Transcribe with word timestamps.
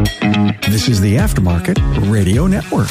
This 0.00 0.88
is 0.88 1.00
the 1.00 1.16
Aftermarket 1.16 1.76
Radio 2.10 2.46
Network. 2.46 2.88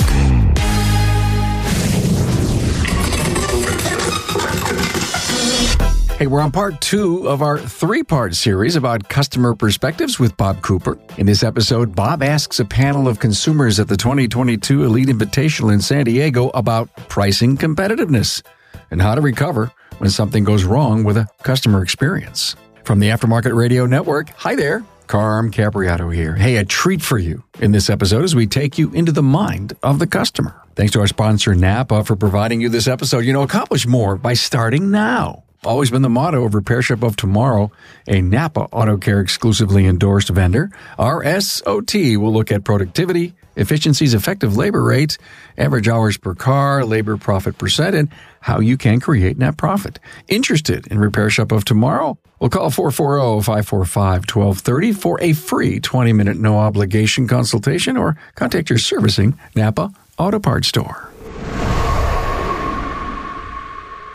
Hey, 6.20 6.28
we're 6.28 6.42
on 6.42 6.52
part 6.52 6.82
two 6.82 7.28
of 7.28 7.42
our 7.42 7.58
three 7.58 8.04
part 8.04 8.36
series 8.36 8.76
about 8.76 9.10
customer 9.10 9.56
perspectives 9.56 10.20
with 10.20 10.38
Bob 10.38 10.62
Cooper. 10.62 11.00
In 11.18 11.26
this 11.26 11.42
episode, 11.42 11.96
Bob 11.96 12.22
asks 12.22 12.60
a 12.60 12.66
panel 12.66 13.08
of 13.08 13.20
consumers 13.20 13.80
at 13.80 13.88
the 13.88 13.98
2022 13.98 14.84
Elite 14.84 15.08
Invitational 15.08 15.74
in 15.74 15.82
San 15.82 16.06
Diego 16.06 16.50
about 16.50 16.94
pricing 17.08 17.58
competitiveness 17.58 18.44
and 18.92 19.02
how 19.02 19.16
to 19.16 19.22
recover 19.22 19.72
when 19.98 20.12
something 20.12 20.44
goes 20.44 20.64
wrong 20.64 21.04
with 21.04 21.18
a 21.18 21.28
customer 21.42 21.82
experience. 21.82 22.56
From 22.84 23.00
the 23.00 23.08
Aftermarket 23.08 23.56
Radio 23.56 23.88
Network, 23.88 24.30
hi 24.32 24.56
there. 24.56 24.84
Carm 25.10 25.50
Capriotto 25.50 26.14
here. 26.14 26.36
Hey, 26.36 26.58
a 26.58 26.64
treat 26.64 27.02
for 27.02 27.18
you 27.18 27.44
in 27.60 27.72
this 27.72 27.90
episode 27.90 28.24
as 28.24 28.36
we 28.36 28.46
take 28.46 28.78
you 28.78 28.92
into 28.92 29.12
the 29.12 29.24
mind 29.24 29.74
of 29.82 29.98
the 29.98 30.06
customer. 30.06 30.62
Thanks 30.76 30.94
to 30.94 31.00
our 31.00 31.08
sponsor, 31.08 31.56
Napa, 31.56 32.04
for 32.04 32.16
providing 32.16 32.62
you 32.62 32.70
this 32.70 32.88
episode. 32.88 33.26
You 33.26 33.34
know, 33.34 33.42
accomplish 33.42 33.88
more 33.88 34.18
by 34.18 34.36
starting 34.36 34.92
now 34.92 35.46
always 35.66 35.92
been 35.92 36.04
the 36.04 36.10
motto 36.10 36.46
of 36.46 36.54
Repair 36.56 36.82
Shop 36.82 37.04
of 37.04 37.16
Tomorrow, 37.16 37.72
a 38.08 38.22
Napa 38.22 38.62
Auto 38.72 38.98
Care 38.98 39.20
exclusively 39.20 39.86
endorsed 39.86 40.30
vendor. 40.30 40.72
RSOT 40.98 42.18
will 42.18 42.32
look 42.32 42.52
at 42.52 42.64
productivity, 42.64 43.34
efficiencies, 43.56 44.14
effective 44.14 44.56
labor 44.56 44.84
rates, 44.84 45.18
average 45.58 45.90
hours 45.90 46.18
per 46.18 46.34
car, 46.34 46.86
labor 46.86 47.18
profit 47.18 47.58
percent, 47.58 47.96
and 47.96 48.10
how 48.42 48.60
you 48.60 48.78
can 48.78 49.00
create 49.00 49.38
net 49.38 49.58
profit. 49.58 50.00
Interested 50.28 50.88
in 50.88 51.00
Repair 51.00 51.30
Shop 51.30 51.52
of 51.52 51.66
Tomorrow? 51.66 52.18
We'll 52.40 52.50
call 52.50 52.72
440-545-1230 52.72 54.96
for 54.96 55.22
a 55.22 55.34
free 55.34 55.80
20-minute 55.80 56.38
no 56.38 56.58
obligation 56.58 57.28
consultation 57.28 57.98
or 57.98 58.18
contact 58.36 58.70
your 58.70 58.80
servicing 58.80 59.38
Napa 59.56 59.92
Auto 60.18 60.40
Parts 60.40 60.70
store. 60.70 61.10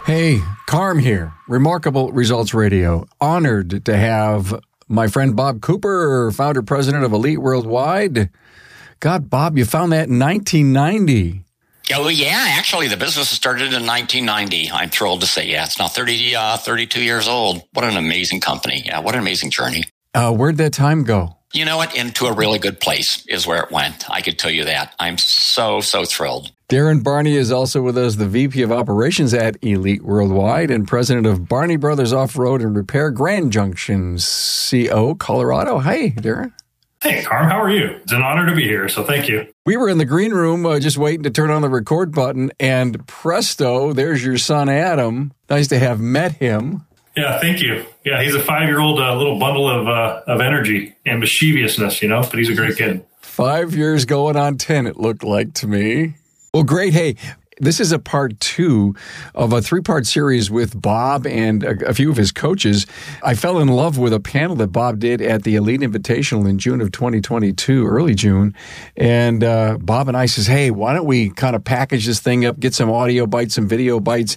Hey, 0.06 0.40
Carm 0.66 0.98
here, 0.98 1.32
Remarkable 1.48 2.12
Results 2.12 2.54
Radio. 2.54 3.06
Honored 3.20 3.84
to 3.84 3.96
have 3.96 4.58
my 4.88 5.06
friend 5.06 5.36
Bob 5.36 5.60
Cooper, 5.60 6.30
founder 6.30 6.62
president 6.62 7.04
of 7.04 7.12
Elite 7.12 7.38
Worldwide. 7.38 8.30
God, 9.00 9.30
Bob, 9.30 9.58
you 9.58 9.64
found 9.64 9.92
that 9.92 10.08
in 10.08 10.18
1990. 10.18 11.43
Oh, 11.92 12.08
yeah. 12.08 12.46
Actually, 12.58 12.88
the 12.88 12.96
business 12.96 13.28
started 13.28 13.74
in 13.74 13.86
1990. 13.86 14.70
I'm 14.70 14.88
thrilled 14.88 15.20
to 15.20 15.26
say, 15.26 15.46
yeah, 15.46 15.64
it's 15.64 15.78
now 15.78 15.88
30, 15.88 16.34
uh, 16.34 16.56
32 16.56 17.02
years 17.02 17.28
old. 17.28 17.62
What 17.72 17.84
an 17.84 17.96
amazing 17.96 18.40
company. 18.40 18.82
Yeah, 18.84 19.00
what 19.00 19.14
an 19.14 19.20
amazing 19.20 19.50
journey. 19.50 19.84
Uh, 20.14 20.32
where'd 20.32 20.56
that 20.58 20.72
time 20.72 21.04
go? 21.04 21.36
You 21.52 21.64
know 21.64 21.76
what? 21.76 21.94
Into 21.94 22.26
a 22.26 22.32
really 22.32 22.58
good 22.58 22.80
place 22.80 23.24
is 23.26 23.46
where 23.46 23.62
it 23.62 23.70
went. 23.70 24.10
I 24.10 24.22
could 24.22 24.38
tell 24.38 24.50
you 24.50 24.64
that. 24.64 24.94
I'm 24.98 25.18
so, 25.18 25.80
so 25.80 26.04
thrilled. 26.04 26.50
Darren 26.68 27.04
Barney 27.04 27.36
is 27.36 27.52
also 27.52 27.82
with 27.82 27.96
us, 27.98 28.16
the 28.16 28.26
VP 28.26 28.62
of 28.62 28.72
Operations 28.72 29.34
at 29.34 29.56
Elite 29.62 30.02
Worldwide 30.02 30.70
and 30.70 30.88
president 30.88 31.26
of 31.26 31.48
Barney 31.48 31.76
Brothers 31.76 32.12
Off 32.12 32.36
Road 32.36 32.62
and 32.62 32.74
Repair 32.74 33.10
Grand 33.10 33.52
Junction, 33.52 34.18
CO, 34.18 35.14
Colorado. 35.14 35.78
Hey, 35.78 36.10
Darren. 36.10 36.52
Hey, 37.04 37.22
Carm, 37.22 37.50
how 37.50 37.60
are 37.60 37.68
you? 37.70 38.00
It's 38.02 38.12
an 38.12 38.22
honor 38.22 38.46
to 38.46 38.56
be 38.56 38.62
here, 38.62 38.88
so 38.88 39.04
thank 39.04 39.28
you. 39.28 39.46
We 39.66 39.76
were 39.76 39.90
in 39.90 39.98
the 39.98 40.06
green 40.06 40.32
room 40.32 40.64
uh, 40.64 40.80
just 40.80 40.96
waiting 40.96 41.22
to 41.24 41.30
turn 41.30 41.50
on 41.50 41.60
the 41.60 41.68
record 41.68 42.14
button, 42.14 42.50
and 42.58 43.06
presto, 43.06 43.92
there's 43.92 44.24
your 44.24 44.38
son 44.38 44.70
Adam. 44.70 45.34
Nice 45.50 45.68
to 45.68 45.78
have 45.78 46.00
met 46.00 46.32
him. 46.32 46.86
Yeah, 47.14 47.38
thank 47.40 47.60
you. 47.60 47.84
Yeah, 48.06 48.22
he's 48.22 48.34
a 48.34 48.40
five 48.40 48.68
year 48.68 48.80
old 48.80 48.98
uh, 49.00 49.14
little 49.16 49.38
bundle 49.38 49.68
of 49.68 49.86
uh, 49.86 50.22
of 50.26 50.40
energy 50.40 50.94
and 51.04 51.20
mischievousness, 51.20 52.00
you 52.00 52.08
know, 52.08 52.22
but 52.22 52.38
he's 52.38 52.48
a 52.48 52.54
great 52.54 52.78
kid. 52.78 53.04
Five 53.20 53.74
years 53.74 54.06
going 54.06 54.36
on 54.36 54.56
10, 54.56 54.86
it 54.86 54.96
looked 54.96 55.24
like 55.24 55.52
to 55.54 55.66
me. 55.66 56.14
Well, 56.54 56.62
great. 56.62 56.94
Hey, 56.94 57.16
this 57.58 57.80
is 57.80 57.92
a 57.92 57.98
part 57.98 58.38
two 58.40 58.94
of 59.34 59.52
a 59.52 59.62
three 59.62 59.80
part 59.80 60.06
series 60.06 60.50
with 60.50 60.80
Bob 60.80 61.26
and 61.26 61.62
a, 61.62 61.88
a, 61.88 61.94
few 61.94 62.10
of 62.10 62.16
his 62.16 62.32
coaches. 62.32 62.86
I 63.22 63.34
fell 63.34 63.58
in 63.58 63.68
love 63.68 63.98
with 63.98 64.12
a 64.12 64.20
panel 64.20 64.56
that 64.56 64.68
Bob 64.68 64.98
did 64.98 65.20
at 65.20 65.44
the 65.44 65.56
Elite 65.56 65.80
Invitational 65.80 66.48
in 66.48 66.58
June 66.58 66.80
of 66.80 66.92
2022, 66.92 67.86
early 67.86 68.14
June. 68.14 68.54
And 68.96 69.44
uh, 69.44 69.78
Bob 69.80 70.08
and 70.08 70.16
I 70.16 70.26
says, 70.26 70.46
hey, 70.46 70.70
why 70.70 70.94
don't 70.94 71.06
we 71.06 71.30
kind 71.30 71.54
of 71.54 71.64
package 71.64 72.06
this 72.06 72.20
thing 72.20 72.44
up, 72.44 72.58
get 72.58 72.74
some 72.74 72.90
audio 72.90 73.26
bites, 73.26 73.54
some 73.54 73.68
video 73.68 74.00
bites, 74.00 74.36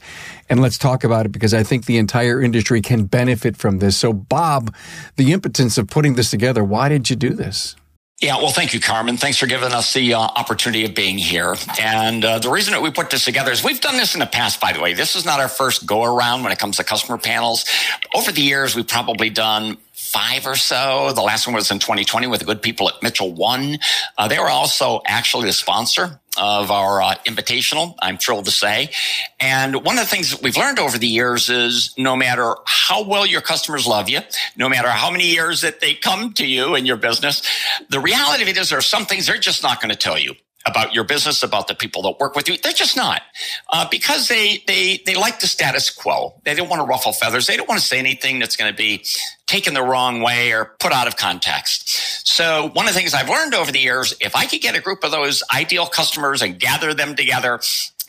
and 0.49 0.61
let's 0.61 0.77
talk 0.77 1.03
about 1.03 1.25
it 1.25 1.31
because 1.31 1.53
I 1.53 1.63
think 1.63 1.85
the 1.85 1.97
entire 1.97 2.41
industry 2.41 2.81
can 2.81 3.05
benefit 3.05 3.57
from 3.57 3.79
this. 3.79 3.97
So, 3.97 4.13
Bob, 4.13 4.73
the 5.15 5.33
impotence 5.33 5.77
of 5.77 5.87
putting 5.87 6.15
this 6.15 6.31
together, 6.31 6.63
why 6.63 6.89
did 6.89 7.09
you 7.09 7.15
do 7.15 7.33
this? 7.33 7.75
Yeah, 8.19 8.37
well, 8.37 8.49
thank 8.49 8.73
you, 8.73 8.79
Carmen. 8.79 9.17
Thanks 9.17 9.37
for 9.37 9.45
giving 9.45 9.71
us 9.73 9.93
the 9.93 10.15
uh, 10.15 10.19
opportunity 10.19 10.85
of 10.85 10.95
being 10.95 11.19
here. 11.19 11.55
And 11.79 12.25
uh, 12.25 12.39
the 12.39 12.49
reason 12.49 12.73
that 12.73 12.81
we 12.81 12.89
put 12.89 13.11
this 13.11 13.23
together 13.23 13.51
is 13.51 13.63
we've 13.63 13.79
done 13.79 13.95
this 13.95 14.15
in 14.15 14.19
the 14.19 14.25
past, 14.25 14.59
by 14.59 14.73
the 14.73 14.81
way. 14.81 14.95
This 14.95 15.15
is 15.15 15.23
not 15.23 15.39
our 15.39 15.47
first 15.47 15.85
go 15.85 16.03
around 16.03 16.41
when 16.41 16.51
it 16.51 16.57
comes 16.57 16.77
to 16.77 16.83
customer 16.83 17.19
panels. 17.19 17.65
Over 18.15 18.31
the 18.31 18.41
years, 18.41 18.75
we've 18.75 18.87
probably 18.87 19.29
done 19.29 19.77
five 19.93 20.47
or 20.47 20.55
so. 20.55 21.11
The 21.13 21.21
last 21.21 21.45
one 21.45 21.55
was 21.55 21.69
in 21.69 21.77
2020 21.77 22.25
with 22.25 22.39
the 22.39 22.45
good 22.47 22.63
people 22.63 22.89
at 22.89 22.95
Mitchell 23.03 23.31
One. 23.31 23.77
Uh, 24.17 24.27
they 24.27 24.39
were 24.39 24.49
also 24.49 25.03
actually 25.05 25.45
the 25.45 25.53
sponsor 25.53 26.19
of 26.37 26.71
our 26.71 27.01
uh, 27.01 27.15
invitational, 27.25 27.95
I'm 28.01 28.17
thrilled 28.17 28.45
to 28.45 28.51
say. 28.51 28.91
And 29.39 29.83
one 29.83 29.97
of 29.97 30.03
the 30.03 30.09
things 30.09 30.31
that 30.31 30.41
we've 30.41 30.57
learned 30.57 30.79
over 30.79 30.97
the 30.97 31.07
years 31.07 31.49
is 31.49 31.93
no 31.97 32.15
matter 32.15 32.55
how 32.65 33.03
well 33.03 33.25
your 33.25 33.41
customers 33.41 33.85
love 33.87 34.09
you, 34.09 34.19
no 34.55 34.69
matter 34.69 34.89
how 34.89 35.11
many 35.11 35.27
years 35.27 35.61
that 35.61 35.79
they 35.79 35.93
come 35.93 36.33
to 36.33 36.45
you 36.45 36.75
in 36.75 36.85
your 36.85 36.97
business, 36.97 37.41
the 37.89 37.99
reality 37.99 38.43
of 38.43 38.49
it 38.49 38.57
is 38.57 38.69
there 38.69 38.79
are 38.79 38.81
some 38.81 39.05
things 39.05 39.27
they're 39.27 39.37
just 39.37 39.63
not 39.63 39.81
going 39.81 39.91
to 39.91 39.97
tell 39.97 40.17
you 40.17 40.33
about 40.67 40.93
your 40.93 41.03
business, 41.03 41.43
about 41.43 41.67
the 41.67 41.75
people 41.75 42.01
that 42.03 42.19
work 42.19 42.35
with 42.35 42.47
you. 42.47 42.57
They're 42.57 42.73
just 42.73 42.95
not 42.95 43.21
uh, 43.71 43.87
because 43.89 44.27
they 44.27 44.63
they 44.67 45.01
they 45.05 45.15
like 45.15 45.39
the 45.39 45.47
status 45.47 45.89
quo. 45.89 46.39
They 46.43 46.55
don't 46.55 46.69
want 46.69 46.81
to 46.81 46.85
ruffle 46.85 47.13
feathers. 47.13 47.47
They 47.47 47.57
don't 47.57 47.67
want 47.67 47.79
to 47.81 47.85
say 47.85 47.99
anything 47.99 48.39
that's 48.39 48.55
going 48.55 48.71
to 48.71 48.77
be 48.77 49.05
taken 49.47 49.73
the 49.73 49.81
wrong 49.81 50.21
way 50.21 50.51
or 50.51 50.75
put 50.79 50.91
out 50.91 51.07
of 51.07 51.17
context. 51.17 52.27
So 52.27 52.69
one 52.73 52.87
of 52.87 52.93
the 52.93 52.99
things 52.99 53.13
I've 53.13 53.29
learned 53.29 53.53
over 53.53 53.71
the 53.71 53.79
years, 53.79 54.13
if 54.19 54.35
I 54.35 54.45
could 54.45 54.61
get 54.61 54.75
a 54.75 54.81
group 54.81 55.03
of 55.03 55.11
those 55.11 55.43
ideal 55.53 55.87
customers 55.87 56.41
and 56.41 56.59
gather 56.59 56.93
them 56.93 57.15
together 57.15 57.59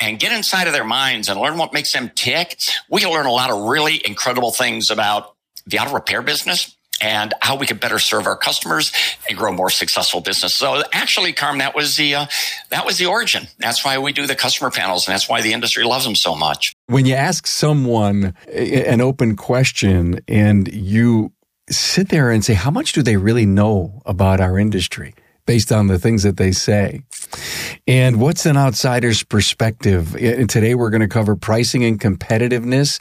and 0.01 0.19
get 0.19 0.33
inside 0.33 0.67
of 0.67 0.73
their 0.73 0.85
minds 0.85 1.29
and 1.29 1.41
learn 1.41 1.57
what 1.59 1.73
makes 1.73 1.93
them 1.93 2.11
tick, 2.15 2.59
we 2.91 3.01
can 3.01 3.11
learn 3.11 3.27
a 3.27 3.33
lot 3.33 3.51
of 3.51 3.69
really 3.69 4.03
incredible 4.05 4.51
things 4.51 4.91
about 4.91 5.35
the 5.67 5.79
auto 5.79 5.95
repair 5.95 6.23
business 6.23 6.78
and 7.01 7.35
how 7.41 7.57
we 7.57 7.67
could 7.67 7.81
better 7.81 7.99
serve 7.99 8.27
our 8.27 8.37
customers 8.37 8.93
and 9.29 9.39
grow 9.39 9.53
more 9.53 9.71
successful 9.71 10.21
business. 10.21 10.55
So 10.55 10.83
actually, 10.93 11.33
Carm, 11.33 11.59
that 11.59 11.75
was 11.75 11.97
the 11.97 12.15
uh, 12.15 12.27
that 12.71 12.85
was 12.85 12.99
the 12.99 13.07
origin. 13.07 13.49
That's 13.59 13.85
why 13.85 13.99
we 13.99 14.13
do 14.13 14.27
the 14.27 14.35
customer 14.35 14.71
panels, 14.71 15.07
and 15.07 15.15
that's 15.15 15.29
why 15.29 15.41
the 15.41 15.53
industry 15.53 15.85
loves 15.85 16.05
them 16.05 16.15
so 16.15 16.35
much. 16.35 16.75
When 16.87 17.07
you 17.07 17.15
ask 17.15 17.47
someone 17.47 18.35
an 18.53 19.01
open 19.01 19.37
question 19.37 20.21
and 20.29 20.73
you 20.73 21.33
sit 21.71 22.09
there 22.09 22.31
and 22.31 22.45
say, 22.45 22.55
"How 22.55 22.71
much 22.71 22.93
do 22.93 23.03
they 23.03 23.17
really 23.17 23.47
know 23.47 24.03
about 24.07 24.41
our 24.41 24.59
industry?" 24.59 25.15
based 25.47 25.73
on 25.73 25.87
the 25.87 25.99
things 25.99 26.25
that 26.25 26.37
they 26.37 26.53
say. 26.53 27.01
And 27.87 28.21
what's 28.21 28.45
an 28.45 28.59
outsider's 28.59 29.23
perspective? 29.23 30.13
Today 30.13 30.75
we're 30.75 30.91
going 30.91 31.01
to 31.01 31.09
cover 31.09 31.37
pricing 31.37 31.83
and 31.85 31.99
competitiveness 31.99 33.01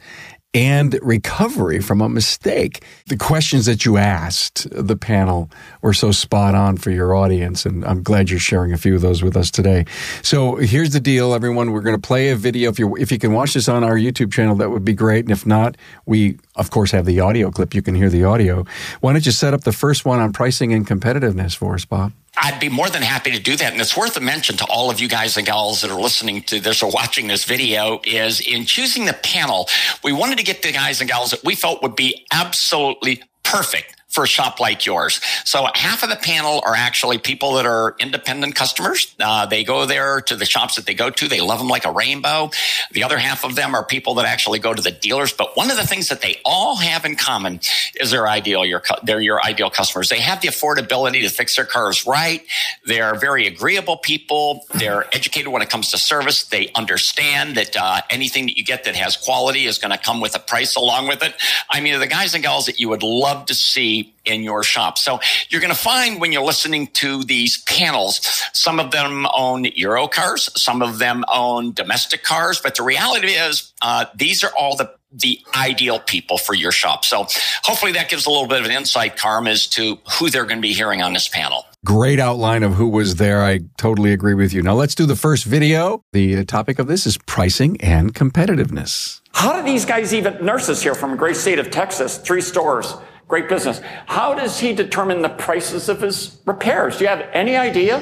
and 0.53 0.97
recovery 1.01 1.79
from 1.81 2.01
a 2.01 2.09
mistake. 2.09 2.83
The 3.07 3.17
questions 3.17 3.65
that 3.65 3.85
you 3.85 3.97
asked 3.97 4.67
the 4.71 4.95
panel 4.95 5.51
were 5.81 5.93
so 5.93 6.11
spot 6.11 6.55
on 6.55 6.77
for 6.77 6.89
your 6.89 7.15
audience, 7.15 7.65
and 7.65 7.85
I'm 7.85 8.01
glad 8.01 8.29
you're 8.29 8.39
sharing 8.39 8.73
a 8.73 8.77
few 8.77 8.95
of 8.95 9.01
those 9.01 9.21
with 9.21 9.37
us 9.37 9.51
today. 9.51 9.85
So 10.21 10.55
here's 10.55 10.91
the 10.91 10.99
deal, 10.99 11.33
everyone. 11.33 11.71
We're 11.71 11.81
going 11.81 11.95
to 11.95 12.07
play 12.07 12.29
a 12.29 12.35
video. 12.35 12.69
If 12.69 12.79
you 12.79 12.95
if 12.97 13.11
you 13.11 13.19
can 13.19 13.33
watch 13.33 13.53
this 13.53 13.67
on 13.67 13.83
our 13.83 13.95
YouTube 13.95 14.31
channel, 14.31 14.55
that 14.55 14.69
would 14.69 14.85
be 14.85 14.93
great. 14.93 15.25
And 15.25 15.31
if 15.31 15.45
not, 15.45 15.75
we 16.05 16.37
of 16.55 16.71
course 16.71 16.91
have 16.91 17.05
the 17.05 17.19
audio 17.19 17.51
clip. 17.51 17.75
You 17.75 17.81
can 17.81 17.95
hear 17.95 18.09
the 18.09 18.23
audio. 18.23 18.65
Why 19.01 19.13
don't 19.13 19.25
you 19.25 19.31
set 19.31 19.53
up 19.53 19.61
the 19.61 19.73
first 19.73 20.05
one 20.05 20.19
on 20.19 20.33
pricing 20.33 20.73
and 20.73 20.87
competitiveness 20.87 21.55
for 21.55 21.75
us, 21.75 21.85
Bob? 21.85 22.13
I'd 22.39 22.59
be 22.59 22.69
more 22.69 22.89
than 22.89 23.01
happy 23.01 23.31
to 23.31 23.39
do 23.39 23.55
that. 23.57 23.71
And 23.71 23.81
it's 23.81 23.97
worth 23.97 24.15
a 24.15 24.19
mention 24.19 24.57
to 24.57 24.65
all 24.65 24.89
of 24.91 24.99
you 24.99 25.09
guys 25.09 25.37
and 25.37 25.45
gals 25.45 25.81
that 25.81 25.91
are 25.91 25.99
listening 25.99 26.43
to 26.43 26.59
this 26.59 26.83
or 26.83 26.91
watching 26.91 27.27
this 27.27 27.43
video 27.43 27.99
is 28.03 28.39
in 28.39 28.65
choosing 28.65 29.05
the 29.05 29.13
panel, 29.13 29.67
we 30.03 30.13
wanted 30.13 30.37
to 30.37 30.43
get 30.43 30.61
the 30.61 30.71
guys 30.71 31.01
and 31.01 31.09
gals 31.09 31.31
that 31.31 31.43
we 31.43 31.55
felt 31.55 31.81
would 31.81 31.95
be 31.95 32.25
absolutely 32.31 33.23
perfect 33.43 33.96
for 34.17 34.23
a 34.23 34.27
shop 34.27 34.59
like 34.59 34.83
yours. 34.83 35.21
So 35.45 35.67
half 35.75 36.01
of 36.01 36.09
the 36.09 36.15
panel 36.15 36.59
are 36.65 36.73
actually 36.73 37.19
people 37.19 37.53
that 37.53 37.67
are 37.67 37.95
independent 37.99 38.55
customers. 38.55 39.13
Uh, 39.19 39.45
they 39.45 39.63
go 39.63 39.85
there 39.85 40.21
to 40.21 40.35
the 40.35 40.43
shops 40.43 40.75
that 40.75 40.87
they 40.87 40.95
go 40.95 41.11
to. 41.11 41.27
They 41.27 41.39
love 41.39 41.59
them 41.59 41.67
like 41.67 41.85
a 41.85 41.91
rainbow. 41.91 42.49
The 42.93 43.03
other 43.03 43.19
half 43.19 43.45
of 43.45 43.53
them 43.53 43.75
are 43.75 43.85
people 43.85 44.15
that 44.15 44.25
actually 44.25 44.57
go 44.57 44.73
to 44.73 44.81
the 44.81 44.89
dealers. 44.89 45.33
But 45.33 45.55
one 45.55 45.69
of 45.69 45.77
the 45.77 45.85
things 45.85 46.07
that 46.07 46.21
they 46.21 46.41
all 46.43 46.77
have 46.77 47.05
in 47.05 47.15
common 47.15 47.59
is 48.01 48.09
their 48.09 48.27
ideal, 48.27 48.65
your, 48.65 48.81
they're 49.03 49.21
your 49.21 49.39
ideal 49.45 49.69
customers. 49.69 50.09
They 50.09 50.19
have 50.19 50.41
the 50.41 50.47
affordability 50.47 51.21
to 51.21 51.29
fix 51.29 51.55
their 51.55 51.65
cars 51.65 52.07
right. 52.07 52.41
They're 52.85 53.13
very 53.19 53.45
agreeable 53.45 53.97
people. 53.97 54.65
They're 54.79 55.05
educated 55.15 55.49
when 55.49 55.61
it 55.61 55.69
comes 55.69 55.91
to 55.91 55.99
service. 55.99 56.45
They 56.45 56.71
understand 56.73 57.55
that 57.55 57.77
uh, 57.77 58.01
anything 58.09 58.47
that 58.47 58.57
you 58.57 58.63
get 58.63 58.83
that 58.85 58.95
has 58.95 59.15
quality 59.15 59.65
is 59.65 59.77
going 59.77 59.91
to 59.91 59.99
come 59.99 60.21
with 60.21 60.35
a 60.35 60.39
price 60.39 60.75
along 60.75 61.07
with 61.07 61.21
it. 61.21 61.35
I 61.69 61.81
mean, 61.81 61.99
the 61.99 62.07
guys 62.07 62.33
and 62.33 62.43
gals 62.43 62.65
that 62.65 62.79
you 62.79 62.89
would 62.89 63.03
love 63.03 63.45
to 63.45 63.53
see 63.53 64.06
be 64.07 64.31
in 64.31 64.43
your 64.43 64.63
shop. 64.63 64.97
So 64.97 65.19
you're 65.49 65.61
going 65.61 65.73
to 65.73 65.79
find 65.79 66.19
when 66.19 66.31
you're 66.31 66.43
listening 66.43 66.87
to 66.87 67.23
these 67.23 67.61
panels, 67.63 68.19
some 68.53 68.79
of 68.79 68.91
them 68.91 69.27
own 69.35 69.65
Euro 69.75 70.07
cars, 70.07 70.49
some 70.61 70.81
of 70.81 70.99
them 70.99 71.23
own 71.33 71.73
domestic 71.73 72.23
cars, 72.23 72.59
but 72.61 72.75
the 72.75 72.83
reality 72.83 73.29
is 73.29 73.73
uh, 73.81 74.05
these 74.15 74.43
are 74.43 74.51
all 74.57 74.75
the 74.75 74.91
the 75.13 75.39
ideal 75.55 75.99
people 75.99 76.37
for 76.37 76.53
your 76.53 76.71
shop. 76.71 77.05
So 77.05 77.27
hopefully 77.63 77.93
that 77.93 78.09
gives 78.09 78.25
a 78.25 78.29
little 78.29 78.47
bit 78.47 78.59
of 78.59 78.65
an 78.65 78.71
insight, 78.71 79.15
Carm, 79.15 79.47
as 79.47 79.65
to 79.67 79.97
who 80.11 80.29
they're 80.29 80.43
going 80.43 80.57
to 80.57 80.61
be 80.61 80.73
hearing 80.73 81.01
on 81.01 81.13
this 81.13 81.29
panel. 81.29 81.65
Great 81.85 82.19
outline 82.19 82.61
of 82.61 82.73
who 82.73 82.89
was 82.89 83.15
there. 83.15 83.41
I 83.41 83.61
totally 83.77 84.11
agree 84.11 84.33
with 84.33 84.53
you. 84.53 84.61
Now 84.61 84.73
let's 84.73 84.95
do 84.95 85.05
the 85.05 85.15
first 85.15 85.45
video. 85.45 86.03
The 86.11 86.43
topic 86.43 86.77
of 86.77 86.87
this 86.87 87.07
is 87.07 87.17
pricing 87.19 87.79
and 87.79 88.13
competitiveness. 88.13 89.21
How 89.31 89.53
do 89.53 89.63
these 89.63 89.85
guys 89.85 90.13
even, 90.13 90.43
nurses 90.43 90.83
here 90.83 90.93
from 90.93 91.13
a 91.13 91.15
great 91.15 91.37
state 91.37 91.57
of 91.57 91.71
Texas, 91.71 92.17
three 92.17 92.41
stores, 92.41 92.93
great 93.27 93.49
business. 93.49 93.81
How 94.05 94.33
does 94.33 94.59
he 94.59 94.73
determine 94.73 95.21
the 95.21 95.29
prices 95.29 95.89
of 95.89 96.01
his 96.01 96.39
repairs? 96.45 96.97
Do 96.97 97.03
you 97.03 97.09
have 97.09 97.27
any 97.33 97.55
idea? 97.55 98.01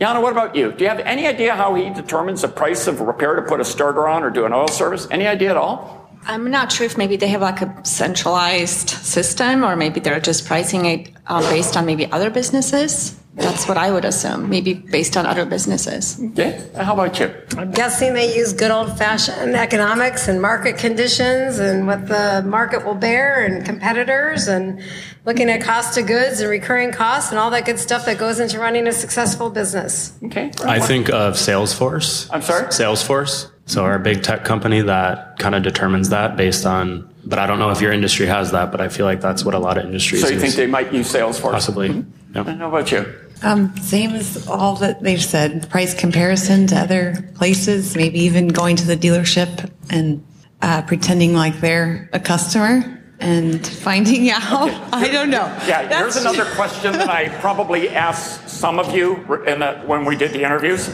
Yana, 0.00 0.22
what 0.22 0.32
about 0.32 0.56
you? 0.56 0.72
Do 0.72 0.84
you 0.84 0.88
have 0.88 1.00
any 1.00 1.26
idea 1.26 1.54
how 1.54 1.74
he 1.74 1.90
determines 1.90 2.42
the 2.42 2.48
price 2.48 2.86
of 2.86 3.00
a 3.00 3.04
repair 3.04 3.34
to 3.36 3.42
put 3.42 3.60
a 3.60 3.64
starter 3.64 4.08
on 4.08 4.22
or 4.22 4.30
do 4.30 4.46
an 4.46 4.52
oil 4.52 4.68
service? 4.68 5.06
Any 5.10 5.26
idea 5.26 5.50
at 5.50 5.56
all? 5.56 6.10
I'm 6.26 6.50
not 6.50 6.72
sure 6.72 6.86
if 6.86 6.98
maybe 6.98 7.16
they 7.16 7.28
have 7.28 7.40
like 7.42 7.62
a 7.62 7.84
centralized 7.84 8.90
system 8.90 9.64
or 9.64 9.76
maybe 9.76 10.00
they're 10.00 10.20
just 10.20 10.46
pricing 10.46 10.86
it 10.86 11.10
uh, 11.26 11.40
based 11.50 11.76
on 11.76 11.86
maybe 11.86 12.10
other 12.12 12.30
businesses. 12.30 13.19
That's 13.40 13.66
what 13.68 13.76
I 13.76 13.90
would 13.90 14.04
assume, 14.04 14.48
maybe 14.48 14.74
based 14.74 15.16
on 15.16 15.26
other 15.26 15.44
businesses. 15.44 16.20
Okay. 16.32 16.62
How 16.76 16.92
about 16.94 17.18
you? 17.18 17.34
I'm 17.56 17.70
guessing 17.72 18.14
they 18.14 18.36
use 18.36 18.52
good 18.52 18.70
old 18.70 18.96
fashioned 18.98 19.54
economics 19.56 20.28
and 20.28 20.40
market 20.40 20.78
conditions 20.78 21.58
and 21.58 21.86
what 21.86 22.06
the 22.08 22.42
market 22.46 22.84
will 22.84 22.94
bear 22.94 23.44
and 23.44 23.64
competitors 23.64 24.46
and 24.48 24.82
looking 25.24 25.50
at 25.50 25.62
cost 25.62 25.96
of 25.98 26.06
goods 26.06 26.40
and 26.40 26.50
recurring 26.50 26.92
costs 26.92 27.30
and 27.30 27.38
all 27.38 27.50
that 27.50 27.64
good 27.64 27.78
stuff 27.78 28.04
that 28.06 28.18
goes 28.18 28.40
into 28.40 28.58
running 28.58 28.86
a 28.86 28.92
successful 28.92 29.50
business. 29.50 30.12
Okay. 30.24 30.50
I 30.64 30.78
think 30.80 31.08
of 31.10 31.34
Salesforce. 31.34 32.28
I'm 32.32 32.42
sorry? 32.42 32.66
Salesforce. 32.66 33.50
So 33.66 33.84
our 33.84 33.98
big 33.98 34.22
tech 34.22 34.44
company 34.44 34.80
that 34.82 35.38
kind 35.38 35.54
of 35.54 35.62
determines 35.62 36.08
that 36.08 36.36
based 36.36 36.66
on, 36.66 37.08
but 37.24 37.38
I 37.38 37.46
don't 37.46 37.60
know 37.60 37.70
if 37.70 37.80
your 37.80 37.92
industry 37.92 38.26
has 38.26 38.50
that, 38.50 38.72
but 38.72 38.80
I 38.80 38.88
feel 38.88 39.06
like 39.06 39.20
that's 39.20 39.44
what 39.44 39.54
a 39.54 39.58
lot 39.60 39.78
of 39.78 39.84
industries 39.84 40.22
So 40.22 40.28
you 40.28 40.34
use. 40.34 40.42
think 40.42 40.54
they 40.56 40.66
might 40.66 40.92
use 40.92 41.12
Salesforce? 41.12 41.52
Possibly. 41.52 41.90
Mm-hmm. 41.90 42.36
Yep. 42.36 42.46
And 42.48 42.58
how 42.58 42.68
about 42.68 42.90
you? 42.90 43.06
Um, 43.42 43.76
same 43.78 44.10
as 44.10 44.46
all 44.48 44.76
that 44.76 45.02
they've 45.02 45.22
said. 45.22 45.68
Price 45.70 45.94
comparison 45.94 46.66
to 46.68 46.76
other 46.76 47.30
places, 47.34 47.96
maybe 47.96 48.20
even 48.20 48.48
going 48.48 48.76
to 48.76 48.86
the 48.86 48.96
dealership 48.96 49.70
and 49.88 50.24
uh, 50.62 50.82
pretending 50.82 51.34
like 51.34 51.60
they're 51.60 52.08
a 52.12 52.20
customer 52.20 53.02
and 53.18 53.66
finding 53.86 54.30
out. 54.30 54.70
I 54.92 55.08
don't 55.10 55.30
know. 55.30 55.46
Yeah, 55.66 55.82
That's- 55.82 56.14
here's 56.14 56.16
another 56.16 56.44
question 56.54 56.92
that 56.92 57.08
I 57.08 57.28
probably 57.40 57.88
asked 57.88 58.48
some 58.48 58.78
of 58.78 58.94
you 58.94 59.16
in 59.46 59.60
the, 59.60 59.82
when 59.86 60.04
we 60.04 60.16
did 60.16 60.32
the 60.32 60.42
interviews. 60.42 60.88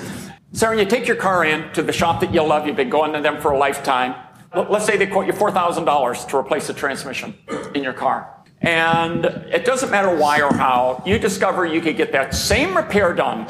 When 0.61 0.79
you 0.79 0.87
take 0.87 1.07
your 1.07 1.17
car 1.17 1.45
in 1.45 1.71
to 1.73 1.83
the 1.83 1.93
shop 1.93 2.21
that 2.21 2.33
you 2.33 2.43
love, 2.43 2.67
you've 2.67 2.77
been 2.77 2.91
going 2.91 3.13
to 3.13 3.21
them 3.21 3.41
for 3.41 3.51
a 3.51 3.59
lifetime. 3.59 4.15
Let's 4.55 4.87
say 4.87 4.97
they 4.97 5.07
quote 5.07 5.27
you 5.27 5.33
$4,000 5.33 6.29
to 6.29 6.37
replace 6.37 6.69
the 6.69 6.73
transmission 6.73 7.35
in 7.75 7.83
your 7.83 7.93
car. 7.93 8.33
And 8.61 9.25
it 9.25 9.65
doesn't 9.65 9.91
matter 9.91 10.15
why 10.15 10.41
or 10.41 10.53
how, 10.55 11.03
you 11.07 11.19
discover 11.19 11.65
you 11.65 11.81
could 11.81 11.97
get 11.97 12.13
that 12.13 12.35
same 12.35 12.77
repair 12.77 13.15
done 13.15 13.47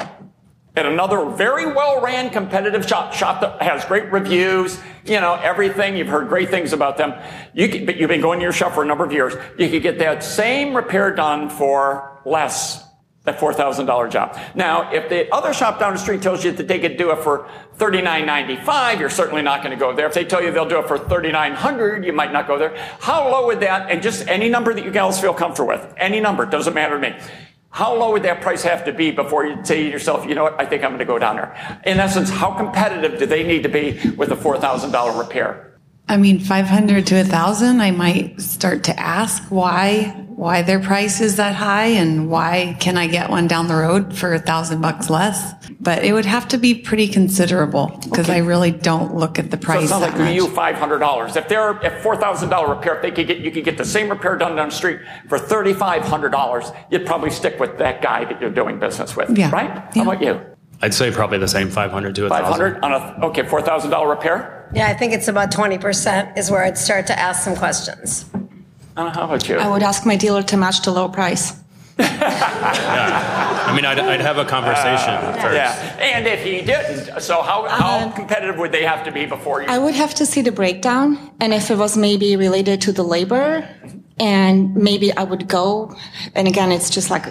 at 0.77 0.85
another 0.85 1.25
very 1.25 1.65
well 1.65 2.01
ran 2.01 2.29
competitive 2.29 2.87
shop, 2.87 3.13
shop 3.13 3.41
that 3.41 3.61
has 3.61 3.83
great 3.85 4.11
reviews, 4.11 4.79
you 5.05 5.19
know, 5.19 5.33
everything. 5.35 5.97
You've 5.97 6.07
heard 6.07 6.27
great 6.27 6.49
things 6.49 6.71
about 6.71 6.97
them. 6.97 7.13
You 7.53 7.67
could, 7.67 7.85
but 7.85 7.97
you've 7.97 8.09
been 8.09 8.21
going 8.21 8.39
to 8.39 8.43
your 8.43 8.53
shop 8.53 8.73
for 8.73 8.83
a 8.83 8.85
number 8.85 9.03
of 9.03 9.11
years. 9.11 9.33
You 9.57 9.69
could 9.69 9.81
get 9.81 9.97
that 9.99 10.23
same 10.23 10.75
repair 10.75 11.13
done 11.15 11.49
for 11.49 12.21
less. 12.25 12.86
That 13.27 13.39
$4,000 13.39 14.09
job. 14.09 14.39
Now, 14.55 14.89
if 14.93 15.09
the 15.09 15.29
other 15.35 15.53
shop 15.53 15.81
down 15.81 15.91
the 15.91 15.99
street 15.99 16.21
tells 16.21 16.45
you 16.45 16.53
that 16.53 16.69
they 16.69 16.79
could 16.79 16.95
do 16.95 17.11
it 17.11 17.19
for 17.19 17.49
$39.95, 17.77 19.01
you're 19.01 19.09
certainly 19.09 19.41
not 19.41 19.61
going 19.61 19.77
to 19.77 19.77
go 19.77 19.93
there. 19.93 20.07
If 20.07 20.13
they 20.13 20.23
tell 20.23 20.41
you 20.41 20.49
they'll 20.49 20.65
do 20.65 20.79
it 20.79 20.87
for 20.87 20.97
3,900, 20.97 22.05
you 22.05 22.13
might 22.13 22.31
not 22.31 22.47
go 22.47 22.57
there. 22.57 22.73
How 23.01 23.29
low 23.29 23.47
would 23.47 23.59
that, 23.59 23.91
and 23.91 24.01
just 24.01 24.29
any 24.29 24.47
number 24.47 24.73
that 24.73 24.85
you 24.85 24.91
gals 24.91 25.19
feel 25.19 25.33
comfortable 25.33 25.67
with, 25.67 25.93
any 25.97 26.21
number, 26.21 26.45
doesn't 26.45 26.73
matter 26.73 26.97
to 26.97 27.01
me. 27.01 27.17
How 27.69 27.93
low 27.93 28.13
would 28.13 28.23
that 28.23 28.39
price 28.39 28.63
have 28.63 28.85
to 28.85 28.93
be 28.93 29.11
before 29.11 29.45
you 29.45 29.57
say 29.65 29.83
to 29.83 29.89
yourself, 29.89 30.25
you 30.25 30.33
know 30.33 30.43
what, 30.43 30.57
I 30.57 30.65
think 30.65 30.85
I'm 30.85 30.91
going 30.91 30.99
to 30.99 31.05
go 31.05 31.19
down 31.19 31.35
there? 31.35 31.81
In 31.85 31.99
essence, 31.99 32.29
how 32.29 32.51
competitive 32.51 33.19
do 33.19 33.25
they 33.25 33.43
need 33.43 33.63
to 33.63 33.69
be 33.69 33.99
with 34.11 34.31
a 34.31 34.37
$4,000 34.37 35.19
repair? 35.19 35.66
I 36.09 36.15
mean, 36.17 36.39
500 36.39 37.05
to 37.07 37.15
1,000, 37.15 37.81
I 37.81 37.91
might 37.91 38.39
start 38.39 38.85
to 38.85 38.97
ask 38.97 39.43
why, 39.49 40.03
why 40.29 40.61
their 40.61 40.79
price 40.79 41.19
is 41.19 41.35
that 41.35 41.53
high 41.53 41.87
and 41.87 42.29
why 42.29 42.77
can 42.79 42.95
I 42.97 43.07
get 43.07 43.29
one 43.29 43.47
down 43.47 43.67
the 43.67 43.75
road 43.75 44.15
for 44.15 44.33
a 44.33 44.39
thousand 44.39 44.79
bucks 44.81 45.09
less? 45.09 45.53
But 45.81 46.05
it 46.05 46.13
would 46.13 46.25
have 46.25 46.47
to 46.49 46.57
be 46.57 46.75
pretty 46.75 47.09
considerable 47.09 47.87
because 48.05 48.29
I 48.29 48.37
really 48.37 48.71
don't 48.71 49.15
look 49.15 49.37
at 49.37 49.51
the 49.51 49.57
So 49.57 49.63
price 49.63 49.83
it 49.83 49.87
sounds 49.89 50.01
that 50.03 50.09
like 50.11 50.17
to 50.17 50.23
much. 50.23 50.33
you 50.35 50.47
$500. 50.47 51.35
If 51.35 51.49
they're 51.49 51.71
at 51.83 52.01
$4,000 52.01 52.69
repair, 52.69 52.95
if 52.95 53.01
they 53.01 53.11
could 53.11 53.27
get, 53.27 53.39
you 53.39 53.51
could 53.51 53.65
get 53.65 53.77
the 53.77 53.85
same 53.85 54.09
repair 54.09 54.37
done 54.37 54.55
down 54.55 54.69
the 54.69 54.75
street 54.75 54.99
for 55.27 55.37
$3,500, 55.37 56.75
you'd 56.89 57.05
probably 57.05 57.31
stick 57.31 57.59
with 57.59 57.77
that 57.79 58.01
guy 58.01 58.23
that 58.25 58.39
you're 58.39 58.49
doing 58.49 58.79
business 58.79 59.15
with. 59.17 59.37
Yeah. 59.37 59.51
Right? 59.51 59.69
How 59.69 59.89
Yeah. 59.93 60.01
about 60.03 60.21
you? 60.21 60.39
I'd 60.81 60.93
say 60.93 61.11
probably 61.11 61.39
the 61.39 61.47
same 61.47 61.69
500 61.69 62.15
to 62.15 62.21
1,000. 62.29 62.45
500 62.45 62.83
on 62.83 62.93
a, 62.93 63.25
okay, 63.27 63.43
$4,000 63.43 64.09
repair? 64.09 64.53
Yeah, 64.73 64.87
I 64.87 64.93
think 64.93 65.13
it's 65.13 65.27
about 65.27 65.51
20% 65.51 66.37
is 66.37 66.51
where 66.51 66.63
I'd 66.63 66.77
start 66.77 67.07
to 67.07 67.17
ask 67.17 67.43
some 67.43 67.55
questions. 67.55 68.25
Uh, 68.95 69.11
how 69.11 69.23
about 69.25 69.47
you? 69.47 69.55
I 69.57 69.69
would 69.69 69.83
ask 69.83 70.05
my 70.05 70.15
dealer 70.15 70.43
to 70.43 70.57
match 70.57 70.81
the 70.81 70.91
low 70.91 71.07
price. 71.09 71.53
I 71.99 73.73
mean, 73.75 73.85
I'd, 73.85 73.99
I'd 73.99 74.21
have 74.21 74.37
a 74.37 74.45
conversation 74.45 75.15
first. 75.41 75.45
Uh, 75.45 75.51
Yeah, 75.53 75.97
and 75.99 76.27
if 76.27 76.43
he 76.43 76.61
didn't, 76.61 77.21
so 77.21 77.41
how, 77.41 77.67
how 77.67 78.05
Um, 78.07 78.13
competitive 78.13 78.57
would 78.57 78.71
they 78.71 78.83
have 78.83 79.03
to 79.05 79.11
be 79.11 79.25
before 79.25 79.61
you? 79.61 79.67
I 79.67 79.77
would 79.79 79.95
have 79.95 80.13
to 80.15 80.25
see 80.25 80.41
the 80.41 80.51
breakdown 80.51 81.17
and 81.39 81.53
if 81.53 81.71
it 81.71 81.77
was 81.77 81.97
maybe 81.97 82.35
related 82.35 82.81
to 82.81 82.91
the 82.91 83.03
labor 83.03 83.67
and 84.19 84.75
maybe 84.75 85.15
I 85.15 85.23
would 85.23 85.47
go. 85.47 85.95
And 86.35 86.47
again, 86.47 86.71
it's 86.71 86.89
just 86.89 87.09
like, 87.09 87.25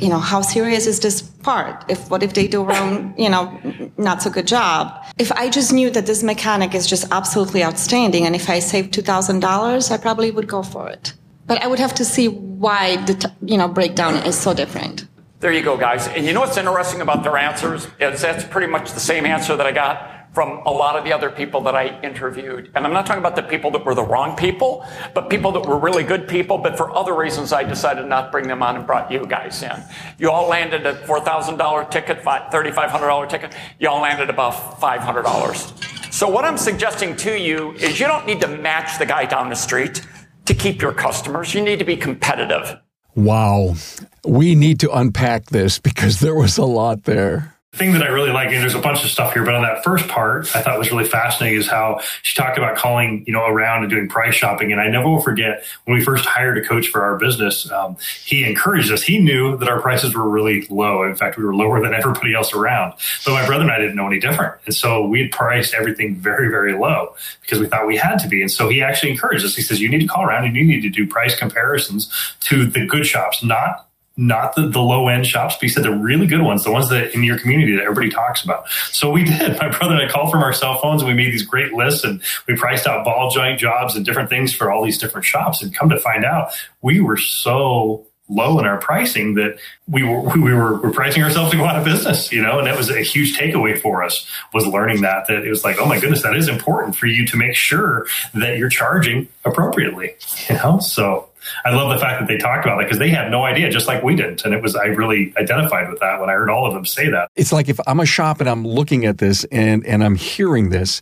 you 0.00 0.08
know, 0.08 0.18
how 0.18 0.40
serious 0.40 0.86
is 0.86 1.00
this 1.00 1.22
part? 1.22 1.84
If, 1.88 2.10
what 2.10 2.22
if 2.22 2.34
they 2.34 2.46
do 2.46 2.62
wrong, 2.62 3.14
you 3.18 3.28
know, 3.28 3.58
not 3.96 4.22
so 4.22 4.30
good 4.30 4.46
job? 4.46 5.04
If 5.18 5.32
I 5.32 5.48
just 5.48 5.72
knew 5.72 5.90
that 5.90 6.06
this 6.06 6.22
mechanic 6.22 6.74
is 6.74 6.86
just 6.86 7.06
absolutely 7.10 7.62
outstanding 7.64 8.26
and 8.26 8.34
if 8.34 8.48
I 8.48 8.58
saved 8.58 8.94
$2,000, 8.94 9.90
I 9.90 9.96
probably 9.96 10.30
would 10.30 10.48
go 10.48 10.62
for 10.62 10.88
it. 10.88 11.14
But 11.46 11.62
I 11.62 11.66
would 11.66 11.78
have 11.78 11.94
to 11.94 12.04
see 12.04 12.28
why 12.28 12.96
the, 13.04 13.14
t- 13.14 13.28
you 13.42 13.56
know, 13.56 13.68
breakdown 13.68 14.14
is 14.26 14.38
so 14.38 14.52
different. 14.52 15.06
There 15.40 15.52
you 15.52 15.62
go, 15.62 15.76
guys. 15.76 16.08
And 16.08 16.24
you 16.24 16.32
know 16.32 16.40
what's 16.40 16.56
interesting 16.56 17.02
about 17.02 17.22
their 17.22 17.36
answers? 17.36 17.86
That's 17.98 18.44
pretty 18.44 18.66
much 18.66 18.92
the 18.92 19.00
same 19.00 19.26
answer 19.26 19.54
that 19.56 19.66
I 19.66 19.72
got 19.72 20.15
from 20.36 20.60
a 20.66 20.70
lot 20.70 20.96
of 20.96 21.04
the 21.04 21.14
other 21.14 21.30
people 21.30 21.62
that 21.62 21.74
I 21.74 21.98
interviewed. 22.02 22.70
And 22.74 22.84
I'm 22.84 22.92
not 22.92 23.06
talking 23.06 23.22
about 23.22 23.36
the 23.36 23.42
people 23.42 23.70
that 23.70 23.86
were 23.86 23.94
the 23.94 24.02
wrong 24.02 24.36
people, 24.36 24.84
but 25.14 25.30
people 25.30 25.50
that 25.52 25.64
were 25.64 25.78
really 25.78 26.04
good 26.04 26.28
people, 26.28 26.58
but 26.58 26.76
for 26.76 26.94
other 26.94 27.14
reasons 27.14 27.54
I 27.54 27.64
decided 27.64 28.04
not 28.04 28.26
to 28.26 28.30
bring 28.32 28.46
them 28.46 28.62
on 28.62 28.76
and 28.76 28.86
brought 28.86 29.10
you 29.10 29.24
guys 29.24 29.62
in. 29.62 29.82
You 30.18 30.30
all 30.30 30.46
landed 30.46 30.84
a 30.84 30.92
$4,000 31.06 31.90
ticket, 31.90 32.22
fi- 32.22 32.50
$3,500 32.50 33.30
ticket. 33.30 33.56
You 33.80 33.88
all 33.88 34.02
landed 34.02 34.28
about 34.28 34.78
$500. 34.78 36.12
So 36.12 36.28
what 36.28 36.44
I'm 36.44 36.58
suggesting 36.58 37.16
to 37.16 37.40
you 37.40 37.72
is 37.72 37.98
you 37.98 38.06
don't 38.06 38.26
need 38.26 38.42
to 38.42 38.48
match 38.48 38.98
the 38.98 39.06
guy 39.06 39.24
down 39.24 39.48
the 39.48 39.56
street 39.56 40.06
to 40.44 40.52
keep 40.52 40.82
your 40.82 40.92
customers. 40.92 41.54
You 41.54 41.62
need 41.62 41.78
to 41.78 41.86
be 41.86 41.96
competitive. 41.96 42.78
Wow. 43.14 43.76
We 44.22 44.54
need 44.54 44.80
to 44.80 44.92
unpack 44.92 45.46
this 45.46 45.78
because 45.78 46.20
there 46.20 46.34
was 46.34 46.58
a 46.58 46.66
lot 46.66 47.04
there. 47.04 47.55
Thing 47.76 47.92
that 47.92 48.02
I 48.02 48.08
really 48.08 48.30
like, 48.30 48.48
and 48.48 48.62
there's 48.62 48.74
a 48.74 48.80
bunch 48.80 49.04
of 49.04 49.10
stuff 49.10 49.34
here, 49.34 49.44
but 49.44 49.54
on 49.54 49.62
that 49.62 49.84
first 49.84 50.08
part, 50.08 50.54
I 50.56 50.62
thought 50.62 50.78
was 50.78 50.90
really 50.90 51.04
fascinating 51.04 51.58
is 51.58 51.68
how 51.68 52.00
she 52.22 52.34
talked 52.34 52.58
about 52.58 52.76
calling, 52.76 53.22
you 53.26 53.32
know, 53.32 53.44
around 53.44 53.82
and 53.82 53.90
doing 53.90 54.08
price 54.08 54.34
shopping. 54.34 54.72
And 54.72 54.80
I 54.80 54.88
never 54.88 55.08
will 55.08 55.20
forget 55.20 55.64
when 55.84 55.96
we 55.98 56.04
first 56.04 56.24
hired 56.24 56.58
a 56.58 56.66
coach 56.66 56.88
for 56.88 57.02
our 57.02 57.16
business, 57.18 57.70
um, 57.70 57.96
he 58.24 58.44
encouraged 58.44 58.90
us. 58.90 59.02
He 59.02 59.18
knew 59.18 59.56
that 59.58 59.68
our 59.68 59.80
prices 59.80 60.14
were 60.14 60.28
really 60.28 60.66
low. 60.70 61.02
In 61.04 61.16
fact, 61.16 61.36
we 61.36 61.44
were 61.44 61.54
lower 61.54 61.80
than 61.80 61.94
everybody 61.94 62.34
else 62.34 62.54
around. 62.54 62.94
But 63.24 63.32
my 63.32 63.46
brother 63.46 63.62
and 63.62 63.72
I 63.72 63.78
didn't 63.78 63.96
know 63.96 64.06
any 64.06 64.20
different. 64.20 64.54
And 64.64 64.74
so 64.74 65.06
we 65.06 65.20
had 65.20 65.30
priced 65.30 65.74
everything 65.74 66.16
very, 66.16 66.48
very 66.48 66.72
low 66.72 67.14
because 67.42 67.60
we 67.60 67.66
thought 67.66 67.86
we 67.86 67.96
had 67.96 68.16
to 68.18 68.28
be. 68.28 68.40
And 68.40 68.50
so 68.50 68.68
he 68.68 68.82
actually 68.82 69.12
encouraged 69.12 69.44
us. 69.44 69.54
He 69.54 69.62
says, 69.62 69.80
you 69.80 69.88
need 69.88 70.00
to 70.00 70.06
call 70.06 70.24
around 70.24 70.44
and 70.44 70.56
you 70.56 70.64
need 70.64 70.80
to 70.82 70.90
do 70.90 71.06
price 71.06 71.38
comparisons 71.38 72.10
to 72.40 72.66
the 72.66 72.86
good 72.86 73.06
shops, 73.06 73.42
not 73.42 73.86
not 74.16 74.54
the, 74.54 74.68
the 74.68 74.80
low 74.80 75.08
end 75.08 75.26
shops, 75.26 75.56
but 75.56 75.62
he 75.62 75.68
said 75.68 75.84
the 75.84 75.92
really 75.92 76.26
good 76.26 76.42
ones, 76.42 76.64
the 76.64 76.70
ones 76.70 76.88
that 76.88 77.14
in 77.14 77.22
your 77.22 77.38
community 77.38 77.76
that 77.76 77.82
everybody 77.82 78.10
talks 78.10 78.42
about. 78.42 78.68
So 78.90 79.10
we 79.10 79.24
did. 79.24 79.58
My 79.58 79.68
brother 79.68 79.94
and 79.94 80.02
I 80.02 80.08
called 80.08 80.30
from 80.30 80.42
our 80.42 80.52
cell 80.52 80.78
phones 80.78 81.02
and 81.02 81.08
we 81.08 81.14
made 81.14 81.32
these 81.32 81.42
great 81.42 81.72
lists 81.72 82.04
and 82.04 82.22
we 82.48 82.56
priced 82.56 82.86
out 82.86 83.04
ball 83.04 83.30
joint 83.30 83.60
jobs 83.60 83.94
and 83.94 84.06
different 84.06 84.30
things 84.30 84.54
for 84.54 84.70
all 84.70 84.84
these 84.84 84.98
different 84.98 85.26
shops. 85.26 85.62
And 85.62 85.74
come 85.74 85.90
to 85.90 85.98
find 85.98 86.24
out, 86.24 86.52
we 86.80 87.00
were 87.00 87.18
so 87.18 88.06
low 88.28 88.58
in 88.58 88.66
our 88.66 88.78
pricing 88.78 89.34
that 89.34 89.58
we 89.88 90.02
were 90.02 90.20
we 90.36 90.52
were, 90.52 90.78
were 90.78 90.90
pricing 90.90 91.22
ourselves 91.22 91.50
to 91.52 91.56
go 91.56 91.64
out 91.64 91.76
of 91.76 91.84
business, 91.84 92.32
you 92.32 92.42
know, 92.42 92.58
and 92.58 92.66
that 92.66 92.76
was 92.76 92.90
a 92.90 93.00
huge 93.00 93.36
takeaway 93.36 93.78
for 93.78 94.02
us 94.02 94.26
was 94.52 94.66
learning 94.66 95.02
that 95.02 95.26
that 95.28 95.44
it 95.44 95.50
was 95.50 95.64
like, 95.64 95.76
oh 95.78 95.86
my 95.86 95.98
goodness, 96.00 96.22
that 96.22 96.36
is 96.36 96.48
important 96.48 96.96
for 96.96 97.06
you 97.06 97.26
to 97.26 97.36
make 97.36 97.54
sure 97.54 98.06
that 98.34 98.58
you're 98.58 98.68
charging 98.68 99.28
appropriately, 99.44 100.14
you 100.48 100.56
know. 100.56 100.78
So 100.80 101.28
I 101.64 101.74
love 101.74 101.90
the 101.90 101.98
fact 101.98 102.20
that 102.20 102.28
they 102.28 102.38
talked 102.38 102.64
about 102.64 102.80
it 102.80 102.84
because 102.84 102.98
they 102.98 103.10
had 103.10 103.30
no 103.30 103.44
idea, 103.44 103.70
just 103.70 103.86
like 103.86 104.02
we 104.02 104.16
didn't. 104.16 104.44
And 104.44 104.54
it 104.54 104.62
was, 104.62 104.74
I 104.74 104.86
really 104.86 105.32
identified 105.36 105.88
with 105.90 106.00
that 106.00 106.20
when 106.20 106.28
I 106.28 106.32
heard 106.32 106.50
all 106.50 106.66
of 106.66 106.74
them 106.74 106.84
say 106.84 107.08
that. 107.10 107.30
It's 107.36 107.52
like 107.52 107.68
if 107.68 107.78
I'm 107.86 108.00
a 108.00 108.06
shop 108.06 108.40
and 108.40 108.48
I'm 108.48 108.66
looking 108.66 109.06
at 109.06 109.18
this 109.18 109.44
and, 109.52 109.86
and 109.86 110.02
I'm 110.02 110.16
hearing 110.16 110.70
this 110.70 111.00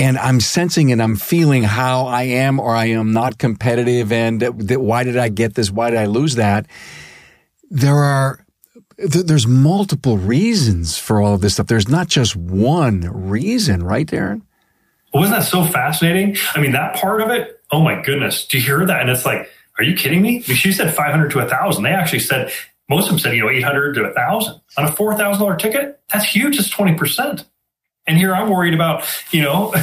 and 0.00 0.16
I'm 0.16 0.40
sensing 0.40 0.92
and 0.92 1.02
I'm 1.02 1.14
feeling 1.14 1.62
how 1.62 2.06
I 2.06 2.22
am 2.22 2.58
or 2.58 2.74
I 2.74 2.86
am 2.86 3.12
not 3.12 3.36
competitive 3.36 4.10
and 4.12 4.40
that, 4.40 4.58
that 4.68 4.80
why 4.80 5.04
did 5.04 5.18
I 5.18 5.28
get 5.28 5.54
this? 5.54 5.70
Why 5.70 5.90
did 5.90 5.98
I 5.98 6.06
lose 6.06 6.36
that? 6.36 6.66
There 7.70 7.96
are 7.96 8.42
th- 8.96 9.26
there's 9.26 9.46
multiple 9.46 10.16
reasons 10.16 10.96
for 10.96 11.20
all 11.20 11.34
of 11.34 11.42
this 11.42 11.54
stuff. 11.54 11.66
There's 11.66 11.88
not 11.88 12.08
just 12.08 12.34
one 12.34 13.02
reason, 13.12 13.82
right, 13.82 14.06
Darren? 14.06 14.40
Wasn't 15.12 15.36
that 15.36 15.44
so 15.44 15.64
fascinating? 15.64 16.36
I 16.54 16.60
mean, 16.60 16.72
that 16.72 16.96
part 16.96 17.20
of 17.20 17.28
it, 17.28 17.60
oh 17.70 17.82
my 17.82 18.00
goodness. 18.00 18.46
Do 18.46 18.56
you 18.56 18.64
hear 18.64 18.86
that? 18.86 19.02
And 19.02 19.10
it's 19.10 19.26
like, 19.26 19.50
are 19.78 19.84
you 19.84 19.94
kidding 19.94 20.22
me? 20.22 20.40
She 20.40 20.72
said 20.72 20.94
500 20.94 21.30
to 21.32 21.38
1,000. 21.38 21.82
They 21.82 21.90
actually 21.90 22.20
said, 22.20 22.52
most 22.88 23.04
of 23.04 23.10
them 23.10 23.18
said, 23.18 23.34
you 23.34 23.42
know, 23.42 23.50
800 23.50 23.94
to 23.96 24.02
1,000. 24.04 24.60
On 24.78 24.84
a 24.86 24.90
$4,000 24.90 25.58
ticket, 25.58 26.00
that's 26.10 26.24
huge. 26.24 26.58
It's 26.58 26.70
20%. 26.70 27.44
And 28.06 28.18
here 28.18 28.34
I'm 28.34 28.50
worried 28.50 28.74
about, 28.74 29.04
you 29.30 29.42
know, 29.42 29.74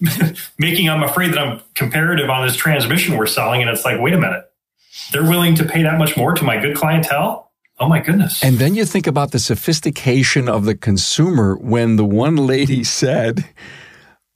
making, 0.58 0.88
I'm 0.88 1.02
afraid 1.02 1.32
that 1.32 1.38
I'm 1.38 1.60
comparative 1.74 2.28
on 2.28 2.46
this 2.46 2.56
transmission 2.56 3.16
we're 3.16 3.26
selling. 3.26 3.62
And 3.62 3.70
it's 3.70 3.84
like, 3.84 4.00
wait 4.00 4.12
a 4.14 4.18
minute. 4.18 4.44
They're 5.12 5.24
willing 5.24 5.54
to 5.56 5.64
pay 5.64 5.82
that 5.82 5.98
much 5.98 6.16
more 6.16 6.34
to 6.34 6.44
my 6.44 6.58
good 6.58 6.76
clientele? 6.76 7.50
Oh 7.78 7.88
my 7.88 8.00
goodness. 8.00 8.44
And 8.44 8.58
then 8.58 8.74
you 8.74 8.84
think 8.84 9.06
about 9.06 9.32
the 9.32 9.38
sophistication 9.38 10.48
of 10.48 10.66
the 10.66 10.74
consumer 10.74 11.56
when 11.56 11.96
the 11.96 12.04
one 12.04 12.36
lady 12.36 12.84
said, 12.84 13.48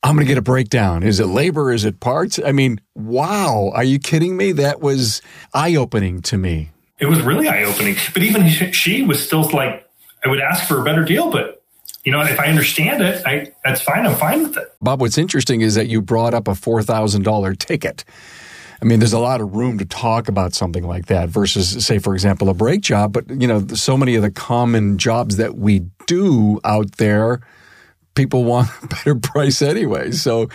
I'm 0.02 0.14
going 0.14 0.26
to 0.26 0.28
get 0.28 0.38
a 0.38 0.42
breakdown. 0.42 1.02
Is 1.02 1.20
it 1.20 1.26
labor? 1.26 1.70
Is 1.72 1.84
it 1.84 2.00
parts? 2.00 2.38
I 2.44 2.52
mean, 2.52 2.80
wow. 2.94 3.70
Are 3.74 3.84
you 3.84 3.98
kidding 3.98 4.36
me? 4.36 4.52
That 4.52 4.80
was 4.80 5.20
eye 5.52 5.76
opening 5.76 6.22
to 6.22 6.38
me. 6.38 6.70
It 6.98 7.06
was 7.06 7.20
really 7.20 7.48
eye 7.48 7.64
opening. 7.64 7.96
But 8.12 8.22
even 8.22 8.48
she 8.48 9.02
was 9.02 9.24
still 9.24 9.42
like, 9.50 9.86
I 10.24 10.28
would 10.28 10.40
ask 10.40 10.66
for 10.66 10.80
a 10.80 10.84
better 10.84 11.04
deal, 11.04 11.30
but 11.30 11.63
you 12.04 12.12
know, 12.12 12.20
if 12.20 12.38
I 12.38 12.46
understand 12.46 13.02
it, 13.02 13.22
I, 13.26 13.52
that's 13.64 13.80
fine. 13.80 14.06
I'm 14.06 14.14
fine 14.14 14.42
with 14.42 14.56
it. 14.58 14.68
Bob, 14.80 15.00
what's 15.00 15.16
interesting 15.16 15.62
is 15.62 15.74
that 15.74 15.88
you 15.88 16.02
brought 16.02 16.34
up 16.34 16.48
a 16.48 16.52
$4,000 16.52 17.58
ticket. 17.58 18.04
I 18.82 18.84
mean, 18.84 18.98
there's 18.98 19.14
a 19.14 19.18
lot 19.18 19.40
of 19.40 19.54
room 19.54 19.78
to 19.78 19.86
talk 19.86 20.28
about 20.28 20.52
something 20.52 20.86
like 20.86 21.06
that 21.06 21.30
versus, 21.30 21.84
say, 21.84 21.98
for 21.98 22.12
example, 22.12 22.50
a 22.50 22.54
brake 22.54 22.82
job. 22.82 23.14
But, 23.14 23.30
you 23.30 23.48
know, 23.48 23.66
so 23.68 23.96
many 23.96 24.14
of 24.16 24.22
the 24.22 24.30
common 24.30 24.98
jobs 24.98 25.38
that 25.38 25.56
we 25.56 25.86
do 26.06 26.60
out 26.64 26.92
there, 26.98 27.40
people 28.14 28.44
want 28.44 28.68
a 28.82 28.86
better 28.88 29.14
price 29.14 29.62
anyway. 29.62 30.10
So 30.10 30.50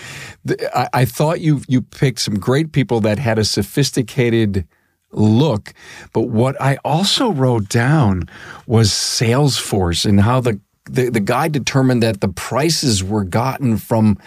I, 0.76 0.90
I 0.94 1.06
thought 1.06 1.42
you, 1.42 1.62
you 1.68 1.82
picked 1.82 2.20
some 2.20 2.36
great 2.36 2.72
people 2.72 3.02
that 3.02 3.18
had 3.18 3.40
a 3.40 3.44
sophisticated 3.44 4.68
look. 5.12 5.74
But 6.14 6.24
what 6.30 6.60
I 6.62 6.78
also 6.86 7.32
wrote 7.32 7.70
down 7.70 8.30
was 8.68 8.92
Salesforce 8.92 10.06
and 10.06 10.22
how 10.22 10.42
the, 10.42 10.60
the, 10.90 11.10
the 11.10 11.20
guy 11.20 11.48
determined 11.48 12.04
that 12.04 12.22
the 12.22 12.30
prices 12.30 13.04
were 13.04 13.24
gotten 13.24 13.78
from 13.78 14.18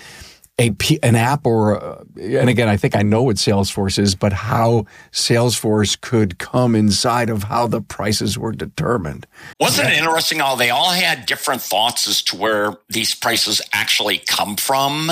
a 0.62 0.98
an 1.02 1.16
app 1.16 1.46
or 1.46 1.74
a, 1.74 2.04
and 2.20 2.48
again 2.48 2.68
I 2.68 2.76
think 2.76 2.96
I 2.96 3.02
know 3.02 3.22
what 3.22 3.36
Salesforce 3.36 3.98
is 3.98 4.14
but 4.14 4.32
how 4.32 4.86
Salesforce 5.12 6.00
could 6.00 6.38
come 6.38 6.74
inside 6.74 7.30
of 7.30 7.44
how 7.44 7.66
the 7.66 7.80
prices 7.80 8.38
were 8.38 8.52
determined. 8.52 9.26
Wasn't 9.60 9.88
it 9.88 9.98
interesting 9.98 10.38
how 10.38 10.56
they 10.56 10.70
all 10.70 10.90
had 10.90 11.26
different 11.26 11.60
thoughts 11.60 12.08
as 12.08 12.22
to 12.24 12.36
where 12.36 12.74
these 12.88 13.14
prices 13.14 13.60
actually 13.72 14.18
come 14.18 14.56
from? 14.56 15.10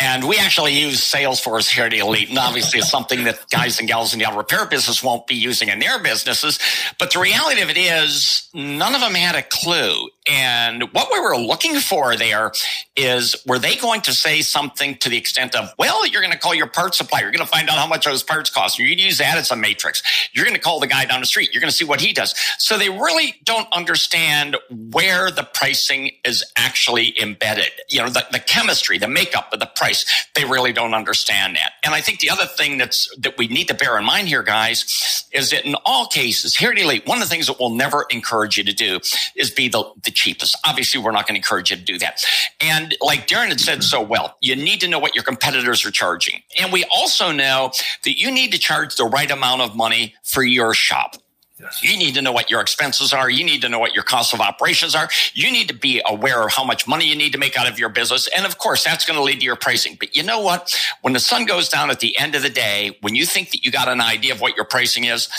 And 0.00 0.26
we 0.26 0.38
actually 0.38 0.78
use 0.78 1.00
Salesforce 1.00 1.68
here 1.68 1.84
at 1.84 1.94
Elite 1.94 2.28
and 2.28 2.38
obviously 2.38 2.80
it's 2.80 2.90
something 2.90 3.24
that 3.24 3.48
guys 3.50 3.78
and 3.78 3.88
gals 3.88 4.12
in 4.12 4.18
the 4.18 4.26
auto 4.26 4.38
repair 4.38 4.66
business 4.66 5.02
won't 5.02 5.26
be 5.26 5.34
using 5.34 5.68
in 5.68 5.78
their 5.78 5.98
businesses. 6.02 6.58
But 6.98 7.12
the 7.12 7.20
reality 7.20 7.60
of 7.60 7.70
it 7.70 7.76
is 7.76 8.48
none 8.54 8.94
of 8.94 9.00
them 9.00 9.14
had 9.14 9.34
a 9.34 9.42
clue. 9.42 10.08
And 10.28 10.82
what 10.92 11.08
we 11.12 11.20
were 11.20 11.36
looking 11.36 11.78
for 11.78 12.16
there 12.16 12.50
is 12.96 13.36
were 13.46 13.58
they 13.58 13.76
going 13.76 14.00
to 14.02 14.12
say 14.12 14.40
something 14.42 14.85
to 14.94 15.08
the 15.08 15.16
extent 15.16 15.54
of, 15.54 15.72
well, 15.78 16.06
you're 16.06 16.22
going 16.22 16.32
to 16.32 16.38
call 16.38 16.54
your 16.54 16.66
parts 16.66 16.98
supplier. 16.98 17.22
You're 17.22 17.32
going 17.32 17.44
to 17.44 17.50
find 17.50 17.68
out 17.68 17.76
how 17.76 17.86
much 17.86 18.04
those 18.04 18.22
parts 18.22 18.50
cost. 18.50 18.78
You're 18.78 18.88
going 18.88 18.98
to 18.98 19.04
use 19.04 19.18
that 19.18 19.36
as 19.36 19.50
a 19.50 19.56
matrix. 19.56 20.02
You're 20.32 20.44
going 20.44 20.56
to 20.56 20.60
call 20.60 20.80
the 20.80 20.86
guy 20.86 21.04
down 21.04 21.20
the 21.20 21.26
street. 21.26 21.52
You're 21.52 21.60
going 21.60 21.70
to 21.70 21.76
see 21.76 21.84
what 21.84 22.00
he 22.00 22.12
does. 22.12 22.34
So 22.58 22.78
they 22.78 22.88
really 22.88 23.34
don't 23.44 23.68
understand 23.72 24.56
where 24.70 25.30
the 25.30 25.42
pricing 25.42 26.12
is 26.24 26.44
actually 26.56 27.20
embedded. 27.20 27.70
You 27.88 28.02
know, 28.02 28.08
the, 28.08 28.24
the 28.30 28.38
chemistry, 28.38 28.98
the 28.98 29.08
makeup 29.08 29.52
of 29.52 29.60
the 29.60 29.66
price. 29.66 30.06
They 30.34 30.44
really 30.44 30.72
don't 30.72 30.94
understand 30.94 31.56
that. 31.56 31.72
And 31.84 31.94
I 31.94 32.00
think 32.00 32.20
the 32.20 32.30
other 32.30 32.46
thing 32.46 32.78
that's, 32.78 33.14
that 33.18 33.36
we 33.38 33.48
need 33.48 33.68
to 33.68 33.74
bear 33.74 33.98
in 33.98 34.04
mind 34.04 34.28
here, 34.28 34.42
guys, 34.42 35.24
is 35.32 35.50
that 35.50 35.64
in 35.64 35.74
all 35.84 36.06
cases, 36.06 36.56
here 36.56 36.70
at 36.70 36.78
Elite, 36.78 37.06
one 37.06 37.18
of 37.18 37.24
the 37.24 37.30
things 37.30 37.46
that 37.46 37.58
we'll 37.58 37.70
never 37.70 38.06
encourage 38.10 38.56
you 38.56 38.64
to 38.64 38.72
do 38.72 39.00
is 39.34 39.50
be 39.50 39.68
the, 39.68 39.84
the 40.04 40.10
cheapest. 40.10 40.56
Obviously, 40.64 41.00
we're 41.00 41.12
not 41.12 41.26
going 41.26 41.34
to 41.34 41.38
encourage 41.38 41.70
you 41.70 41.76
to 41.76 41.82
do 41.82 41.98
that. 41.98 42.24
And 42.60 42.96
like 43.00 43.26
Darren 43.26 43.48
had 43.48 43.60
said 43.60 43.82
so 43.82 44.00
well, 44.00 44.36
you 44.40 44.56
need 44.56 44.75
to 44.80 44.88
know 44.88 44.98
what 44.98 45.14
your 45.14 45.24
competitors 45.24 45.84
are 45.84 45.90
charging. 45.90 46.42
And 46.60 46.72
we 46.72 46.84
also 46.84 47.32
know 47.32 47.72
that 48.04 48.18
you 48.18 48.30
need 48.30 48.52
to 48.52 48.58
charge 48.58 48.96
the 48.96 49.04
right 49.04 49.30
amount 49.30 49.62
of 49.62 49.76
money 49.76 50.14
for 50.22 50.42
your 50.42 50.74
shop. 50.74 51.16
Yes. 51.58 51.82
You 51.82 51.96
need 51.96 52.14
to 52.16 52.22
know 52.22 52.32
what 52.32 52.50
your 52.50 52.60
expenses 52.60 53.14
are. 53.14 53.30
You 53.30 53.42
need 53.42 53.62
to 53.62 53.68
know 53.70 53.78
what 53.78 53.94
your 53.94 54.04
costs 54.04 54.34
of 54.34 54.40
operations 54.40 54.94
are. 54.94 55.08
You 55.32 55.50
need 55.50 55.68
to 55.68 55.74
be 55.74 56.02
aware 56.06 56.44
of 56.44 56.52
how 56.52 56.64
much 56.64 56.86
money 56.86 57.06
you 57.06 57.16
need 57.16 57.32
to 57.32 57.38
make 57.38 57.58
out 57.58 57.66
of 57.66 57.78
your 57.78 57.88
business. 57.88 58.28
And 58.36 58.44
of 58.44 58.58
course, 58.58 58.84
that's 58.84 59.06
going 59.06 59.16
to 59.16 59.22
lead 59.22 59.38
to 59.40 59.44
your 59.44 59.56
pricing. 59.56 59.96
But 59.98 60.14
you 60.14 60.22
know 60.22 60.40
what? 60.40 60.78
When 61.00 61.14
the 61.14 61.20
sun 61.20 61.46
goes 61.46 61.70
down 61.70 61.90
at 61.90 62.00
the 62.00 62.18
end 62.18 62.34
of 62.34 62.42
the 62.42 62.50
day, 62.50 62.98
when 63.00 63.14
you 63.14 63.24
think 63.24 63.52
that 63.52 63.64
you 63.64 63.70
got 63.70 63.88
an 63.88 64.02
idea 64.02 64.34
of 64.34 64.42
what 64.42 64.54
your 64.54 64.66
pricing 64.66 65.04
is, 65.04 65.30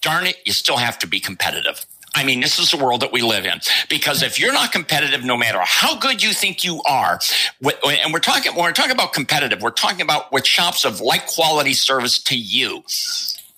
darn 0.00 0.26
it, 0.26 0.36
you 0.46 0.52
still 0.54 0.78
have 0.78 0.98
to 1.00 1.06
be 1.06 1.20
competitive. 1.20 1.84
I 2.18 2.24
mean, 2.24 2.40
this 2.40 2.58
is 2.58 2.72
the 2.72 2.76
world 2.76 3.00
that 3.02 3.12
we 3.12 3.22
live 3.22 3.46
in. 3.46 3.60
Because 3.88 4.22
if 4.22 4.40
you're 4.40 4.52
not 4.52 4.72
competitive, 4.72 5.24
no 5.24 5.36
matter 5.36 5.60
how 5.62 5.96
good 5.96 6.20
you 6.20 6.32
think 6.32 6.64
you 6.64 6.82
are, 6.82 7.20
and 7.62 8.12
we're 8.12 8.18
talking, 8.18 8.52
when 8.54 8.64
we're 8.64 8.72
talking 8.72 8.90
about 8.90 9.12
competitive, 9.12 9.62
we're 9.62 9.70
talking 9.70 10.00
about 10.00 10.32
with 10.32 10.44
shops 10.44 10.84
of 10.84 11.00
like 11.00 11.26
quality 11.26 11.72
service 11.72 12.20
to 12.24 12.36
you 12.36 12.82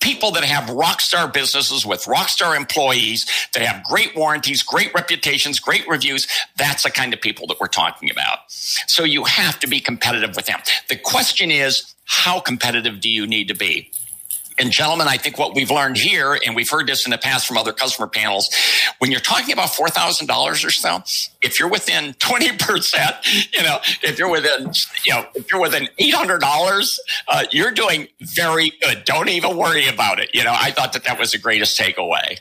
people 0.00 0.30
that 0.30 0.42
have 0.42 0.70
rock 0.70 0.98
star 1.00 1.28
businesses 1.28 1.84
with 1.84 2.06
rock 2.06 2.28
star 2.30 2.56
employees 2.56 3.26
that 3.52 3.62
have 3.62 3.84
great 3.84 4.16
warranties, 4.16 4.62
great 4.62 4.92
reputations, 4.94 5.60
great 5.60 5.86
reviews. 5.86 6.26
That's 6.56 6.84
the 6.84 6.90
kind 6.90 7.12
of 7.12 7.20
people 7.20 7.46
that 7.48 7.60
we're 7.60 7.66
talking 7.66 8.10
about. 8.10 8.38
So 8.48 9.04
you 9.04 9.24
have 9.24 9.60
to 9.60 9.68
be 9.68 9.78
competitive 9.78 10.34
with 10.36 10.46
them. 10.46 10.60
The 10.88 10.96
question 10.96 11.50
is, 11.50 11.94
how 12.06 12.40
competitive 12.40 13.00
do 13.00 13.10
you 13.10 13.26
need 13.26 13.48
to 13.48 13.54
be? 13.54 13.90
And 14.58 14.70
gentlemen, 14.70 15.08
I 15.08 15.16
think 15.16 15.38
what 15.38 15.54
we've 15.54 15.70
learned 15.70 15.96
here, 15.96 16.38
and 16.44 16.54
we've 16.54 16.68
heard 16.68 16.86
this 16.86 17.06
in 17.06 17.10
the 17.10 17.18
past 17.18 17.46
from 17.46 17.56
other 17.56 17.72
customer 17.72 18.06
panels, 18.06 18.50
when 18.98 19.10
you're 19.10 19.20
talking 19.20 19.52
about 19.52 19.70
$4,000 19.70 20.64
or 20.64 20.70
so, 20.70 21.02
if 21.40 21.58
you're 21.58 21.68
within 21.68 22.14
20%, 22.14 23.52
you 23.54 23.62
know, 23.62 23.78
if 24.02 24.18
you're 24.18 24.30
within, 24.30 24.72
you 25.04 25.14
know, 25.14 25.26
if 25.34 25.50
you're 25.50 25.60
within 25.60 25.88
$800, 25.98 26.98
uh, 27.28 27.44
you're 27.50 27.70
doing 27.70 28.08
very 28.20 28.72
good. 28.82 29.04
Don't 29.04 29.28
even 29.28 29.56
worry 29.56 29.86
about 29.88 30.20
it. 30.20 30.30
You 30.34 30.44
know, 30.44 30.54
I 30.54 30.70
thought 30.70 30.92
that 30.92 31.04
that 31.04 31.18
was 31.18 31.32
the 31.32 31.38
greatest 31.38 31.78
takeaway. 31.78 32.38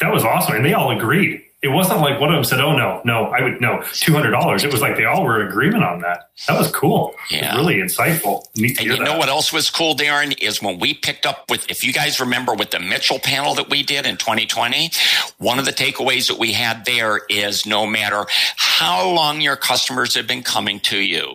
That 0.00 0.12
was 0.12 0.24
awesome. 0.24 0.56
And 0.56 0.64
they 0.64 0.72
all 0.72 0.90
agreed 0.90 1.44
it 1.62 1.68
wasn't 1.68 2.00
like 2.00 2.18
one 2.18 2.30
of 2.30 2.36
them 2.36 2.44
said, 2.44 2.60
"Oh 2.60 2.74
no, 2.74 3.02
no, 3.04 3.26
I 3.26 3.42
would 3.42 3.60
no 3.60 3.82
two 3.92 4.14
hundred 4.14 4.30
dollars." 4.30 4.64
It 4.64 4.72
was 4.72 4.80
like 4.80 4.96
they 4.96 5.04
all 5.04 5.24
were 5.24 5.46
agreement 5.46 5.84
on 5.84 6.00
that. 6.00 6.30
That 6.48 6.58
was 6.58 6.70
cool. 6.70 7.14
Yeah, 7.30 7.54
really 7.56 7.76
insightful. 7.76 8.46
And 8.56 8.80
you 8.80 8.96
that. 8.96 9.02
know 9.02 9.18
what 9.18 9.28
else 9.28 9.52
was 9.52 9.68
cool, 9.68 9.94
Darren? 9.94 10.40
Is 10.42 10.62
when 10.62 10.78
we 10.78 10.94
picked 10.94 11.26
up 11.26 11.50
with, 11.50 11.70
if 11.70 11.84
you 11.84 11.92
guys 11.92 12.18
remember, 12.18 12.54
with 12.54 12.70
the 12.70 12.80
Mitchell 12.80 13.18
panel 13.18 13.54
that 13.56 13.68
we 13.68 13.82
did 13.82 14.06
in 14.06 14.16
2020, 14.16 14.90
one 15.36 15.58
of 15.58 15.66
the 15.66 15.72
takeaways 15.72 16.28
that 16.28 16.38
we 16.38 16.52
had 16.52 16.86
there 16.86 17.20
is 17.28 17.66
no 17.66 17.86
matter 17.86 18.24
how 18.56 19.10
long 19.10 19.42
your 19.42 19.56
customers 19.56 20.14
have 20.14 20.26
been 20.26 20.42
coming 20.42 20.80
to 20.80 20.96
you, 20.96 21.34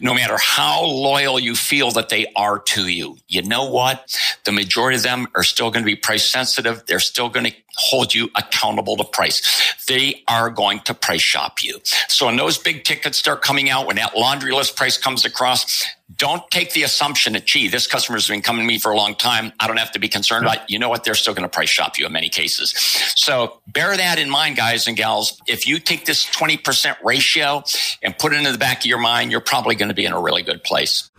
no 0.00 0.14
matter 0.14 0.38
how 0.40 0.82
loyal 0.82 1.38
you 1.38 1.54
feel 1.54 1.90
that 1.90 2.08
they 2.08 2.26
are 2.36 2.58
to 2.58 2.88
you. 2.88 3.18
You 3.28 3.42
know 3.42 3.70
what? 3.70 4.16
The 4.44 4.52
majority 4.52 4.96
of 4.96 5.02
them 5.02 5.26
are 5.34 5.44
still 5.44 5.70
going 5.70 5.84
to 5.84 5.86
be 5.86 5.96
price 5.96 6.24
sensitive. 6.30 6.84
They're 6.86 7.00
still 7.00 7.28
going 7.28 7.44
to 7.46 7.52
hold 7.78 8.14
you 8.14 8.28
accountable 8.34 8.96
to 8.96 9.04
price. 9.04 9.76
They 9.86 10.22
are 10.28 10.50
going 10.50 10.80
to 10.80 10.94
price 10.94 11.22
shop 11.22 11.62
you. 11.62 11.80
So 12.08 12.26
when 12.26 12.36
those 12.36 12.58
big 12.58 12.84
tickets 12.84 13.16
start 13.18 13.42
coming 13.42 13.70
out, 13.70 13.86
when 13.86 13.96
that 13.96 14.16
laundry 14.16 14.52
list 14.52 14.76
price 14.76 14.98
comes 14.98 15.24
across, 15.24 15.84
don't 16.16 16.48
take 16.50 16.72
the 16.72 16.82
assumption 16.82 17.34
that, 17.34 17.44
gee, 17.44 17.68
this 17.68 17.86
customer's 17.86 18.28
been 18.28 18.42
coming 18.42 18.62
to 18.62 18.66
me 18.66 18.78
for 18.78 18.90
a 18.90 18.96
long 18.96 19.14
time. 19.14 19.52
I 19.60 19.66
don't 19.66 19.76
have 19.76 19.92
to 19.92 19.98
be 19.98 20.08
concerned 20.08 20.46
about, 20.46 20.68
you 20.70 20.78
know 20.78 20.88
what? 20.88 21.04
They're 21.04 21.14
still 21.14 21.34
going 21.34 21.42
to 21.42 21.48
price 21.48 21.68
shop 21.68 21.98
you 21.98 22.06
in 22.06 22.12
many 22.12 22.28
cases. 22.28 22.72
So 23.14 23.60
bear 23.66 23.96
that 23.96 24.18
in 24.18 24.30
mind, 24.30 24.56
guys 24.56 24.86
and 24.86 24.96
gals. 24.96 25.40
If 25.46 25.66
you 25.66 25.78
take 25.78 26.06
this 26.06 26.24
20% 26.24 26.96
ratio 27.04 27.62
and 28.02 28.16
put 28.18 28.32
it 28.32 28.36
in 28.36 28.50
the 28.50 28.58
back 28.58 28.80
of 28.80 28.86
your 28.86 28.98
mind, 28.98 29.30
you're 29.30 29.40
probably 29.40 29.74
going 29.74 29.90
to 29.90 29.94
be 29.94 30.06
in 30.06 30.12
a 30.12 30.20
really 30.20 30.42
good 30.42 30.64
place. 30.64 31.10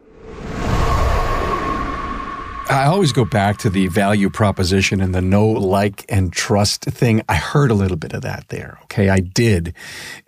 I 2.73 2.85
always 2.85 3.11
go 3.11 3.23
back 3.23 3.57
to 3.59 3.69
the 3.69 3.87
value 3.87 4.29
proposition 4.31 4.99
and 4.99 5.13
the 5.13 5.21
know, 5.21 5.47
like, 5.47 6.05
and 6.09 6.33
trust 6.33 6.85
thing. 6.85 7.21
I 7.29 7.35
heard 7.35 7.69
a 7.69 7.75
little 7.75 7.97
bit 7.97 8.13
of 8.13 8.23
that 8.23 8.49
there. 8.49 8.79
Okay, 8.83 9.09
I 9.09 9.19
did, 9.19 9.75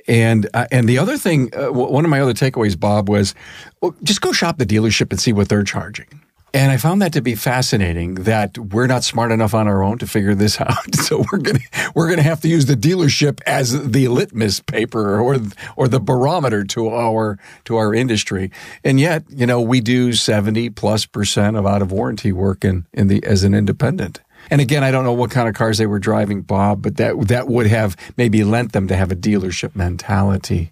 and 0.07 0.47
uh, 0.53 0.67
and 0.71 0.87
the 0.87 0.99
other 0.99 1.17
thing, 1.17 1.49
uh, 1.55 1.71
one 1.71 2.05
of 2.05 2.11
my 2.11 2.21
other 2.21 2.33
takeaways, 2.33 2.79
Bob, 2.79 3.09
was 3.09 3.33
well, 3.81 3.95
just 4.03 4.21
go 4.21 4.31
shop 4.31 4.59
the 4.59 4.65
dealership 4.65 5.11
and 5.11 5.19
see 5.19 5.33
what 5.33 5.49
they're 5.49 5.63
charging. 5.63 6.21
And 6.55 6.71
I 6.71 6.77
found 6.77 7.01
that 7.01 7.12
to 7.12 7.21
be 7.21 7.35
fascinating 7.35 8.15
that 8.15 8.57
we're 8.57 8.88
not 8.88 9.03
smart 9.03 9.33
enough 9.33 9.53
on 9.53 9.67
our 9.67 9.83
own 9.83 9.97
to 9.97 10.07
figure 10.07 10.33
this 10.33 10.62
out. 10.62 10.95
So 10.95 11.25
we're 11.29 11.39
going 11.39 11.57
to, 11.57 11.91
we're 11.93 12.07
going 12.07 12.15
to 12.15 12.24
have 12.24 12.39
to 12.41 12.47
use 12.47 12.65
the 12.65 12.77
dealership 12.77 13.41
as 13.45 13.89
the 13.91 14.07
litmus 14.07 14.62
paper 14.62 15.19
or, 15.19 15.38
or 15.75 15.89
the 15.89 16.00
barometer 16.00 16.63
to 16.63 16.88
our, 16.88 17.38
to 17.65 17.75
our 17.75 17.93
industry. 17.93 18.51
And 18.86 19.01
yet, 19.01 19.25
you 19.30 19.45
know, 19.45 19.60
we 19.60 19.82
do 19.82 20.13
70 20.13 20.69
plus 20.69 21.06
percent 21.06 21.58
of 21.58 21.65
out 21.65 21.82
of 21.82 21.91
warranty 21.91 22.32
work 22.32 22.63
in, 22.63 22.86
in 22.93 23.10
the, 23.10 23.21
as 23.25 23.43
an 23.43 23.53
independent. 23.53 24.21
And 24.49 24.62
again, 24.62 24.82
I 24.82 24.91
don't 24.91 25.03
know 25.03 25.12
what 25.12 25.32
kind 25.32 25.49
of 25.49 25.56
cars 25.56 25.77
they 25.77 25.88
were 25.88 25.99
driving, 25.99 26.41
Bob, 26.41 26.82
but 26.82 26.95
that, 26.95 27.27
that 27.27 27.49
would 27.49 27.67
have 27.67 27.97
maybe 28.15 28.45
lent 28.45 28.71
them 28.71 28.88
to 28.88 28.95
have 28.95 29.12
a 29.12 29.15
dealership 29.15 29.75
mentality. 29.75 30.71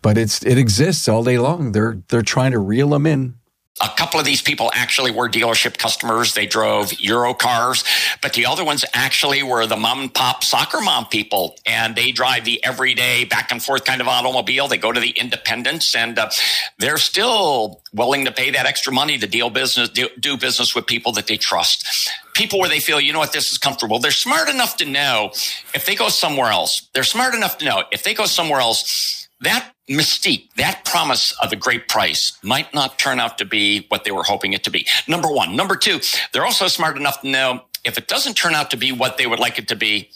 But 0.00 0.16
it's, 0.16 0.42
it 0.42 0.56
exists 0.56 1.06
all 1.06 1.22
day 1.22 1.36
long. 1.36 1.72
They're, 1.72 1.98
they're 2.08 2.22
trying 2.22 2.52
to 2.52 2.58
reel 2.58 2.88
them 2.88 3.04
in 3.04 3.34
a 3.80 3.88
couple 3.96 4.18
of 4.18 4.26
these 4.26 4.42
people 4.42 4.70
actually 4.74 5.10
were 5.10 5.28
dealership 5.28 5.78
customers. 5.78 6.34
They 6.34 6.46
drove 6.46 6.92
Euro 7.00 7.34
cars, 7.34 7.84
but 8.22 8.32
the 8.32 8.46
other 8.46 8.64
ones 8.64 8.84
actually 8.94 9.42
were 9.42 9.66
the 9.66 9.76
mom 9.76 10.00
and 10.00 10.14
pop 10.14 10.44
soccer 10.44 10.80
mom 10.80 11.06
people, 11.06 11.56
and 11.66 11.94
they 11.94 12.10
drive 12.10 12.44
the 12.44 12.62
everyday 12.64 13.24
back 13.24 13.52
and 13.52 13.62
forth 13.62 13.84
kind 13.84 14.00
of 14.00 14.08
automobile. 14.08 14.68
They 14.68 14.78
go 14.78 14.92
to 14.92 15.00
the 15.00 15.10
independents, 15.10 15.94
and 15.94 16.18
uh, 16.18 16.30
they're 16.78 16.98
still 16.98 17.82
willing 17.92 18.24
to 18.24 18.32
pay 18.32 18.50
that 18.50 18.66
extra 18.66 18.92
money 18.92 19.18
to 19.18 19.26
deal 19.26 19.50
business, 19.50 19.88
do, 19.88 20.08
do 20.18 20.36
business 20.36 20.74
with 20.74 20.86
people 20.86 21.12
that 21.12 21.26
they 21.26 21.36
trust. 21.36 22.10
People 22.34 22.60
where 22.60 22.68
they 22.68 22.80
feel, 22.80 23.00
you 23.00 23.12
know 23.12 23.18
what, 23.18 23.32
this 23.32 23.50
is 23.50 23.58
comfortable. 23.58 23.98
They're 23.98 24.10
smart 24.10 24.48
enough 24.48 24.76
to 24.78 24.84
know 24.84 25.30
if 25.74 25.86
they 25.86 25.94
go 25.94 26.08
somewhere 26.08 26.50
else. 26.50 26.88
They're 26.94 27.02
smart 27.02 27.34
enough 27.34 27.58
to 27.58 27.64
know 27.64 27.82
if 27.90 28.04
they 28.04 28.14
go 28.14 28.26
somewhere 28.26 28.60
else, 28.60 29.27
that 29.40 29.72
mystique, 29.88 30.52
that 30.56 30.84
promise 30.84 31.32
of 31.42 31.52
a 31.52 31.56
great 31.56 31.88
price 31.88 32.36
might 32.42 32.72
not 32.74 32.98
turn 32.98 33.20
out 33.20 33.38
to 33.38 33.44
be 33.44 33.86
what 33.88 34.04
they 34.04 34.10
were 34.10 34.24
hoping 34.24 34.52
it 34.52 34.64
to 34.64 34.70
be. 34.70 34.86
Number 35.06 35.28
one. 35.28 35.56
Number 35.56 35.76
two, 35.76 36.00
they're 36.32 36.44
also 36.44 36.66
smart 36.68 36.96
enough 36.96 37.20
to 37.22 37.28
know 37.28 37.62
if 37.84 37.96
it 37.96 38.08
doesn't 38.08 38.34
turn 38.34 38.54
out 38.54 38.70
to 38.70 38.76
be 38.76 38.92
what 38.92 39.16
they 39.16 39.26
would 39.26 39.38
like 39.38 39.58
it 39.58 39.68
to 39.68 39.76
be, 39.76 40.10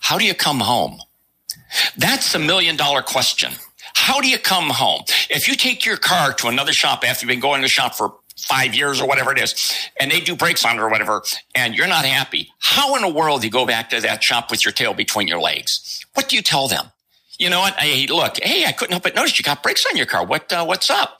how 0.00 0.18
do 0.18 0.24
you 0.24 0.34
come 0.34 0.60
home? 0.60 1.00
That's 1.96 2.34
a 2.34 2.38
million 2.38 2.76
dollar 2.76 3.02
question. 3.02 3.52
How 3.94 4.20
do 4.20 4.28
you 4.28 4.38
come 4.38 4.70
home? 4.70 5.02
If 5.28 5.48
you 5.48 5.54
take 5.54 5.84
your 5.84 5.96
car 5.96 6.32
to 6.34 6.46
another 6.48 6.72
shop 6.72 7.04
after 7.06 7.26
you've 7.26 7.30
been 7.30 7.40
going 7.40 7.60
to 7.60 7.64
the 7.64 7.68
shop 7.68 7.94
for 7.94 8.14
five 8.38 8.74
years 8.74 9.00
or 9.00 9.08
whatever 9.08 9.32
it 9.32 9.38
is, 9.38 9.74
and 10.00 10.10
they 10.10 10.20
do 10.20 10.36
brakes 10.36 10.64
on 10.64 10.76
it 10.76 10.80
or 10.80 10.88
whatever, 10.88 11.22
and 11.54 11.74
you're 11.74 11.88
not 11.88 12.04
happy, 12.04 12.50
how 12.60 12.94
in 12.94 13.02
the 13.02 13.08
world 13.08 13.40
do 13.40 13.46
you 13.48 13.50
go 13.50 13.66
back 13.66 13.90
to 13.90 14.00
that 14.00 14.22
shop 14.22 14.50
with 14.50 14.64
your 14.64 14.72
tail 14.72 14.94
between 14.94 15.26
your 15.26 15.40
legs? 15.40 16.04
What 16.14 16.28
do 16.28 16.36
you 16.36 16.42
tell 16.42 16.68
them? 16.68 16.86
You 17.38 17.48
know 17.50 17.60
what? 17.60 17.74
Hey, 17.74 18.06
look, 18.06 18.38
hey, 18.42 18.64
I 18.66 18.72
couldn't 18.72 18.92
help 18.92 19.04
but 19.04 19.14
notice 19.14 19.38
you 19.38 19.42
got 19.42 19.62
brakes 19.62 19.86
on 19.86 19.96
your 19.96 20.06
car. 20.06 20.24
What, 20.24 20.52
uh, 20.52 20.64
what's 20.64 20.90
up? 20.90 21.18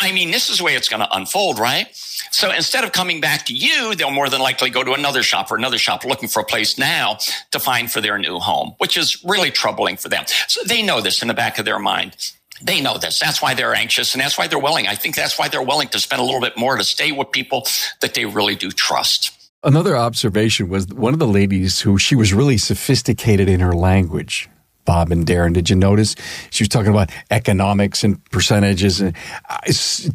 I 0.00 0.12
mean, 0.12 0.30
this 0.30 0.50
is 0.50 0.58
the 0.58 0.64
way 0.64 0.74
it's 0.74 0.88
going 0.88 1.00
to 1.00 1.16
unfold, 1.16 1.58
right? 1.58 1.88
So 2.30 2.52
instead 2.52 2.84
of 2.84 2.92
coming 2.92 3.20
back 3.20 3.46
to 3.46 3.54
you, 3.54 3.94
they'll 3.94 4.10
more 4.10 4.28
than 4.28 4.40
likely 4.42 4.68
go 4.68 4.84
to 4.84 4.92
another 4.92 5.22
shop 5.22 5.50
or 5.50 5.56
another 5.56 5.78
shop 5.78 6.04
looking 6.04 6.28
for 6.28 6.40
a 6.40 6.44
place 6.44 6.78
now 6.78 7.18
to 7.50 7.58
find 7.58 7.90
for 7.90 8.02
their 8.02 8.18
new 8.18 8.38
home, 8.38 8.74
which 8.76 8.98
is 8.98 9.24
really 9.24 9.50
troubling 9.50 9.96
for 9.96 10.10
them. 10.10 10.24
So 10.48 10.62
they 10.64 10.82
know 10.82 11.00
this 11.00 11.22
in 11.22 11.28
the 11.28 11.34
back 11.34 11.58
of 11.58 11.64
their 11.64 11.78
mind. 11.78 12.16
They 12.62 12.82
know 12.82 12.98
this. 12.98 13.18
That's 13.18 13.40
why 13.40 13.54
they're 13.54 13.74
anxious 13.74 14.14
and 14.14 14.20
that's 14.20 14.36
why 14.36 14.46
they're 14.48 14.58
willing. 14.58 14.86
I 14.86 14.94
think 14.94 15.16
that's 15.16 15.38
why 15.38 15.48
they're 15.48 15.62
willing 15.62 15.88
to 15.88 15.98
spend 15.98 16.20
a 16.20 16.24
little 16.24 16.42
bit 16.42 16.58
more 16.58 16.76
to 16.76 16.84
stay 16.84 17.10
with 17.10 17.32
people 17.32 17.66
that 18.02 18.12
they 18.12 18.26
really 18.26 18.54
do 18.54 18.70
trust. 18.70 19.50
Another 19.62 19.96
observation 19.96 20.68
was 20.68 20.86
one 20.88 21.14
of 21.14 21.18
the 21.18 21.26
ladies 21.26 21.80
who 21.80 21.98
she 21.98 22.14
was 22.14 22.34
really 22.34 22.58
sophisticated 22.58 23.48
in 23.48 23.60
her 23.60 23.74
language. 23.74 24.48
Bob 24.84 25.10
and 25.12 25.26
Darren. 25.26 25.52
Did 25.52 25.70
you 25.70 25.76
notice 25.76 26.16
she 26.50 26.62
was 26.62 26.68
talking 26.68 26.90
about 26.90 27.10
economics 27.30 28.02
and 28.04 28.22
percentages? 28.30 29.00
And 29.00 29.16
uh, 29.48 29.58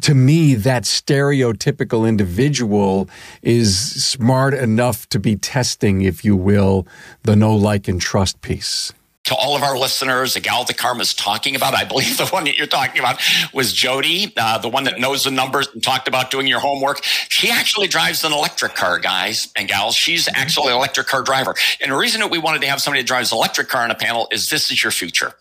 to 0.00 0.14
me, 0.14 0.54
that 0.54 0.84
stereotypical 0.84 2.08
individual 2.08 3.08
is 3.42 4.04
smart 4.04 4.54
enough 4.54 5.08
to 5.10 5.18
be 5.18 5.36
testing, 5.36 6.02
if 6.02 6.24
you 6.24 6.36
will, 6.36 6.86
the 7.22 7.36
no 7.36 7.54
like, 7.54 7.88
and 7.88 8.00
trust 8.00 8.40
piece 8.42 8.92
to 9.26 9.34
all 9.34 9.56
of 9.56 9.62
our 9.62 9.76
listeners, 9.76 10.34
the 10.34 10.40
gal 10.40 10.64
that 10.64 10.76
Carm 10.76 11.00
is 11.00 11.14
talking 11.14 11.56
about, 11.56 11.74
I 11.74 11.84
believe 11.84 12.16
the 12.16 12.26
one 12.26 12.44
that 12.44 12.56
you're 12.56 12.66
talking 12.66 12.98
about 12.98 13.20
was 13.52 13.72
Jody, 13.72 14.32
uh, 14.36 14.58
the 14.58 14.68
one 14.68 14.84
that 14.84 14.98
knows 14.98 15.24
the 15.24 15.30
numbers 15.30 15.68
and 15.72 15.82
talked 15.82 16.08
about 16.08 16.30
doing 16.30 16.46
your 16.46 16.60
homework. 16.60 17.02
She 17.04 17.50
actually 17.50 17.88
drives 17.88 18.24
an 18.24 18.32
electric 18.32 18.74
car, 18.74 18.98
guys 18.98 19.48
and 19.56 19.68
gals. 19.68 19.94
She's 19.94 20.28
actually 20.32 20.68
an 20.68 20.76
electric 20.76 21.06
car 21.06 21.22
driver. 21.22 21.54
And 21.80 21.92
the 21.92 21.96
reason 21.96 22.20
that 22.20 22.30
we 22.30 22.38
wanted 22.38 22.62
to 22.62 22.68
have 22.68 22.80
somebody 22.80 23.02
that 23.02 23.08
drives 23.08 23.32
an 23.32 23.38
electric 23.38 23.68
car 23.68 23.82
on 23.82 23.90
a 23.90 23.94
panel 23.94 24.28
is 24.30 24.48
this 24.48 24.70
is 24.70 24.82
your 24.82 24.92
future 24.92 25.34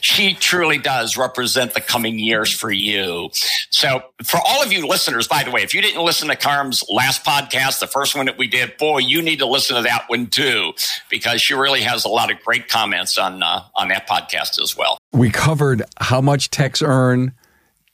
she 0.00 0.34
truly 0.34 0.78
does 0.78 1.16
represent 1.16 1.74
the 1.74 1.80
coming 1.80 2.18
years 2.18 2.52
for 2.52 2.70
you. 2.70 3.30
So 3.70 4.02
for 4.24 4.38
all 4.46 4.62
of 4.62 4.72
you 4.72 4.86
listeners, 4.86 5.28
by 5.28 5.44
the 5.44 5.50
way, 5.50 5.62
if 5.62 5.74
you 5.74 5.82
didn't 5.82 6.04
listen 6.04 6.28
to 6.28 6.36
Carm's 6.36 6.84
last 6.88 7.24
podcast, 7.24 7.80
the 7.80 7.86
first 7.86 8.16
one 8.16 8.26
that 8.26 8.38
we 8.38 8.46
did, 8.46 8.76
boy, 8.76 8.98
you 8.98 9.22
need 9.22 9.38
to 9.40 9.46
listen 9.46 9.76
to 9.76 9.82
that 9.82 10.04
one 10.08 10.26
too, 10.26 10.72
because 11.10 11.40
she 11.40 11.54
really 11.54 11.82
has 11.82 12.04
a 12.04 12.08
lot 12.08 12.30
of 12.30 12.40
great 12.40 12.68
comments 12.68 13.18
on, 13.18 13.42
uh, 13.42 13.64
on 13.74 13.88
that 13.88 14.08
podcast 14.08 14.60
as 14.60 14.76
well. 14.76 14.98
We 15.12 15.30
covered 15.30 15.82
how 16.00 16.20
much 16.20 16.50
techs 16.50 16.82
earn, 16.82 17.32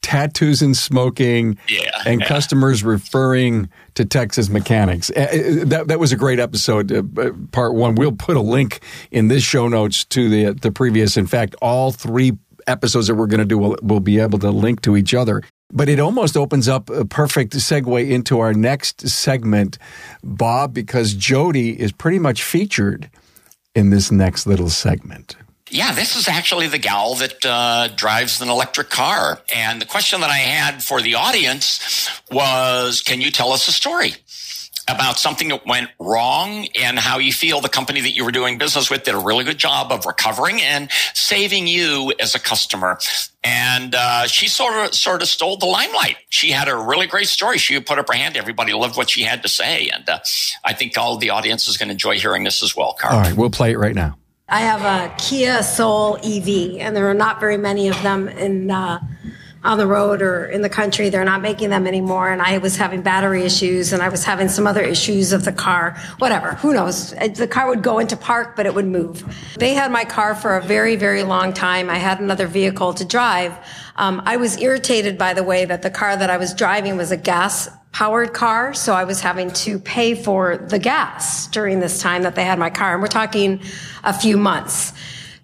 tattoos 0.08 0.62
and 0.62 0.74
smoking, 0.74 1.58
yeah, 1.68 1.90
and 2.06 2.22
yeah. 2.22 2.26
customers 2.26 2.82
referring 2.82 3.68
to 3.92 4.06
Texas 4.06 4.48
mechanics. 4.48 5.10
Eh, 5.14 5.26
eh, 5.30 5.64
that 5.64 5.88
that 5.88 6.00
was 6.00 6.12
a 6.12 6.16
great 6.16 6.38
episode, 6.38 6.90
uh, 6.90 7.32
part 7.52 7.74
one. 7.74 7.94
We'll 7.94 8.12
put 8.12 8.34
a 8.34 8.40
link 8.40 8.80
in 9.10 9.28
this 9.28 9.42
show 9.42 9.68
notes 9.68 10.06
to 10.06 10.30
the 10.30 10.54
the 10.54 10.72
previous. 10.72 11.18
In 11.18 11.26
fact, 11.26 11.56
all 11.60 11.92
three 11.92 12.38
episodes 12.66 13.08
that 13.08 13.16
we're 13.16 13.26
going 13.26 13.40
to 13.40 13.44
do 13.44 13.58
will 13.58 13.76
will 13.82 14.00
be 14.00 14.18
able 14.18 14.38
to 14.38 14.50
link 14.50 14.80
to 14.82 14.96
each 14.96 15.12
other. 15.12 15.42
But 15.70 15.90
it 15.90 16.00
almost 16.00 16.38
opens 16.38 16.68
up 16.68 16.88
a 16.88 17.04
perfect 17.04 17.52
segue 17.52 18.08
into 18.08 18.40
our 18.40 18.54
next 18.54 19.06
segment, 19.06 19.76
Bob, 20.24 20.72
because 20.72 21.12
Jody 21.12 21.78
is 21.78 21.92
pretty 21.92 22.18
much 22.18 22.42
featured 22.42 23.10
in 23.74 23.90
this 23.90 24.10
next 24.10 24.46
little 24.46 24.70
segment. 24.70 25.36
Yeah, 25.70 25.92
this 25.92 26.16
is 26.16 26.28
actually 26.28 26.66
the 26.68 26.78
gal 26.78 27.14
that 27.16 27.44
uh, 27.44 27.88
drives 27.94 28.40
an 28.40 28.48
electric 28.48 28.90
car. 28.90 29.40
And 29.54 29.80
the 29.80 29.86
question 29.86 30.20
that 30.20 30.30
I 30.30 30.38
had 30.38 30.82
for 30.82 31.00
the 31.00 31.14
audience 31.14 32.10
was 32.30 33.02
Can 33.02 33.20
you 33.20 33.30
tell 33.30 33.52
us 33.52 33.68
a 33.68 33.72
story? 33.72 34.14
about 34.88 35.18
something 35.18 35.48
that 35.48 35.66
went 35.66 35.90
wrong 36.00 36.66
and 36.80 36.98
how 36.98 37.18
you 37.18 37.32
feel 37.32 37.60
the 37.60 37.68
company 37.68 38.00
that 38.00 38.12
you 38.12 38.24
were 38.24 38.32
doing 38.32 38.58
business 38.58 38.90
with 38.90 39.04
did 39.04 39.14
a 39.14 39.18
really 39.18 39.44
good 39.44 39.58
job 39.58 39.92
of 39.92 40.06
recovering 40.06 40.62
and 40.62 40.90
saving 41.14 41.66
you 41.66 42.12
as 42.18 42.34
a 42.34 42.38
customer. 42.38 42.98
And 43.44 43.94
uh, 43.94 44.26
she 44.26 44.48
sort 44.48 44.74
of 44.74 44.94
sort 44.94 45.22
of 45.22 45.28
stole 45.28 45.58
the 45.58 45.66
limelight. 45.66 46.16
She 46.30 46.50
had 46.50 46.68
a 46.68 46.76
really 46.76 47.06
great 47.06 47.28
story. 47.28 47.58
She 47.58 47.78
put 47.80 47.98
up 47.98 48.08
her 48.08 48.14
hand. 48.14 48.36
Everybody 48.36 48.72
loved 48.72 48.96
what 48.96 49.10
she 49.10 49.22
had 49.22 49.42
to 49.42 49.48
say, 49.48 49.90
and 49.94 50.08
uh, 50.08 50.18
I 50.64 50.72
think 50.72 50.96
all 50.98 51.18
the 51.18 51.30
audience 51.30 51.68
is 51.68 51.76
going 51.76 51.88
to 51.88 51.92
enjoy 51.92 52.18
hearing 52.18 52.44
this 52.44 52.62
as 52.62 52.74
well. 52.74 52.94
Carm. 52.98 53.14
All 53.14 53.20
right, 53.20 53.36
we'll 53.36 53.50
play 53.50 53.72
it 53.72 53.78
right 53.78 53.94
now. 53.94 54.16
I 54.50 54.60
have 54.60 54.82
a 54.82 55.14
Kia 55.18 55.62
Soul 55.62 56.16
EV, 56.24 56.78
and 56.80 56.96
there 56.96 57.08
are 57.08 57.14
not 57.14 57.38
very 57.38 57.58
many 57.58 57.88
of 57.88 58.02
them 58.02 58.28
in. 58.28 58.70
Uh, 58.70 59.00
on 59.64 59.76
the 59.76 59.86
road 59.86 60.22
or 60.22 60.46
in 60.46 60.62
the 60.62 60.68
country. 60.68 61.08
They're 61.08 61.24
not 61.24 61.42
making 61.42 61.70
them 61.70 61.86
anymore. 61.86 62.30
And 62.30 62.40
I 62.40 62.58
was 62.58 62.76
having 62.76 63.02
battery 63.02 63.42
issues 63.42 63.92
and 63.92 64.02
I 64.02 64.08
was 64.08 64.24
having 64.24 64.48
some 64.48 64.66
other 64.66 64.82
issues 64.82 65.32
of 65.32 65.44
the 65.44 65.52
car, 65.52 65.96
whatever. 66.18 66.54
Who 66.54 66.72
knows? 66.72 67.10
The 67.10 67.48
car 67.48 67.68
would 67.68 67.82
go 67.82 67.98
into 67.98 68.16
park, 68.16 68.54
but 68.56 68.66
it 68.66 68.74
would 68.74 68.86
move. 68.86 69.24
They 69.58 69.74
had 69.74 69.90
my 69.90 70.04
car 70.04 70.34
for 70.34 70.56
a 70.56 70.62
very, 70.62 70.96
very 70.96 71.22
long 71.22 71.52
time. 71.52 71.90
I 71.90 71.98
had 71.98 72.20
another 72.20 72.46
vehicle 72.46 72.94
to 72.94 73.04
drive. 73.04 73.52
Um, 73.96 74.22
I 74.24 74.36
was 74.36 74.56
irritated 74.58 75.18
by 75.18 75.34
the 75.34 75.42
way 75.42 75.64
that 75.64 75.82
the 75.82 75.90
car 75.90 76.16
that 76.16 76.30
I 76.30 76.36
was 76.36 76.54
driving 76.54 76.96
was 76.96 77.10
a 77.10 77.16
gas 77.16 77.68
powered 77.92 78.32
car. 78.32 78.74
So 78.74 78.94
I 78.94 79.04
was 79.04 79.20
having 79.20 79.50
to 79.50 79.78
pay 79.78 80.14
for 80.14 80.56
the 80.56 80.78
gas 80.78 81.46
during 81.48 81.80
this 81.80 82.00
time 82.00 82.22
that 82.22 82.34
they 82.34 82.44
had 82.44 82.58
my 82.58 82.70
car. 82.70 82.92
And 82.92 83.02
we're 83.02 83.08
talking 83.08 83.60
a 84.04 84.12
few 84.12 84.36
months. 84.36 84.92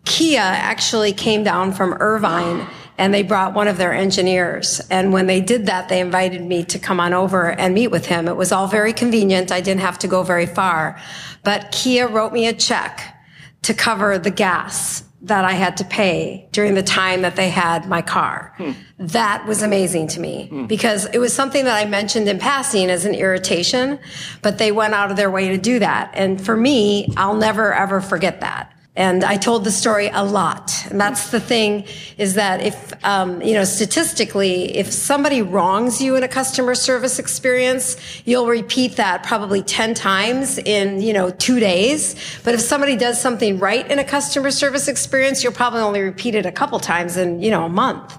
Kia 0.05 0.41
actually 0.41 1.13
came 1.13 1.43
down 1.43 1.73
from 1.73 1.95
Irvine 1.95 2.67
and 2.97 3.13
they 3.13 3.23
brought 3.23 3.55
one 3.55 3.67
of 3.67 3.77
their 3.77 3.93
engineers. 3.93 4.81
And 4.91 5.13
when 5.13 5.27
they 5.27 5.41
did 5.41 5.67
that, 5.67 5.89
they 5.89 6.01
invited 6.01 6.43
me 6.43 6.65
to 6.65 6.79
come 6.79 7.01
on 7.01 7.13
over 7.13 7.51
and 7.51 7.75
meet 7.75 7.89
with 7.89 8.07
him. 8.07 8.29
It 8.29 8.37
was 8.37 8.53
all 8.53 8.69
very 8.69 8.93
convenient. 8.93 9.51
I 9.51 9.61
didn't 9.61 9.81
have 9.81 9.99
to 10.01 10.09
go 10.09 10.23
very 10.23 10.47
far. 10.47 11.01
But 11.43 11.73
Kia 11.73 12.07
wrote 12.07 12.33
me 12.33 12.47
a 12.47 12.53
check 12.53 13.17
to 13.63 13.75
cover 13.75 14.19
the 14.19 14.31
gas 14.31 15.04
that 15.25 15.45
I 15.45 15.53
had 15.53 15.79
to 15.79 15.85
pay 15.85 16.49
during 16.53 16.75
the 16.75 16.83
time 16.83 17.23
that 17.23 17.35
they 17.35 17.49
had 17.49 17.89
my 17.89 18.03
car. 18.03 18.53
Hmm. 18.59 18.73
That 18.99 19.47
was 19.47 19.63
amazing 19.63 20.09
to 20.09 20.21
me 20.21 20.49
hmm. 20.49 20.67
because 20.67 21.07
it 21.07 21.19
was 21.19 21.33
something 21.33 21.65
that 21.65 21.77
I 21.77 21.89
mentioned 21.89 22.29
in 22.29 22.39
passing 22.39 22.91
as 22.91 23.07
an 23.07 23.15
irritation, 23.15 23.99
but 24.43 24.59
they 24.59 24.71
went 24.71 24.93
out 24.93 25.11
of 25.11 25.17
their 25.17 25.31
way 25.31 25.49
to 25.49 25.57
do 25.57 25.79
that. 25.79 26.11
And 26.15 26.45
for 26.45 26.57
me, 26.57 27.09
I'll 27.17 27.37
never 27.37 27.73
ever 27.73 28.03
forget 28.03 28.41
that. 28.41 28.74
And 28.97 29.25
I 29.25 29.37
told 29.37 29.65
the 29.65 29.73
story 29.73 30.09
a 30.13 30.23
lot. 30.23 30.73
And 30.89 31.01
that's 31.01 31.31
the 31.31 31.41
thing 31.41 31.85
is 32.17 32.35
that 32.35 32.61
if, 32.61 32.93
um, 33.05 33.43
you 33.43 33.55
know, 33.55 33.65
statistically, 33.65 34.77
if 34.77 34.93
somebody 34.93 35.43
wrongs 35.43 36.01
you 36.01 36.15
in 36.15 36.23
a 36.23 36.29
customer 36.29 36.77
service 36.77 37.19
experience, 37.19 37.97
you'll 38.25 38.47
repeat 38.47 38.95
that 38.97 39.25
probably 39.25 39.63
10 39.63 39.95
times 39.95 40.59
in, 40.59 41.01
you 41.01 41.13
know, 41.13 41.31
two 41.31 41.59
days. 41.59 42.15
But 42.45 42.55
if 42.55 42.61
somebody 42.61 42.95
does 42.95 43.21
something 43.21 43.59
right 43.59 43.91
in 43.91 43.99
a 43.99 44.05
customer 44.05 44.53
service 44.53 44.87
experience, 44.87 45.43
you'll 45.43 45.53
probably 45.53 45.81
only 45.81 46.01
repeat 46.01 46.37
it 46.37 46.47
a 46.47 46.53
couple 46.53 46.79
times 46.79 47.17
in, 47.17 47.43
you 47.43 47.51
know, 47.51 47.65
a 47.65 47.69
month. 47.69 48.17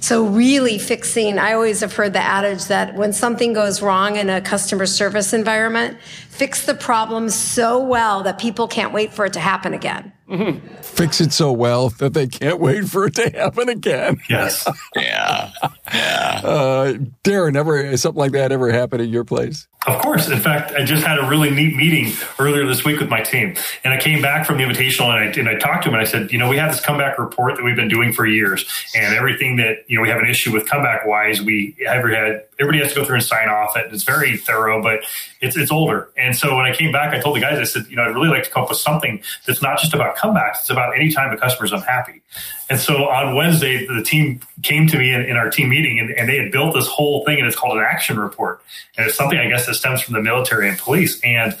So 0.00 0.24
really 0.24 0.78
fixing, 0.78 1.38
I 1.38 1.52
always 1.52 1.80
have 1.80 1.92
heard 1.92 2.14
the 2.14 2.20
adage 2.20 2.64
that 2.66 2.94
when 2.94 3.12
something 3.12 3.52
goes 3.52 3.82
wrong 3.82 4.16
in 4.16 4.30
a 4.30 4.40
customer 4.40 4.86
service 4.86 5.34
environment, 5.34 5.98
fix 6.30 6.64
the 6.64 6.74
problem 6.74 7.28
so 7.28 7.78
well 7.82 8.22
that 8.22 8.38
people 8.38 8.66
can't 8.66 8.94
wait 8.94 9.12
for 9.12 9.26
it 9.26 9.34
to 9.34 9.40
happen 9.40 9.74
again. 9.74 10.10
Mm-hmm. 10.30 10.82
Fix 10.82 11.20
it 11.20 11.32
so 11.32 11.50
well 11.50 11.88
that 11.88 12.14
they 12.14 12.28
can't 12.28 12.60
wait 12.60 12.84
for 12.84 13.06
it 13.06 13.16
to 13.16 13.30
happen 13.30 13.68
again. 13.68 14.20
Yes. 14.28 14.66
yeah. 14.96 15.50
Yeah. 15.92 16.40
Uh, 16.50 16.94
Darren, 17.24 17.56
ever 17.56 17.96
something 17.96 18.18
like 18.18 18.32
that 18.32 18.52
ever 18.52 18.70
happen 18.70 19.00
at 19.00 19.08
your 19.08 19.24
place? 19.24 19.66
Of 19.86 20.02
course. 20.02 20.28
In 20.28 20.38
fact, 20.38 20.72
I 20.72 20.84
just 20.84 21.06
had 21.06 21.18
a 21.18 21.26
really 21.26 21.48
neat 21.48 21.74
meeting 21.74 22.12
earlier 22.38 22.66
this 22.66 22.84
week 22.84 23.00
with 23.00 23.08
my 23.08 23.22
team. 23.22 23.54
And 23.82 23.94
I 23.94 23.98
came 23.98 24.20
back 24.20 24.46
from 24.46 24.58
the 24.58 24.64
invitational 24.64 25.08
and 25.08 25.30
I, 25.30 25.40
and 25.40 25.48
I 25.48 25.58
talked 25.58 25.84
to 25.84 25.88
him 25.88 25.94
and 25.94 26.02
I 26.02 26.04
said, 26.04 26.30
you 26.32 26.38
know, 26.38 26.50
we 26.50 26.58
have 26.58 26.70
this 26.70 26.84
comeback 26.84 27.18
report 27.18 27.56
that 27.56 27.64
we've 27.64 27.76
been 27.76 27.88
doing 27.88 28.12
for 28.12 28.26
years. 28.26 28.66
And 28.94 29.14
everything 29.14 29.56
that, 29.56 29.84
you 29.86 29.96
know, 29.96 30.02
we 30.02 30.10
have 30.10 30.18
an 30.18 30.28
issue 30.28 30.52
with 30.52 30.68
comeback 30.68 31.06
wise, 31.06 31.40
we 31.40 31.76
ever 31.86 32.14
had, 32.14 32.44
everybody 32.58 32.82
has 32.82 32.92
to 32.92 33.00
go 33.00 33.06
through 33.06 33.16
and 33.16 33.24
sign 33.24 33.48
off 33.48 33.74
it. 33.74 33.90
It's 33.90 34.02
very 34.02 34.36
thorough, 34.36 34.82
but 34.82 35.00
it's, 35.40 35.56
it's 35.56 35.72
older. 35.72 36.10
And 36.14 36.36
so 36.36 36.54
when 36.56 36.66
I 36.66 36.74
came 36.74 36.92
back, 36.92 37.14
I 37.14 37.20
told 37.20 37.36
the 37.36 37.40
guys, 37.40 37.58
I 37.58 37.64
said, 37.64 37.86
you 37.88 37.96
know, 37.96 38.02
I'd 38.02 38.14
really 38.14 38.28
like 38.28 38.44
to 38.44 38.50
come 38.50 38.64
up 38.64 38.68
with 38.68 38.78
something 38.78 39.22
that's 39.46 39.62
not 39.62 39.78
just 39.78 39.94
about 39.94 40.14
comebacks. 40.20 40.60
It's 40.60 40.70
about 40.70 40.94
any 40.94 41.10
time 41.10 41.32
a 41.32 41.36
customer's 41.36 41.72
unhappy. 41.72 42.22
And 42.68 42.78
so 42.78 43.08
on 43.08 43.34
Wednesday, 43.34 43.86
the 43.86 44.02
team 44.02 44.40
came 44.62 44.86
to 44.88 44.98
me 44.98 45.12
in, 45.12 45.22
in 45.22 45.36
our 45.36 45.50
team 45.50 45.68
meeting 45.68 45.98
and, 45.98 46.10
and, 46.10 46.28
they 46.28 46.36
had 46.36 46.52
built 46.52 46.74
this 46.74 46.86
whole 46.86 47.24
thing 47.24 47.38
and 47.38 47.46
it's 47.46 47.56
called 47.56 47.76
an 47.76 47.84
action 47.84 48.18
report. 48.18 48.62
And 48.96 49.06
it's 49.06 49.16
something, 49.16 49.38
I 49.38 49.48
guess, 49.48 49.66
that 49.66 49.74
stems 49.74 50.02
from 50.02 50.14
the 50.14 50.22
military 50.22 50.68
and 50.68 50.78
police. 50.78 51.20
And 51.24 51.56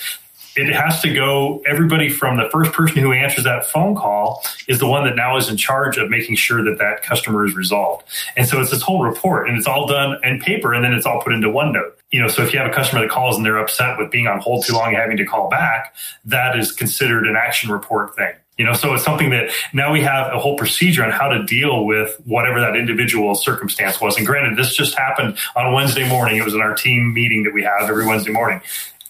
it 0.56 0.74
has 0.74 1.00
to 1.02 1.12
go 1.12 1.62
everybody 1.66 2.08
from 2.08 2.36
the 2.36 2.48
first 2.50 2.72
person 2.72 2.98
who 2.98 3.12
answers 3.12 3.44
that 3.44 3.64
phone 3.64 3.94
call 3.94 4.42
is 4.66 4.78
the 4.78 4.86
one 4.86 5.04
that 5.04 5.14
now 5.14 5.36
is 5.36 5.48
in 5.48 5.56
charge 5.56 5.96
of 5.96 6.10
making 6.10 6.36
sure 6.36 6.62
that 6.64 6.78
that 6.78 7.02
customer 7.02 7.44
is 7.46 7.54
resolved 7.54 8.04
and 8.36 8.48
so 8.48 8.60
it's 8.60 8.70
this 8.70 8.82
whole 8.82 9.02
report 9.02 9.48
and 9.48 9.56
it's 9.56 9.66
all 9.66 9.86
done 9.86 10.18
in 10.24 10.40
paper 10.40 10.74
and 10.74 10.84
then 10.84 10.92
it's 10.92 11.06
all 11.06 11.20
put 11.22 11.32
into 11.32 11.48
onenote 11.48 11.92
you 12.10 12.20
know 12.20 12.28
so 12.28 12.42
if 12.42 12.52
you 12.52 12.58
have 12.58 12.68
a 12.68 12.74
customer 12.74 13.00
that 13.00 13.10
calls 13.10 13.36
and 13.36 13.46
they're 13.46 13.58
upset 13.58 13.96
with 13.98 14.10
being 14.10 14.26
on 14.26 14.40
hold 14.40 14.64
too 14.64 14.72
long 14.72 14.88
and 14.88 14.96
having 14.96 15.16
to 15.16 15.24
call 15.24 15.48
back 15.48 15.94
that 16.24 16.58
is 16.58 16.72
considered 16.72 17.26
an 17.26 17.36
action 17.36 17.70
report 17.70 18.14
thing 18.16 18.34
you 18.60 18.66
know, 18.66 18.74
so 18.74 18.92
it's 18.92 19.04
something 19.04 19.30
that 19.30 19.50
now 19.72 19.90
we 19.90 20.02
have 20.02 20.30
a 20.34 20.38
whole 20.38 20.54
procedure 20.54 21.02
on 21.02 21.10
how 21.10 21.28
to 21.28 21.42
deal 21.44 21.86
with 21.86 22.20
whatever 22.26 22.60
that 22.60 22.76
individual 22.76 23.34
circumstance 23.34 24.02
was. 24.02 24.18
And 24.18 24.26
granted, 24.26 24.58
this 24.58 24.76
just 24.76 24.94
happened 24.98 25.38
on 25.56 25.72
Wednesday 25.72 26.06
morning. 26.06 26.36
It 26.36 26.44
was 26.44 26.52
in 26.52 26.60
our 26.60 26.74
team 26.74 27.14
meeting 27.14 27.44
that 27.44 27.54
we 27.54 27.62
have 27.62 27.88
every 27.88 28.06
Wednesday 28.06 28.32
morning. 28.32 28.60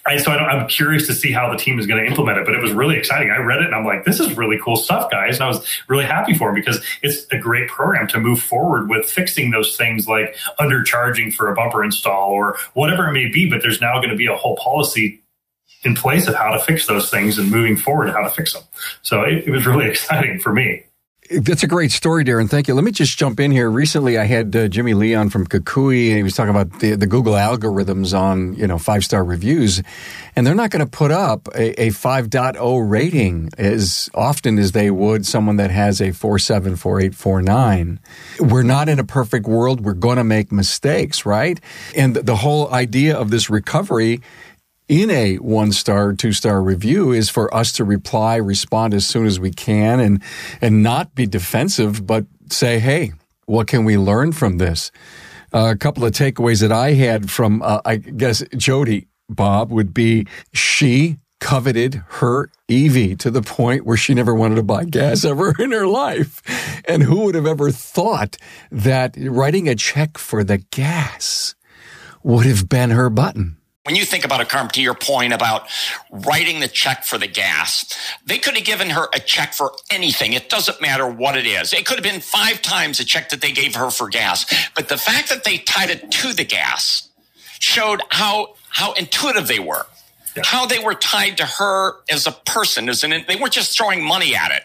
I, 0.07 0.19
so 0.19 0.31
I 0.31 0.63
am 0.63 0.69
curious 0.69 1.09
to 1.09 1.15
see 1.15 1.33
how 1.33 1.51
the 1.51 1.57
team 1.57 1.81
is 1.81 1.89
going 1.89 2.01
to 2.01 2.09
implement 2.09 2.39
it, 2.39 2.47
but 2.47 2.55
it 2.55 2.63
was 2.63 2.71
really 2.71 2.97
exciting. 2.97 3.33
I 3.33 3.39
read 3.39 3.59
it 3.59 3.65
and 3.65 3.75
I'm 3.75 3.85
like, 3.85 4.05
this 4.05 4.21
is 4.21 4.37
really 4.37 4.57
cool 4.63 4.77
stuff, 4.77 5.11
guys. 5.11 5.39
And 5.39 5.43
I 5.43 5.49
was 5.49 5.67
really 5.89 6.05
happy 6.05 6.35
for 6.35 6.51
them 6.51 6.55
because 6.55 6.81
it's 7.03 7.27
a 7.33 7.37
great 7.37 7.69
program 7.69 8.07
to 8.09 8.21
move 8.21 8.41
forward 8.41 8.89
with 8.89 9.11
fixing 9.11 9.51
those 9.51 9.77
things 9.77 10.07
like 10.07 10.37
undercharging 10.61 11.35
for 11.35 11.51
a 11.51 11.57
bumper 11.57 11.83
install 11.83 12.31
or 12.31 12.57
whatever 12.75 13.09
it 13.09 13.13
may 13.15 13.29
be. 13.29 13.51
But 13.51 13.63
there's 13.63 13.81
now 13.81 13.97
going 13.97 14.11
to 14.11 14.17
be 14.17 14.27
a 14.27 14.37
whole 14.37 14.55
policy 14.59 15.21
in 15.83 15.95
place 15.95 16.29
of 16.29 16.35
how 16.35 16.51
to 16.51 16.59
fix 16.59 16.87
those 16.87 17.11
things 17.11 17.39
and 17.39 17.51
moving 17.51 17.77
forward 17.77 18.11
how 18.11 18.23
to 18.23 18.31
fix 18.31 18.53
them. 18.53 18.63
So 19.03 19.23
it, 19.23 19.45
it 19.47 19.51
was 19.51 19.67
really 19.67 19.87
exciting 19.91 20.39
for 20.39 20.53
me. 20.53 20.85
That's 21.31 21.63
a 21.63 21.69
great 21.69 21.93
story, 21.93 22.25
Darren. 22.25 22.51
Thank 22.51 22.67
you. 22.67 22.75
Let 22.75 22.83
me 22.83 22.91
just 22.91 23.17
jump 23.17 23.39
in 23.39 23.53
here. 23.53 23.71
Recently, 23.71 24.19
I 24.19 24.25
had 24.25 24.57
uh, 24.57 24.67
Jimmy 24.67 24.95
Leon 24.95 25.31
from 25.31 25.47
Kukui, 25.47 26.09
and 26.09 26.17
he 26.17 26.25
was 26.25 26.35
talking 26.35 26.51
about 26.51 26.81
the, 26.81 26.97
the 26.97 27.07
Google 27.07 27.35
algorithms 27.35 28.19
on 28.19 28.57
you 28.57 28.67
know 28.67 28.79
five 28.79 29.05
star 29.05 29.23
reviews, 29.23 29.81
and 30.35 30.45
they're 30.45 30.57
not 30.57 30.71
going 30.71 30.85
to 30.85 30.91
put 30.91 31.13
up 31.13 31.47
a, 31.55 31.81
a 31.81 31.89
5.0 31.91 32.91
rating 32.91 33.49
as 33.59 34.11
often 34.13 34.59
as 34.59 34.73
they 34.73 34.91
would 34.91 35.25
someone 35.25 35.55
that 35.59 35.71
has 35.71 36.01
a 36.01 36.09
4.7, 36.09 36.73
4.8, 36.73 37.15
4.9. 37.15 38.51
We're 38.51 38.65
not 38.65 38.89
in 38.89 38.99
a 38.99 39.05
perfect 39.05 39.47
world. 39.47 39.83
We're 39.83 39.93
going 39.93 40.17
to 40.17 40.25
make 40.25 40.51
mistakes, 40.51 41.25
right? 41.25 41.61
And 41.95 42.17
the 42.17 42.37
whole 42.37 42.75
idea 42.75 43.17
of 43.17 43.31
this 43.31 43.49
recovery 43.49 44.21
in 44.91 45.09
a 45.09 45.37
one 45.37 45.71
star, 45.71 46.13
two 46.13 46.33
star 46.33 46.61
review 46.61 47.13
is 47.13 47.31
for 47.31 47.55
us 47.55 47.71
to 47.73 47.85
reply, 47.85 48.35
respond 48.35 48.93
as 48.93 49.07
soon 49.07 49.25
as 49.25 49.39
we 49.39 49.53
can 49.53 50.01
and, 50.01 50.21
and 50.61 50.83
not 50.83 51.15
be 51.15 51.27
defensive, 51.27 52.05
but 52.05 52.27
say, 52.51 52.81
Hey, 52.81 53.13
what 53.47 53.69
can 53.69 53.85
we 53.85 53.97
learn 53.97 54.33
from 54.33 54.59
this? 54.59 54.91
Uh, 55.55 55.71
a 55.71 55.77
couple 55.77 56.05
of 56.05 56.13
takeaways 56.13 56.61
that 56.61 56.73
I 56.73 56.95
had 56.95 57.31
from, 57.31 57.63
uh, 57.63 57.81
I 57.85 57.97
guess, 57.97 58.43
Jody, 58.57 59.07
Bob, 59.29 59.71
would 59.71 59.95
be 59.95 60.27
she 60.53 61.19
coveted 61.39 62.03
her 62.09 62.51
EV 62.69 63.17
to 63.19 63.31
the 63.31 63.43
point 63.43 63.87
where 63.87 63.97
she 63.97 64.13
never 64.13 64.35
wanted 64.35 64.57
to 64.57 64.63
buy 64.65 64.85
gas 64.85 65.25
ever 65.25 65.55
in 65.63 65.71
her 65.71 65.87
life. 65.87 66.43
And 66.87 67.05
who 67.05 67.25
would 67.25 67.37
have 67.37 67.47
ever 67.47 67.71
thought 67.71 68.37
that 68.73 69.15
writing 69.17 69.69
a 69.69 69.77
check 69.77 70.19
for 70.19 70.43
the 70.43 70.59
gas 70.59 71.55
would 72.25 72.45
have 72.45 72.69
been 72.69 72.91
her 72.91 73.09
button? 73.09 73.60
When 73.91 73.97
you 73.97 74.05
think 74.05 74.25
about 74.25 74.41
a 74.41 74.45
car, 74.45 74.69
to 74.69 74.81
your 74.81 74.95
point 74.95 75.33
about 75.33 75.67
writing 76.13 76.61
the 76.61 76.69
check 76.69 77.03
for 77.03 77.19
the 77.19 77.27
gas, 77.27 77.93
they 78.25 78.39
could 78.39 78.55
have 78.55 78.65
given 78.65 78.89
her 78.91 79.09
a 79.13 79.19
check 79.19 79.53
for 79.53 79.73
anything. 79.91 80.33
It 80.33 80.49
doesn't 80.49 80.81
matter 80.81 81.11
what 81.11 81.37
it 81.37 81.45
is. 81.45 81.73
It 81.73 81.87
could 81.87 81.97
have 81.97 82.05
been 82.05 82.21
five 82.21 82.63
times 82.63 82.99
the 82.99 83.05
check 83.05 83.31
that 83.31 83.41
they 83.41 83.51
gave 83.51 83.75
her 83.75 83.91
for 83.91 84.09
gas. 84.09 84.47
But 84.77 84.89
the 84.89 84.97
fact 84.97 85.29
that 85.31 85.43
they 85.43 85.59
tied 85.59 85.91
it 85.91 86.09
to 86.09 86.33
the 86.33 86.45
gas 86.45 87.09
showed 87.59 88.01
how, 88.11 88.55
how 88.69 88.93
intuitive 88.93 89.49
they 89.49 89.59
were, 89.59 89.87
yeah. 90.37 90.45
how 90.47 90.67
they 90.67 90.79
were 90.79 90.95
tied 90.95 91.39
to 91.39 91.47
her 91.47 91.95
as 92.09 92.29
a 92.29 92.33
person, 92.33 92.89
as 92.89 93.03
an, 93.03 93.11
they 93.27 93.35
weren't 93.35 93.53
just 93.53 93.77
throwing 93.77 94.05
money 94.05 94.37
at 94.37 94.53
it 94.53 94.63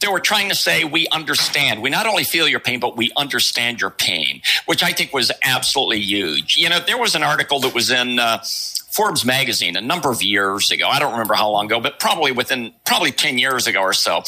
They 0.00 0.08
were 0.08 0.20
trying 0.20 0.48
to 0.50 0.54
say, 0.54 0.84
we 0.84 1.08
understand. 1.08 1.80
We 1.80 1.88
not 1.90 2.06
only 2.06 2.24
feel 2.24 2.46
your 2.46 2.60
pain, 2.60 2.80
but 2.80 2.96
we 2.96 3.10
understand 3.16 3.80
your 3.80 3.90
pain, 3.90 4.42
which 4.66 4.82
I 4.82 4.92
think 4.92 5.12
was 5.12 5.32
absolutely 5.42 6.00
huge. 6.00 6.56
You 6.56 6.68
know, 6.68 6.80
there 6.80 6.98
was 6.98 7.14
an 7.14 7.22
article 7.22 7.60
that 7.60 7.74
was 7.74 7.90
in, 7.90 8.18
uh, 8.18 8.42
Forbes 8.96 9.26
magazine 9.26 9.76
a 9.76 9.80
number 9.82 10.10
of 10.10 10.22
years 10.22 10.70
ago. 10.70 10.88
I 10.88 10.98
don't 10.98 11.12
remember 11.12 11.34
how 11.34 11.50
long 11.50 11.66
ago, 11.66 11.78
but 11.80 12.00
probably 12.00 12.32
within 12.32 12.72
probably 12.86 13.12
10 13.12 13.36
years 13.36 13.66
ago 13.66 13.80
or 13.80 13.92
so. 13.92 14.22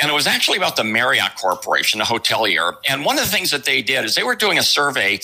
And 0.00 0.08
it 0.08 0.14
was 0.14 0.28
actually 0.28 0.58
about 0.58 0.76
the 0.76 0.84
Marriott 0.84 1.34
Corporation, 1.36 2.00
a 2.00 2.04
hotelier. 2.04 2.74
And 2.88 3.04
one 3.04 3.18
of 3.18 3.24
the 3.24 3.30
things 3.30 3.50
that 3.50 3.64
they 3.64 3.82
did 3.82 4.04
is 4.04 4.14
they 4.14 4.22
were 4.22 4.36
doing 4.36 4.58
a 4.58 4.62
survey 4.62 5.18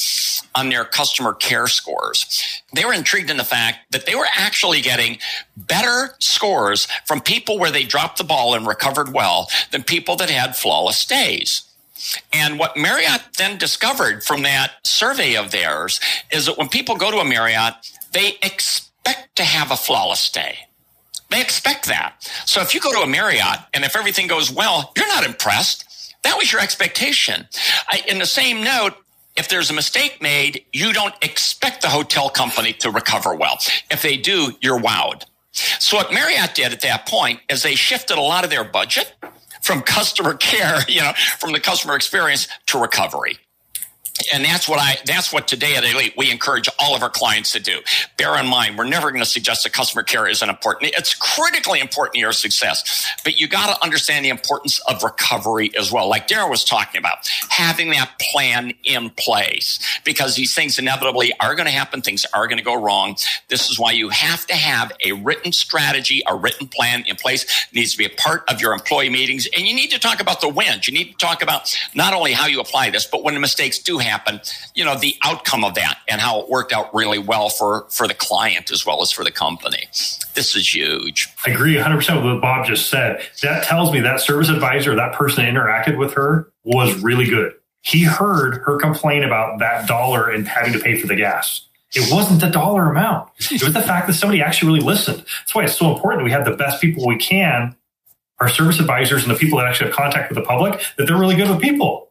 on 0.57 0.69
their 0.69 0.85
customer 0.85 1.33
care 1.33 1.69
scores. 1.69 2.61
They 2.75 2.85
were 2.85 2.93
intrigued 2.93 3.31
in 3.31 3.37
the 3.37 3.45
fact 3.45 3.93
that 3.93 4.05
they 4.05 4.17
were 4.17 4.27
actually 4.35 4.81
getting 4.81 5.19
better 5.57 6.17
scores 6.19 6.89
from 7.07 7.21
people 7.21 7.57
where 7.57 7.71
they 7.71 7.85
dropped 7.85 8.19
the 8.19 8.25
ball 8.25 8.55
and 8.55 8.67
recovered 8.67 9.13
well 9.13 9.49
than 9.71 9.85
people 9.85 10.17
that 10.17 10.29
had 10.29 10.57
flawless 10.57 10.99
stays. 10.99 11.63
And 12.33 12.59
what 12.59 12.77
Marriott 12.77 13.23
then 13.37 13.59
discovered 13.59 14.25
from 14.25 14.43
that 14.43 14.73
survey 14.83 15.37
of 15.37 15.53
theirs 15.53 16.01
is 16.33 16.47
that 16.47 16.59
when 16.59 16.69
people 16.69 16.97
go 16.97 17.13
to 17.13 17.19
a 17.19 17.25
Marriott, 17.25 17.75
they 18.13 18.39
expect 18.43 18.88
expect 19.09 19.37
to 19.37 19.44
have 19.44 19.71
a 19.71 19.77
flawless 19.77 20.31
day. 20.31 20.59
They 21.31 21.40
expect 21.40 21.87
that. 21.87 22.31
So 22.47 22.61
if 22.61 22.75
you 22.75 22.81
go 22.81 22.92
to 22.92 23.01
a 23.01 23.07
Marriott 23.07 23.61
and 23.75 23.85
if 23.85 23.97
everything 23.97 24.27
goes 24.27 24.51
well, 24.51 24.92
you're 24.97 25.09
not 25.09 25.25
impressed. 25.25 25.85
That 26.25 26.37
was 26.37 26.51
your 26.51 26.61
expectation. 26.61 27.47
I, 27.88 28.03
in 28.09 28.18
the 28.18 28.27
same 28.27 28.64
note, 28.64 28.94
if 29.37 29.49
there's 29.49 29.71
a 29.71 29.75
mistake 29.75 30.21
made, 30.21 30.64
you 30.73 30.92
don't 30.92 31.14
expect 31.23 31.83
the 31.83 31.88
hotel 31.88 32.29
company 32.29 32.73
to 32.75 32.90
recover 32.90 33.35
well. 33.35 33.59
If 33.90 34.03
they 34.03 34.16
do, 34.16 34.53
you're 34.61 34.81
wowed. 34.81 35.25
So 35.53 35.97
what 35.97 36.12
Marriott 36.12 36.55
did 36.55 36.73
at 36.73 36.81
that 36.81 37.07
point 37.07 37.40
is 37.49 37.62
they 37.62 37.75
shifted 37.75 38.18
a 38.18 38.23
lot 38.23 38.44
of 38.44 38.51
their 38.51 38.64
budget 38.64 39.14
from 39.61 39.83
customer 39.83 40.35
care, 40.49 40.81
you 40.88 41.01
know, 41.01 41.12
from 41.38 41.53
the 41.53 41.61
customer 41.61 41.94
experience 41.94 42.49
to 42.66 42.79
recovery 42.79 43.38
and 44.33 44.45
that's 44.45 44.69
what 44.69 44.79
I 44.79 44.97
that's 45.05 45.33
what 45.33 45.49
today 45.49 45.77
at 45.77 45.85
Elite 45.85 46.15
we 46.17 46.31
encourage 46.31 46.69
all 46.79 46.95
of 46.95 47.03
our 47.03 47.11
clients 47.11 47.53
to 47.53 47.61
do. 47.61 47.81
Bear 48.17 48.39
in 48.39 48.47
mind, 48.47 48.77
we're 48.77 48.85
never 48.85 49.11
going 49.11 49.23
to 49.23 49.29
suggest 49.29 49.65
that 49.65 49.73
customer 49.73 50.03
care 50.03 50.27
isn't 50.27 50.49
important. 50.49 50.93
It's 50.97 51.15
critically 51.15 51.81
important 51.81 52.15
to 52.15 52.21
your 52.21 52.33
success, 52.33 53.07
but 53.25 53.39
you 53.39 53.49
got 53.49 53.75
to 53.75 53.83
understand 53.83 54.25
the 54.25 54.31
importance 54.31 54.81
of 54.89 55.03
recovery 55.03 55.71
as 55.79 55.93
well. 55.93 56.09
Like 56.09 56.29
Darren 56.29 56.51
was 56.51 56.65
talking 56.65 56.99
about, 56.99 57.29
having 57.49 57.91
that 57.91 58.11
plan 58.21 58.73
in 58.85 59.11
place 59.11 59.79
because 60.05 60.35
these 60.37 60.55
things 60.55 60.79
inevitably 60.79 61.33
are 61.41 61.55
going 61.55 61.67
to 61.67 61.73
happen. 61.73 62.03
Things 62.03 62.27
are 62.35 62.47
going 62.47 62.59
to 62.59 62.65
go 62.65 62.81
wrong. 62.81 63.17
This 63.49 63.71
is 63.71 63.79
why 63.79 63.93
you 63.93 64.09
have 64.09 64.47
to 64.47 64.55
have 64.55 64.93
a 65.05 65.13
written 65.13 65.53
strategy, 65.53 66.23
a 66.27 66.35
written 66.37 66.69
plan 66.69 67.05
in 67.07 67.17
place. 67.17 67.45
It 67.45 67.75
needs 67.75 67.93
to 67.93 67.99
be 67.99 68.05
a 68.05 68.11
part 68.11 68.45
of 68.49 68.61
your 68.61 68.73
employee 68.73 69.11
meetings, 69.11 69.49
and 69.57 69.67
you 69.67 69.75
need 69.75 69.91
to 69.91 69.99
talk 69.99 70.21
about 70.21 70.41
the 70.41 70.49
wins. 70.49 70.89
You 70.89 70.95
need 70.95 71.13
to 71.13 71.17
talk 71.19 71.43
about 71.43 71.77
not 71.95 72.15
only 72.15 72.33
how 72.33 72.47
you 72.47 72.61
apply 72.61 72.91
this, 72.91 73.07
but 73.07 73.23
when 73.23 73.35
the 73.35 73.41
mistakes 73.41 73.79
do 73.79 73.99
happen 73.99 74.08
happen, 74.09 74.40
you 74.75 74.85
know, 74.85 74.97
the 74.97 75.16
outcome 75.25 75.64
of 75.64 75.75
that 75.75 75.99
and 76.09 76.21
how 76.21 76.40
it 76.40 76.49
worked 76.49 76.73
out 76.73 76.94
really 76.94 77.18
well 77.18 77.49
for, 77.49 77.87
for 77.90 78.09
the 78.09 78.14
client 78.14 78.71
as 78.71 78.85
well 78.85 79.03
as 79.03 79.11
for 79.11 79.25
the 79.25 79.31
company. 79.31 79.88
This 80.35 80.57
is 80.57 80.68
huge. 80.68 81.29
I 81.47 81.51
agree 81.51 81.75
100% 81.75 82.16
with 82.16 82.25
what 82.25 82.42
Bob 82.42 82.66
just 82.66 82.90
said. 82.90 83.23
That 83.42 83.64
tells 83.64 83.92
me 83.92 84.01
that 84.01 84.21
service 84.21 84.49
advisor, 84.49 84.94
that 84.94 85.12
person 85.14 85.44
that 85.44 85.53
interacted 85.53 85.99
with 85.99 86.14
her 86.14 86.51
was 86.64 87.01
really 87.03 87.27
good. 87.27 87.55
He 87.83 88.05
heard 88.05 88.62
her 88.64 88.79
complain 88.79 89.23
about 89.23 89.61
that 89.61 89.87
dollar 89.87 90.29
and 90.31 90.47
having 90.47 90.73
to 90.73 90.79
pay 90.79 91.01
for 91.01 91.07
the 91.07 91.16
gas. 91.16 91.66
It 91.94 92.12
wasn't 92.12 92.40
the 92.40 92.51
dollar 92.51 92.90
amount. 92.90 93.31
It 93.51 93.62
was 93.62 93.73
the 93.73 93.81
fact 93.81 94.07
that 94.09 94.12
somebody 94.12 94.42
actually 94.42 94.73
really 94.73 94.87
listened. 94.87 95.18
That's 95.18 95.55
why 95.55 95.64
it's 95.64 95.77
so 95.77 95.94
important 95.94 96.25
we 96.25 96.31
have 96.33 96.44
the 96.44 96.57
best 96.57 96.83
people 96.83 97.07
we 97.07 97.16
can, 97.16 97.75
our 98.40 98.49
service 98.49 98.79
advisors 98.79 99.23
and 99.23 99.35
the 99.35 99.38
people 99.38 99.59
that 99.59 99.66
actually 99.66 99.87
have 99.87 99.97
contact 99.97 100.29
with 100.29 100.37
the 100.37 100.44
public, 100.44 100.81
that 100.99 101.07
they're 101.07 101.16
really 101.16 101.35
good 101.35 101.49
with 101.49 101.61
people 101.61 102.08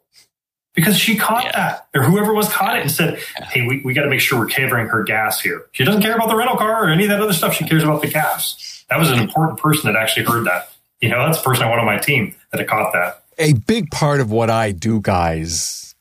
because 0.77 0.95
she 0.95 1.17
caught 1.17 1.43
yeah. 1.45 1.51
that 1.53 1.87
or 1.95 2.03
whoever 2.03 2.35
was 2.35 2.47
caught 2.53 2.77
it 2.77 2.83
and 2.83 2.91
said, 2.91 3.19
Hey, 3.49 3.65
we, 3.67 3.81
we 3.81 3.95
got 3.95 4.03
to 4.03 4.09
make 4.09 4.19
sure 4.19 4.37
we're 4.37 4.47
covering 4.47 4.87
her 4.89 5.01
gas 5.01 5.41
here. 5.41 5.65
She 5.71 5.83
doesn't 5.83 6.03
care 6.03 6.15
about 6.15 6.29
the 6.29 6.35
rental 6.35 6.55
car 6.55 6.85
or 6.85 6.89
any 6.89 7.05
of 7.05 7.09
that 7.09 7.19
other 7.19 7.33
stuff. 7.33 7.55
She 7.55 7.65
cares 7.65 7.81
about 7.81 8.03
the 8.03 8.07
gas. 8.07 8.85
That 8.87 8.99
was 8.99 9.09
an 9.09 9.17
important 9.17 9.59
person 9.59 9.91
that 9.91 9.99
actually 9.99 10.27
heard 10.27 10.45
that. 10.45 10.69
You 11.01 11.09
know, 11.09 11.25
that's 11.25 11.39
the 11.39 11.43
person 11.43 11.63
I 11.63 11.69
want 11.69 11.79
on 11.79 11.87
my 11.87 11.97
team 11.97 12.35
that 12.51 12.59
had 12.59 12.69
caught 12.69 12.93
that. 12.93 13.23
A 13.39 13.53
big 13.53 13.89
part 13.89 14.21
of 14.21 14.29
what 14.29 14.51
I 14.51 14.71
do, 14.71 15.01
guys, 15.01 15.95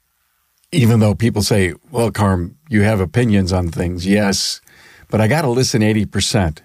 even 0.73 1.01
though 1.01 1.15
people 1.15 1.43
say, 1.43 1.73
well, 1.91 2.11
Carm, 2.11 2.59
you 2.69 2.83
have 2.83 3.01
opinions 3.01 3.55
on 3.55 3.69
things. 3.69 4.07
Yes, 4.07 4.61
but 5.09 5.23
I 5.23 5.27
got 5.29 5.43
to 5.43 5.49
listen 5.49 5.81
80% 5.81 6.59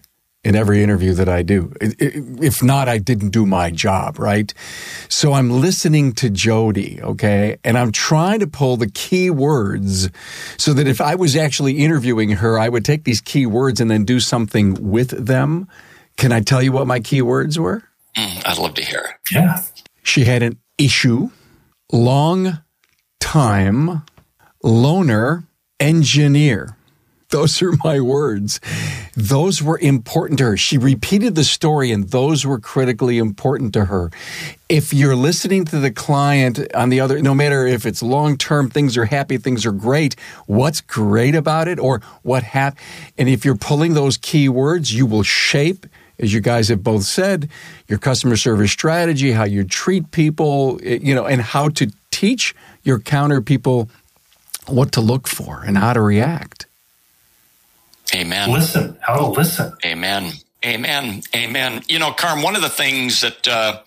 in 0.43 0.55
every 0.55 0.81
interview 0.81 1.13
that 1.13 1.29
I 1.29 1.43
do. 1.43 1.71
If 1.79 2.63
not, 2.63 2.89
I 2.89 2.97
didn't 2.97 3.29
do 3.29 3.45
my 3.45 3.69
job, 3.69 4.17
right? 4.17 4.51
So 5.07 5.33
I'm 5.33 5.49
listening 5.51 6.13
to 6.13 6.29
Jody, 6.29 6.99
okay? 7.01 7.57
And 7.63 7.77
I'm 7.77 7.91
trying 7.91 8.39
to 8.39 8.47
pull 8.47 8.77
the 8.77 8.89
key 8.89 9.29
words 9.29 10.09
so 10.57 10.73
that 10.73 10.87
if 10.87 10.99
I 10.99 11.15
was 11.15 11.35
actually 11.35 11.77
interviewing 11.79 12.31
her, 12.31 12.57
I 12.57 12.69
would 12.69 12.83
take 12.83 13.03
these 13.03 13.21
key 13.21 13.45
words 13.45 13.79
and 13.79 13.91
then 13.91 14.03
do 14.03 14.19
something 14.19 14.89
with 14.91 15.09
them. 15.25 15.67
Can 16.17 16.31
I 16.31 16.41
tell 16.41 16.61
you 16.61 16.71
what 16.71 16.87
my 16.87 16.99
key 16.99 17.21
words 17.21 17.59
were? 17.59 17.83
Mm, 18.17 18.41
I'd 18.45 18.57
love 18.57 18.73
to 18.75 18.83
hear. 18.83 18.99
it. 19.29 19.35
Yeah. 19.35 19.61
She 20.03 20.23
had 20.25 20.41
an 20.41 20.57
issue, 20.79 21.29
long 21.91 22.59
time, 23.19 24.01
loner, 24.63 25.43
engineer. 25.79 26.75
Those 27.31 27.61
are 27.61 27.71
my 27.83 28.01
words. 28.01 28.59
Those 29.15 29.63
were 29.63 29.79
important 29.79 30.37
to 30.39 30.45
her. 30.45 30.57
She 30.57 30.77
repeated 30.77 31.35
the 31.35 31.45
story 31.45 31.91
and 31.91 32.09
those 32.09 32.45
were 32.45 32.59
critically 32.59 33.17
important 33.17 33.73
to 33.73 33.85
her. 33.85 34.11
If 34.67 34.93
you're 34.93 35.15
listening 35.15 35.65
to 35.65 35.79
the 35.79 35.91
client 35.91 36.59
on 36.75 36.89
the 36.89 36.99
other, 36.99 37.21
no 37.21 37.33
matter 37.33 37.65
if 37.65 37.85
it's 37.85 38.03
long 38.03 38.37
term, 38.37 38.69
things 38.69 38.97
are 38.97 39.05
happy, 39.05 39.37
things 39.37 39.65
are 39.65 39.71
great, 39.71 40.15
what's 40.45 40.81
great 40.81 41.33
about 41.33 41.69
it 41.69 41.79
or 41.79 42.01
what 42.23 42.43
happened. 42.43 42.81
And 43.17 43.29
if 43.29 43.45
you're 43.45 43.55
pulling 43.55 43.93
those 43.93 44.17
key 44.17 44.49
words, 44.49 44.93
you 44.93 45.05
will 45.05 45.23
shape 45.23 45.85
as 46.19 46.33
you 46.33 46.39
guys 46.39 46.67
have 46.67 46.83
both 46.83 47.03
said, 47.03 47.49
your 47.87 47.97
customer 47.97 48.35
service 48.35 48.71
strategy, 48.71 49.31
how 49.31 49.43
you 49.43 49.63
treat 49.63 50.11
people, 50.11 50.79
eh, 50.83 50.99
you 51.01 51.15
know, 51.15 51.25
and 51.25 51.41
how 51.41 51.67
to 51.69 51.91
teach 52.11 52.53
your 52.83 52.99
counter 52.99 53.41
people 53.41 53.89
what 54.67 54.91
to 54.91 55.01
look 55.01 55.27
for 55.27 55.63
and 55.63 55.79
how 55.79 55.93
to 55.93 56.01
react. 56.01 56.67
Amen. 58.13 58.51
Listen, 58.51 58.97
how 59.01 59.15
to 59.15 59.25
listen. 59.27 59.73
Amen. 59.85 60.33
Amen. 60.65 61.23
Amen. 61.35 61.83
You 61.87 61.99
know, 61.99 62.11
Carm, 62.11 62.41
one 62.43 62.55
of 62.55 62.61
the 62.61 62.69
things 62.69 63.21
that, 63.21 63.47
uh, 63.47 63.81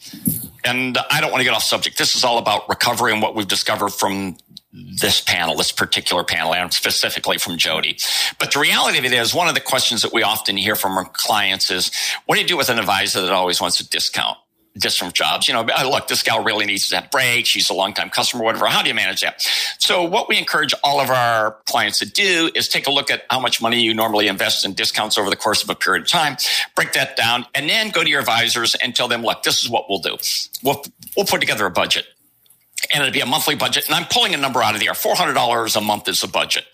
and 0.64 0.98
I 1.10 1.20
don't 1.20 1.30
want 1.30 1.40
to 1.40 1.44
get 1.44 1.54
off 1.54 1.62
subject. 1.62 1.98
This 1.98 2.16
is 2.16 2.24
all 2.24 2.38
about 2.38 2.68
recovery 2.68 3.12
and 3.12 3.22
what 3.22 3.34
we've 3.34 3.46
discovered 3.46 3.90
from 3.90 4.36
this 4.72 5.20
panel, 5.20 5.56
this 5.56 5.70
particular 5.70 6.24
panel, 6.24 6.52
and 6.52 6.72
specifically 6.72 7.38
from 7.38 7.56
Jody. 7.56 7.96
But 8.40 8.52
the 8.52 8.58
reality 8.58 8.98
of 8.98 9.04
it 9.04 9.12
is, 9.12 9.32
one 9.32 9.46
of 9.46 9.54
the 9.54 9.60
questions 9.60 10.02
that 10.02 10.12
we 10.12 10.24
often 10.24 10.56
hear 10.56 10.74
from 10.74 10.96
our 10.98 11.04
clients 11.04 11.70
is, 11.70 11.92
what 12.26 12.34
do 12.34 12.40
you 12.40 12.46
do 12.46 12.56
with 12.56 12.68
an 12.70 12.78
advisor 12.80 13.20
that 13.22 13.30
always 13.30 13.60
wants 13.60 13.78
a 13.80 13.88
discount? 13.88 14.36
Different 14.78 15.14
jobs. 15.14 15.48
You 15.48 15.54
know, 15.54 15.66
oh, 15.78 15.90
look, 15.90 16.08
this 16.08 16.22
gal 16.22 16.42
really 16.42 16.66
needs 16.66 16.90
that 16.90 17.10
break. 17.10 17.46
She's 17.46 17.70
a 17.70 17.74
long 17.74 17.94
time 17.94 18.10
customer, 18.10 18.44
whatever. 18.44 18.66
How 18.66 18.82
do 18.82 18.88
you 18.88 18.94
manage 18.94 19.20
that? 19.20 19.40
So 19.78 20.02
what 20.04 20.28
we 20.28 20.38
encourage 20.38 20.74
all 20.82 21.00
of 21.00 21.10
our 21.10 21.58
clients 21.66 21.98
to 22.00 22.06
do 22.06 22.50
is 22.54 22.68
take 22.68 22.86
a 22.86 22.90
look 22.90 23.10
at 23.10 23.24
how 23.30 23.40
much 23.40 23.62
money 23.62 23.80
you 23.80 23.94
normally 23.94 24.28
invest 24.28 24.64
in 24.64 24.74
discounts 24.74 25.18
over 25.18 25.30
the 25.30 25.36
course 25.36 25.62
of 25.62 25.70
a 25.70 25.74
period 25.74 26.02
of 26.02 26.08
time, 26.08 26.36
break 26.74 26.92
that 26.92 27.16
down, 27.16 27.46
and 27.54 27.68
then 27.68 27.90
go 27.90 28.02
to 28.02 28.10
your 28.10 28.20
advisors 28.20 28.74
and 28.76 28.94
tell 28.94 29.08
them, 29.08 29.22
look, 29.22 29.42
this 29.42 29.62
is 29.62 29.70
what 29.70 29.88
we'll 29.88 30.00
do. 30.00 30.16
We'll, 30.62 30.82
we'll 31.16 31.26
put 31.26 31.40
together 31.40 31.66
a 31.66 31.70
budget 31.70 32.06
and 32.92 33.02
it'd 33.02 33.14
be 33.14 33.20
a 33.20 33.26
monthly 33.26 33.54
budget. 33.54 33.86
And 33.86 33.94
I'm 33.94 34.06
pulling 34.06 34.34
a 34.34 34.36
number 34.36 34.62
out 34.62 34.74
of 34.74 34.80
the 34.80 34.88
air. 34.88 34.92
$400 34.92 35.76
a 35.76 35.80
month 35.80 36.08
is 36.08 36.20
the 36.20 36.28
budget. 36.28 36.64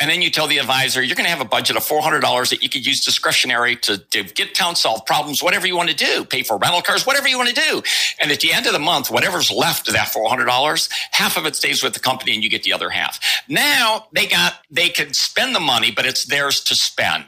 And 0.00 0.10
then 0.10 0.22
you 0.22 0.30
tell 0.30 0.46
the 0.46 0.58
advisor, 0.58 1.02
you're 1.02 1.16
going 1.16 1.24
to 1.26 1.30
have 1.30 1.40
a 1.40 1.48
budget 1.48 1.76
of 1.76 1.82
$400 1.84 2.50
that 2.50 2.62
you 2.62 2.68
could 2.68 2.86
use 2.86 3.04
discretionary 3.04 3.76
to, 3.76 3.98
to 3.98 4.24
get 4.24 4.54
town 4.54 4.76
solve 4.76 5.04
problems, 5.06 5.42
whatever 5.42 5.66
you 5.66 5.76
want 5.76 5.90
to 5.90 5.96
do, 5.96 6.24
pay 6.24 6.42
for 6.42 6.56
rental 6.58 6.82
cars, 6.82 7.06
whatever 7.06 7.28
you 7.28 7.36
want 7.36 7.48
to 7.48 7.54
do. 7.54 7.82
And 8.20 8.30
at 8.30 8.40
the 8.40 8.52
end 8.52 8.66
of 8.66 8.72
the 8.72 8.78
month, 8.78 9.10
whatever's 9.10 9.50
left 9.50 9.88
of 9.88 9.94
that 9.94 10.08
$400, 10.08 10.90
half 11.12 11.36
of 11.36 11.46
it 11.46 11.56
stays 11.56 11.82
with 11.82 11.94
the 11.94 12.00
company 12.00 12.34
and 12.34 12.42
you 12.42 12.50
get 12.50 12.62
the 12.62 12.72
other 12.72 12.90
half. 12.90 13.20
Now 13.48 14.06
they 14.12 14.26
got, 14.26 14.54
they 14.70 14.88
can 14.88 15.14
spend 15.14 15.54
the 15.54 15.60
money, 15.60 15.90
but 15.90 16.06
it's 16.06 16.26
theirs 16.26 16.62
to 16.64 16.74
spend 16.74 17.26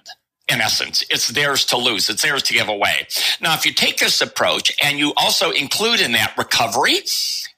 in 0.51 0.61
essence. 0.61 1.05
It's 1.11 1.29
theirs 1.29 1.65
to 1.67 1.77
lose. 1.77 2.11
It's 2.11 2.23
theirs 2.23 2.43
to 2.45 2.55
give 2.55 2.69
away. 2.69 3.07
Now, 3.41 3.55
if 3.55 3.65
you 3.65 3.73
take 3.73 3.99
this 3.99 4.21
approach 4.21 4.73
and 4.83 4.99
you 4.99 5.13
also 5.17 5.51
include 5.51 6.01
in 6.01 6.13
that 6.13 6.37
recovery, 6.37 7.01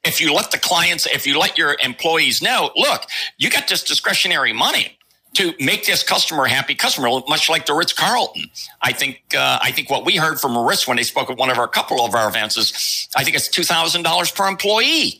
if 0.04 0.20
you 0.20 0.32
let 0.32 0.50
the 0.50 0.58
clients, 0.58 1.06
if 1.06 1.26
you 1.26 1.38
let 1.38 1.56
your 1.56 1.76
employees 1.82 2.42
know, 2.42 2.70
look, 2.76 3.02
you 3.38 3.50
got 3.50 3.68
this 3.68 3.82
discretionary 3.82 4.52
money 4.52 4.98
to 5.34 5.54
make 5.60 5.86
this 5.86 6.02
customer 6.02 6.44
happy 6.44 6.74
customer, 6.74 7.08
much 7.28 7.48
like 7.48 7.64
the 7.66 7.72
Ritz 7.72 7.92
Carlton. 7.92 8.50
I 8.82 8.92
think 8.92 9.22
uh, 9.36 9.58
I 9.62 9.70
think 9.70 9.88
what 9.88 10.04
we 10.04 10.16
heard 10.16 10.40
from 10.40 10.56
Ritz 10.58 10.86
when 10.86 10.96
they 10.96 11.02
spoke 11.02 11.30
at 11.30 11.38
one 11.38 11.50
of 11.50 11.58
our 11.58 11.68
couple 11.68 12.04
of 12.04 12.14
our 12.14 12.28
events 12.28 12.56
is 12.56 13.08
I 13.16 13.24
think 13.24 13.36
it's 13.36 13.48
two 13.48 13.64
thousand 13.64 14.02
dollars 14.02 14.30
per 14.30 14.46
employee 14.46 15.18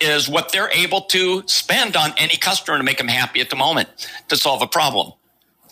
is 0.00 0.28
what 0.28 0.52
they're 0.52 0.70
able 0.70 1.02
to 1.02 1.42
spend 1.46 1.96
on 1.96 2.12
any 2.18 2.36
customer 2.36 2.76
to 2.76 2.84
make 2.84 2.98
them 2.98 3.08
happy 3.08 3.40
at 3.40 3.48
the 3.48 3.56
moment 3.56 3.88
to 4.28 4.36
solve 4.36 4.60
a 4.62 4.66
problem. 4.66 5.12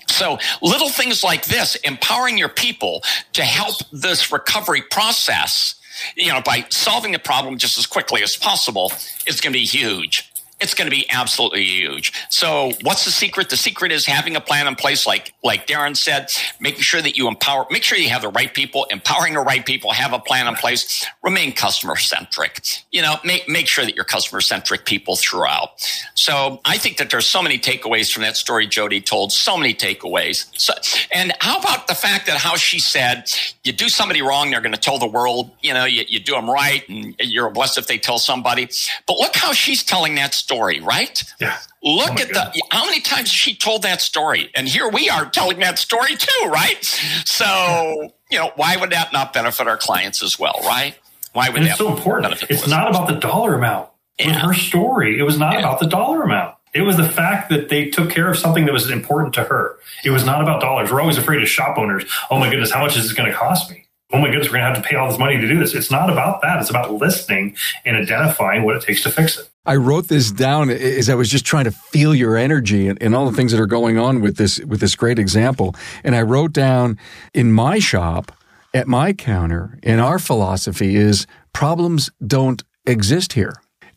So 0.07 0.39
little 0.63 0.89
things 0.89 1.25
like 1.25 1.45
this, 1.47 1.75
empowering 1.77 2.39
your 2.39 2.49
people 2.49 3.03
to 3.33 3.43
help 3.43 3.77
this 3.93 4.31
recovery 4.33 4.83
process 4.83 5.75
you 6.17 6.33
know, 6.33 6.41
by 6.45 6.65
solving 6.71 7.13
the 7.13 7.19
problem 7.19 7.59
just 7.59 7.79
as 7.79 7.87
quickly 7.87 8.23
as 8.23 8.37
possible 8.37 8.93
is 9.27 9.41
going 9.41 9.53
to 9.53 9.59
be 9.59 9.65
huge 9.65 10.31
it's 10.61 10.75
going 10.75 10.91
to 10.91 10.97
be 10.97 11.07
absolutely 11.11 11.65
huge. 11.65 12.13
So 12.31 12.73
what's 12.83 13.05
the 13.05 13.11
secret? 13.11 13.51
The 13.51 13.57
secret 13.57 13.93
is 13.93 14.07
having 14.07 14.37
a 14.37 14.41
plan 14.41 14.67
in 14.67 14.75
place, 14.75 15.07
like 15.07 15.35
like 15.43 15.67
Darren 15.67 15.97
said, 15.97 16.31
making 16.61 16.81
sure 16.81 17.03
that 17.03 17.17
you 17.17 17.29
empower, 17.29 17.67
make 17.71 17.83
sure 17.83 17.99
you 17.99 18.09
have 18.09 18.23
the 18.23 18.29
right 18.29 18.53
people, 18.53 18.87
empowering 18.91 19.35
the 19.35 19.41
right 19.41 19.65
people, 19.65 19.93
have 19.93 20.13
a 20.13 20.19
plan 20.19 20.47
in 20.47 20.55
place, 20.55 21.07
remain 21.23 21.53
customer 21.53 21.97
centric. 21.97 22.61
You 22.93 23.03
know, 23.03 23.17
make 23.25 23.49
make 23.49 23.69
sure 23.69 23.85
that 23.85 23.95
you're 23.97 24.05
customer 24.05 24.41
centric 24.41 24.85
people 24.85 25.17
throughout. 25.17 25.71
So 26.15 26.61
I 26.65 26.79
think 26.79 26.99
that 26.99 27.11
there's 27.11 27.27
so 27.27 27.43
many 27.43 27.59
takeaways 27.59 28.13
from 28.13 28.23
that 28.23 28.37
story 28.37 28.67
Jody 28.67 29.01
told, 29.01 29.33
so 29.33 29.57
many 29.57 29.75
takeaways. 29.75 30.47
So, 30.59 30.73
and 31.13 31.33
how 31.41 31.59
about 31.59 31.87
the 31.87 31.95
fact 31.95 32.27
that 32.27 32.39
how 32.39 32.57
she 32.57 32.79
said, 32.79 33.29
you 33.65 33.73
do 33.73 33.89
somebody 33.89 34.23
wrong, 34.23 34.51
they're 34.51 34.61
going 34.61 34.75
to 34.75 34.81
tell 34.81 34.99
the 34.99 35.07
world, 35.07 35.51
you 35.61 35.75
know, 35.75 35.85
you, 35.85 36.05
you 36.09 36.21
do 36.21 36.33
them 36.33 36.49
right 36.49 36.89
and 36.89 37.15
you're 37.19 37.51
blessed 37.51 37.79
if 37.79 37.87
they 37.87 37.99
tell 37.99 38.19
somebody. 38.19 38.69
But 39.07 39.19
look 39.19 39.35
how 39.35 39.53
she's 39.53 39.83
telling 39.83 40.15
that 40.17 40.35
story, 40.35 40.54
right? 40.59 41.23
Yeah. 41.41 41.59
Look 41.83 42.11
oh 42.11 42.23
at 42.23 42.29
the 42.29 42.63
how 42.71 42.87
many 42.87 43.01
times 43.01 43.29
she 43.29 43.55
told 43.55 43.83
that 43.83 44.01
story, 44.01 44.51
and 44.55 44.67
here 44.67 44.89
we 44.89 45.11
are 45.11 45.27
telling 45.27 45.59
that 45.61 45.79
story 45.79 46.17
too, 46.17 46.47
right? 46.49 46.83
So 47.25 48.11
you 48.31 48.39
know, 48.39 48.53
why 48.57 48.77
would 48.77 48.91
that 48.91 49.13
not 49.13 49.33
benefit 49.33 49.69
our 49.69 49.77
clients 49.77 50.23
as 50.23 50.39
well, 50.39 50.59
right? 50.65 50.97
Why 51.33 51.49
would 51.49 51.59
and 51.59 51.67
that? 51.67 51.71
It's 51.71 51.79
so 51.79 51.95
important. 51.95 52.43
It's 52.49 52.67
not 52.67 52.89
about 52.89 53.09
the 53.09 53.15
dollar 53.15 53.55
amount. 53.55 53.91
Yeah. 54.19 54.29
With 54.29 54.37
her 54.37 54.55
story, 54.55 55.19
it 55.19 55.23
was 55.23 55.39
not 55.39 55.55
yeah. 55.55 55.61
about 55.61 55.81
the 55.81 55.87
dollar 55.87 56.23
amount. 56.23 56.55
It 56.73 56.83
was 56.83 56.97
the 56.97 57.09
fact 57.09 57.51
that 57.51 57.69
they 57.69 57.89
took 57.89 58.11
care 58.11 58.29
of 58.29 58.37
something 58.37 58.65
that 58.67 58.73
was 58.73 58.91
important 58.91 59.35
to 59.35 59.45
her. 59.45 59.79
It 60.05 60.11
was 60.11 60.25
not 60.25 60.43
about 60.43 60.61
dollars. 60.61 60.91
We're 60.91 61.01
always 61.01 61.19
afraid 61.19 61.41
of 61.41 61.49
shop 61.49 61.79
owners. 61.79 62.05
Oh 62.31 62.39
my 62.39 62.51
goodness, 62.51 62.73
how 62.73 62.83
much 62.83 62.97
is 62.97 63.05
this 63.05 63.13
going 63.13 63.31
to 63.31 63.37
cost 63.37 63.71
me? 63.71 63.84
Oh 64.15 64.19
my 64.19 64.29
goodness, 64.29 64.47
we're 64.47 64.59
going 64.59 64.73
to 64.73 64.75
have 64.75 64.83
to 64.83 64.89
pay 64.89 64.95
all 64.95 65.11
this 65.11 65.19
money 65.19 65.39
to 65.39 65.49
do 65.49 65.59
this. 65.59 65.75
It's 65.75 65.91
not 65.91 66.09
about 66.09 66.41
that. 66.43 66.61
It's 66.61 66.71
about 66.71 66.95
listening 66.95 67.57
and 67.85 67.97
identifying 67.97 68.63
what 68.63 68.77
it 68.77 68.83
takes 68.85 69.03
to 69.03 69.11
fix 69.11 69.37
it. 69.41 69.51
I 69.67 69.75
wrote 69.75 70.07
this 70.07 70.31
down 70.31 70.71
as 70.71 71.11
I 71.11 71.17
was 71.17 71.29
just 71.29 71.45
trying 71.45 71.65
to 71.65 71.73
feel 71.73 72.15
your 72.15 72.37
energy 72.37 72.87
and, 72.87 73.03
and 73.03 73.17
all 73.17 73.29
the 73.29 73.37
things 73.37 73.51
that 73.51 73.61
are 73.61 73.67
going 73.67 73.99
on 73.99 74.21
with 74.21 74.37
this 74.37 74.61
with 74.61 74.79
this 74.79 74.95
great 74.95 75.19
example. 75.19 75.75
And 76.05 76.15
I 76.15 76.23
wrote 76.23 76.53
down 76.53 76.97
in 77.33 77.51
my 77.51 77.81
shop 77.81 78.31
at 78.73 78.87
my 78.87 79.13
counter, 79.15 79.81
and 79.83 80.01
our 80.01 80.21
philosophy 80.21 80.95
is 80.95 81.27
problems 81.53 82.09
don't 82.25 82.63
exist 82.87 83.33
here. 83.33 83.55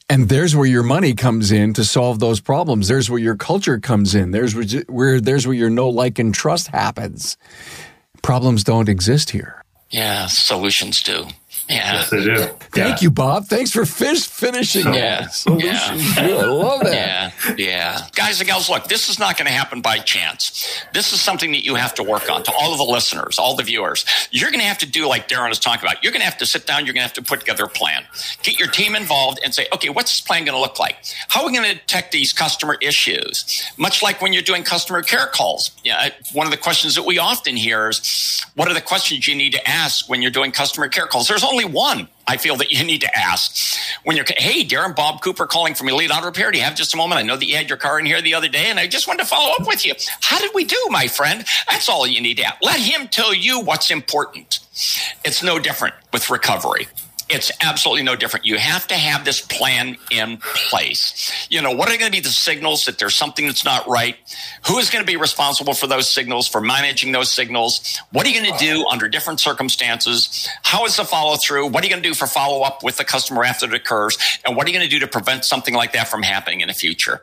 And 0.09 0.29
there's 0.29 0.55
where 0.55 0.65
your 0.65 0.83
money 0.83 1.13
comes 1.13 1.51
in 1.51 1.73
to 1.73 1.83
solve 1.83 2.19
those 2.19 2.39
problems. 2.39 2.87
There's 2.87 3.07
where 3.07 3.19
your 3.19 3.35
culture 3.35 3.77
comes 3.77 4.15
in. 4.15 4.31
There's 4.31 4.55
where 4.87 5.21
there's 5.21 5.45
where 5.45 5.55
your 5.55 5.69
know 5.69 5.89
like, 5.89 6.17
and 6.17 6.33
trust 6.33 6.69
happens. 6.69 7.37
Problems 8.23 8.63
don't 8.63 8.89
exist 8.89 9.29
here. 9.29 9.61
Yeah, 9.89 10.27
solutions 10.27 11.01
do. 11.01 11.27
Yeah. 11.69 11.93
Yes, 11.93 12.09
they 12.09 12.23
do. 12.23 12.35
Thank 12.37 12.75
yeah. 12.75 12.97
you, 13.01 13.11
Bob. 13.11 13.47
Thanks 13.47 13.71
for 13.71 13.85
fish 13.85 14.25
finishing. 14.25 14.83
So, 14.83 14.93
yeah. 14.93 15.27
Oh, 15.47 15.59
yeah. 15.59 15.97
I 16.17 16.27
love 16.45 16.81
that. 16.83 16.93
Yeah. 16.93 17.55
Yeah. 17.57 18.07
Guys 18.15 18.39
and 18.39 18.47
gals, 18.47 18.69
look, 18.69 18.87
this 18.87 19.09
is 19.09 19.19
not 19.19 19.37
going 19.37 19.47
to 19.47 19.51
happen 19.51 19.81
by 19.81 19.97
chance. 19.99 20.81
This 20.93 21.11
is 21.11 21.19
something 21.19 21.51
that 21.51 21.65
you 21.65 21.75
have 21.75 21.93
to 21.95 22.03
work 22.03 22.31
on 22.31 22.43
to 22.43 22.53
all 22.53 22.71
of 22.71 22.77
the 22.77 22.85
listeners, 22.85 23.37
all 23.37 23.55
the 23.55 23.63
viewers. 23.63 24.05
You're 24.31 24.49
going 24.49 24.61
to 24.61 24.65
have 24.65 24.77
to 24.77 24.85
do 24.85 25.07
like 25.07 25.27
Darren 25.27 25.49
was 25.49 25.59
talking 25.59 25.85
about. 25.85 26.03
You're 26.03 26.13
going 26.13 26.21
to 26.21 26.25
have 26.25 26.37
to 26.37 26.45
sit 26.45 26.65
down. 26.65 26.85
You're 26.85 26.93
going 26.93 27.01
to 27.03 27.07
have 27.07 27.13
to 27.13 27.21
put 27.21 27.41
together 27.41 27.65
a 27.65 27.69
plan. 27.69 28.05
Get 28.43 28.57
your 28.57 28.69
team 28.69 28.95
involved 28.95 29.39
and 29.43 29.53
say, 29.53 29.67
okay, 29.73 29.89
what's 29.89 30.11
this 30.11 30.21
plan 30.21 30.45
going 30.45 30.55
to 30.55 30.61
look 30.61 30.79
like? 30.79 30.95
How 31.27 31.41
are 31.41 31.47
we 31.47 31.53
going 31.53 31.69
to 31.69 31.75
detect 31.75 32.13
these 32.13 32.31
customer 32.31 32.77
issues? 32.81 33.65
Much 33.75 34.01
like 34.01 34.21
when 34.21 34.31
you're 34.31 34.41
doing 34.41 34.63
customer 34.63 35.01
care 35.01 35.27
calls. 35.27 35.71
Yeah. 35.83 36.09
One 36.31 36.47
of 36.47 36.51
the 36.51 36.57
questions 36.57 36.95
that 36.95 37.05
we 37.05 37.19
often 37.19 37.57
hear 37.57 37.89
is, 37.89 38.45
what 38.55 38.69
are 38.69 38.73
the 38.73 38.81
questions 38.81 39.27
you 39.27 39.35
need 39.35 39.51
to 39.51 39.69
ask 39.69 40.07
when 40.09 40.21
you're 40.21 40.31
doing 40.31 40.51
customer 40.51 40.87
care 40.87 41.07
calls? 41.07 41.27
There's 41.27 41.43
only 41.43 41.56
only 41.57 41.73
one 41.73 42.07
I 42.27 42.37
feel 42.37 42.55
that 42.57 42.71
you 42.71 42.83
need 42.83 43.01
to 43.01 43.17
ask 43.17 43.79
when 44.03 44.15
you're, 44.15 44.25
hey, 44.37 44.63
Darren 44.63 44.95
Bob 44.95 45.21
Cooper 45.21 45.47
calling 45.47 45.73
from 45.73 45.89
Elite 45.89 46.11
Auto 46.11 46.25
Repair. 46.25 46.51
Do 46.51 46.57
you 46.57 46.63
have 46.63 46.75
just 46.75 46.93
a 46.93 46.97
moment? 46.97 47.19
I 47.19 47.23
know 47.23 47.35
that 47.35 47.45
you 47.45 47.55
had 47.55 47.69
your 47.69 47.77
car 47.77 47.99
in 47.99 48.05
here 48.05 48.21
the 48.21 48.35
other 48.35 48.49
day 48.49 48.65
and 48.67 48.79
I 48.79 48.85
just 48.85 49.07
wanted 49.07 49.23
to 49.23 49.25
follow 49.27 49.53
up 49.59 49.65
with 49.65 49.85
you. 49.85 49.93
How 50.21 50.39
did 50.39 50.51
we 50.53 50.65
do, 50.65 50.77
my 50.89 51.07
friend? 51.07 51.43
That's 51.69 51.89
all 51.89 52.05
you 52.05 52.21
need 52.21 52.37
to 52.37 52.43
ask. 52.43 52.57
Let 52.61 52.79
him 52.79 53.07
tell 53.07 53.33
you 53.33 53.61
what's 53.61 53.89
important. 53.89 54.59
It's 55.25 55.41
no 55.41 55.57
different 55.57 55.95
with 56.13 56.29
recovery. 56.29 56.87
It's 57.29 57.51
absolutely 57.61 58.03
no 58.03 58.15
different. 58.15 58.45
You 58.45 58.57
have 58.57 58.87
to 58.87 58.95
have 58.95 59.25
this 59.25 59.41
plan 59.41 59.97
in 60.11 60.37
place. 60.37 61.31
You 61.49 61.61
know, 61.61 61.71
what 61.71 61.89
are 61.89 61.97
going 61.97 62.11
to 62.11 62.15
be 62.15 62.21
the 62.21 62.29
signals 62.29 62.85
that 62.85 62.99
there's 62.99 63.15
something 63.15 63.45
that's 63.45 63.65
not 63.65 63.87
right? 63.87 64.15
Who 64.67 64.77
is 64.77 64.89
going 64.89 65.03
to 65.03 65.07
be 65.07 65.17
responsible 65.17 65.73
for 65.73 65.87
those 65.87 66.09
signals, 66.09 66.47
for 66.47 66.61
managing 66.61 67.11
those 67.11 67.31
signals? 67.31 67.99
What 68.11 68.25
are 68.25 68.29
you 68.29 68.41
going 68.41 68.57
to 68.57 68.65
do 68.65 68.85
under 68.87 69.09
different 69.09 69.39
circumstances? 69.39 70.47
How 70.63 70.85
is 70.85 70.95
the 70.95 71.03
follow 71.03 71.35
through? 71.35 71.67
What 71.67 71.83
are 71.83 71.87
you 71.87 71.91
going 71.91 72.03
to 72.03 72.09
do 72.09 72.15
for 72.15 72.27
follow 72.27 72.63
up 72.63 72.83
with 72.83 72.97
the 72.97 73.03
customer 73.03 73.43
after 73.43 73.65
it 73.65 73.73
occurs? 73.73 74.17
And 74.45 74.55
what 74.55 74.65
are 74.65 74.69
you 74.69 74.77
going 74.77 74.89
to 74.89 74.93
do 74.93 74.99
to 74.99 75.07
prevent 75.07 75.43
something 75.43 75.73
like 75.73 75.93
that 75.93 76.07
from 76.07 76.23
happening 76.23 76.61
in 76.61 76.69
the 76.69 76.73
future? 76.73 77.21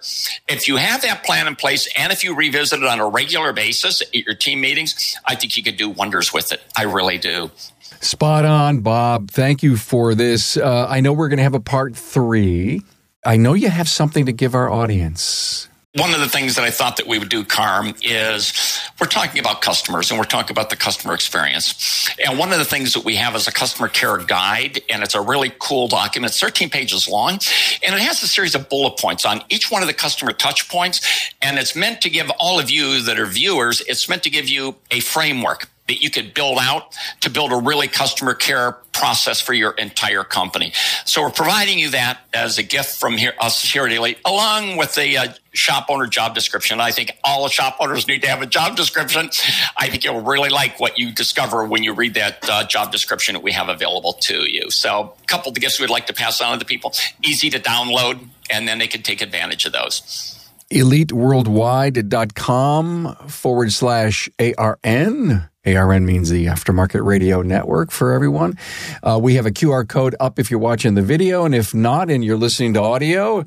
If 0.48 0.68
you 0.68 0.76
have 0.76 1.02
that 1.02 1.24
plan 1.24 1.46
in 1.46 1.56
place 1.56 1.88
and 1.96 2.12
if 2.12 2.22
you 2.24 2.34
revisit 2.34 2.80
it 2.80 2.86
on 2.86 3.00
a 3.00 3.08
regular 3.08 3.52
basis 3.52 4.02
at 4.02 4.14
your 4.14 4.34
team 4.34 4.60
meetings, 4.60 5.16
I 5.24 5.34
think 5.34 5.56
you 5.56 5.62
could 5.62 5.76
do 5.76 5.88
wonders 5.88 6.32
with 6.32 6.52
it. 6.52 6.62
I 6.76 6.82
really 6.82 7.18
do. 7.18 7.50
Spot 8.00 8.44
on, 8.44 8.80
Bob. 8.80 9.30
Thank 9.30 9.62
you 9.62 9.76
for 9.76 10.14
this. 10.14 10.56
Uh, 10.56 10.86
I 10.88 11.00
know 11.00 11.12
we're 11.12 11.28
going 11.28 11.38
to 11.38 11.44
have 11.44 11.54
a 11.54 11.60
part 11.60 11.96
three. 11.96 12.82
I 13.24 13.36
know 13.36 13.54
you 13.54 13.70
have 13.70 13.88
something 13.88 14.26
to 14.26 14.32
give 14.32 14.54
our 14.54 14.70
audience. 14.70 15.68
One 15.96 16.12
of 16.12 16.18
the 16.18 16.28
things 16.28 16.56
that 16.56 16.64
I 16.64 16.72
thought 16.72 16.96
that 16.96 17.06
we 17.06 17.20
would 17.20 17.28
do, 17.28 17.44
Carm, 17.44 17.94
is 18.02 18.52
we're 19.00 19.06
talking 19.06 19.38
about 19.38 19.62
customers 19.62 20.10
and 20.10 20.18
we're 20.18 20.26
talking 20.26 20.50
about 20.50 20.68
the 20.68 20.76
customer 20.76 21.14
experience. 21.14 22.10
And 22.26 22.36
one 22.36 22.52
of 22.52 22.58
the 22.58 22.64
things 22.64 22.94
that 22.94 23.04
we 23.04 23.14
have 23.14 23.36
is 23.36 23.46
a 23.46 23.52
customer 23.52 23.86
care 23.86 24.18
guide, 24.18 24.80
and 24.90 25.04
it's 25.04 25.14
a 25.14 25.20
really 25.20 25.52
cool 25.60 25.86
document. 25.86 26.32
It's 26.32 26.40
13 26.40 26.68
pages 26.68 27.08
long, 27.08 27.38
and 27.84 27.94
it 27.94 28.00
has 28.00 28.20
a 28.24 28.28
series 28.28 28.56
of 28.56 28.68
bullet 28.68 28.98
points 28.98 29.24
on 29.24 29.42
each 29.50 29.70
one 29.70 29.82
of 29.82 29.86
the 29.86 29.94
customer 29.94 30.32
touch 30.32 30.68
points. 30.68 31.00
And 31.40 31.58
it's 31.58 31.76
meant 31.76 32.00
to 32.00 32.10
give 32.10 32.28
all 32.40 32.58
of 32.58 32.70
you 32.70 33.00
that 33.02 33.16
are 33.16 33.26
viewers, 33.26 33.80
it's 33.82 34.08
meant 34.08 34.24
to 34.24 34.30
give 34.30 34.48
you 34.48 34.74
a 34.90 34.98
framework 34.98 35.68
that 35.86 36.00
you 36.00 36.10
could 36.10 36.34
build 36.34 36.58
out 36.60 36.96
to 37.20 37.30
build 37.30 37.52
a 37.52 37.56
really 37.56 37.88
customer 37.88 38.34
care 38.34 38.72
process 38.92 39.40
for 39.40 39.52
your 39.52 39.72
entire 39.72 40.24
company. 40.24 40.72
So 41.04 41.22
we're 41.22 41.30
providing 41.30 41.78
you 41.78 41.90
that 41.90 42.20
as 42.32 42.58
a 42.58 42.62
gift 42.62 42.98
from 42.98 43.16
here, 43.16 43.34
us 43.38 43.62
here 43.62 43.84
at 43.84 43.92
Elite, 43.92 44.18
along 44.24 44.76
with 44.76 44.94
the 44.94 45.18
uh, 45.18 45.26
shop 45.52 45.86
owner 45.90 46.06
job 46.06 46.34
description. 46.34 46.80
I 46.80 46.90
think 46.90 47.12
all 47.22 47.48
shop 47.48 47.76
owners 47.80 48.08
need 48.08 48.22
to 48.22 48.28
have 48.28 48.40
a 48.40 48.46
job 48.46 48.76
description. 48.76 49.28
I 49.76 49.88
think 49.88 50.04
you'll 50.04 50.22
really 50.22 50.48
like 50.48 50.80
what 50.80 50.98
you 50.98 51.12
discover 51.12 51.66
when 51.66 51.82
you 51.82 51.92
read 51.92 52.14
that 52.14 52.48
uh, 52.48 52.64
job 52.64 52.92
description 52.92 53.34
that 53.34 53.42
we 53.42 53.52
have 53.52 53.68
available 53.68 54.14
to 54.22 54.50
you. 54.50 54.70
So 54.70 55.14
a 55.22 55.26
couple 55.26 55.50
of 55.50 55.56
gifts 55.56 55.80
we'd 55.80 55.90
like 55.90 56.06
to 56.06 56.14
pass 56.14 56.40
on 56.40 56.52
to 56.52 56.58
the 56.58 56.64
people, 56.64 56.94
easy 57.22 57.50
to 57.50 57.60
download, 57.60 58.26
and 58.50 58.66
then 58.66 58.78
they 58.78 58.86
can 58.86 59.02
take 59.02 59.20
advantage 59.20 59.66
of 59.66 59.72
those 59.72 60.30
eliteworldwide.com 60.70 63.16
forward 63.28 63.72
slash 63.72 64.28
ARN. 64.40 65.48
ARN 65.66 66.04
means 66.04 66.30
the 66.30 66.46
Aftermarket 66.46 67.04
Radio 67.04 67.42
Network 67.42 67.90
for 67.90 68.12
everyone. 68.12 68.58
Uh, 69.02 69.18
we 69.22 69.34
have 69.34 69.46
a 69.46 69.50
QR 69.50 69.88
code 69.88 70.14
up 70.20 70.38
if 70.38 70.50
you're 70.50 70.60
watching 70.60 70.94
the 70.94 71.02
video, 71.02 71.44
and 71.44 71.54
if 71.54 71.74
not, 71.74 72.10
and 72.10 72.24
you're 72.24 72.36
listening 72.36 72.74
to 72.74 72.82
audio, 72.82 73.44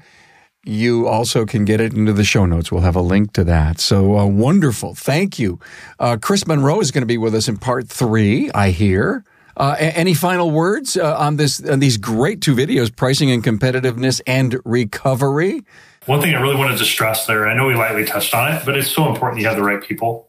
you 0.64 1.08
also 1.08 1.46
can 1.46 1.64
get 1.64 1.80
it 1.80 1.94
into 1.94 2.14
the 2.14 2.24
show 2.24 2.46
notes. 2.46 2.72
We'll 2.72 2.82
have 2.82 2.96
a 2.96 3.02
link 3.02 3.34
to 3.34 3.44
that. 3.46 3.80
So 3.80 4.18
uh, 4.18 4.26
wonderful. 4.26 4.96
Thank 4.96 5.40
you. 5.40 5.60
Uh, 6.00 6.18
Chris 6.20 6.46
Monroe 6.46 6.80
is 6.80 6.92
going 6.92 7.04
to 7.04 7.08
be 7.08 7.18
with 7.18 7.36
us 7.36 7.48
in 7.48 7.58
part 7.58 7.88
three, 7.88 8.52
I 8.52 8.72
hear. 8.72 9.24
Uh, 9.56 9.76
any 9.80 10.14
final 10.14 10.52
words 10.52 10.98
uh, 10.98 11.18
on 11.18 11.38
this 11.38 11.64
on 11.68 11.80
these 11.80 11.98
great 11.98 12.42
two 12.42 12.56
videos, 12.56 12.96
pricing 12.96 13.32
and 13.32 13.44
competitiveness 13.44 14.22
and 14.28 14.60
recovery? 14.66 15.64
One 16.06 16.22
thing 16.22 16.36
I 16.36 16.42
really 16.42 16.56
wanted 16.56 16.78
to 16.78 16.86
stress 16.86 17.26
there, 17.26 17.48
I 17.48 17.56
know 17.56 17.66
we 17.66 17.74
lightly 17.74 18.06
touched 18.06 18.36
on 18.36 18.54
it, 18.54 18.64
but 18.66 18.78
it's 18.78 18.90
so 18.90 19.10
important 19.10 19.42
you 19.42 19.48
have 19.48 19.58
the 19.58 19.64
right 19.64 19.82
people. 19.82 20.27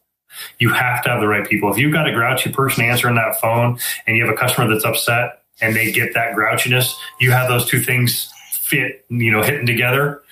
You 0.58 0.72
have 0.72 1.02
to 1.04 1.10
have 1.10 1.20
the 1.20 1.28
right 1.28 1.48
people. 1.48 1.70
If 1.70 1.78
you've 1.78 1.92
got 1.92 2.08
a 2.08 2.12
grouchy 2.12 2.52
person 2.52 2.84
answering 2.84 3.16
that 3.16 3.40
phone 3.40 3.78
and 4.06 4.16
you 4.16 4.24
have 4.24 4.34
a 4.34 4.36
customer 4.36 4.68
that's 4.68 4.84
upset 4.84 5.42
and 5.60 5.74
they 5.74 5.92
get 5.92 6.14
that 6.14 6.34
grouchiness, 6.34 6.92
you 7.20 7.30
have 7.32 7.48
those 7.48 7.68
two 7.68 7.80
things 7.80 8.30
fit, 8.62 9.04
you 9.08 9.30
know, 9.30 9.42
hitting 9.42 9.66
together 9.66 10.22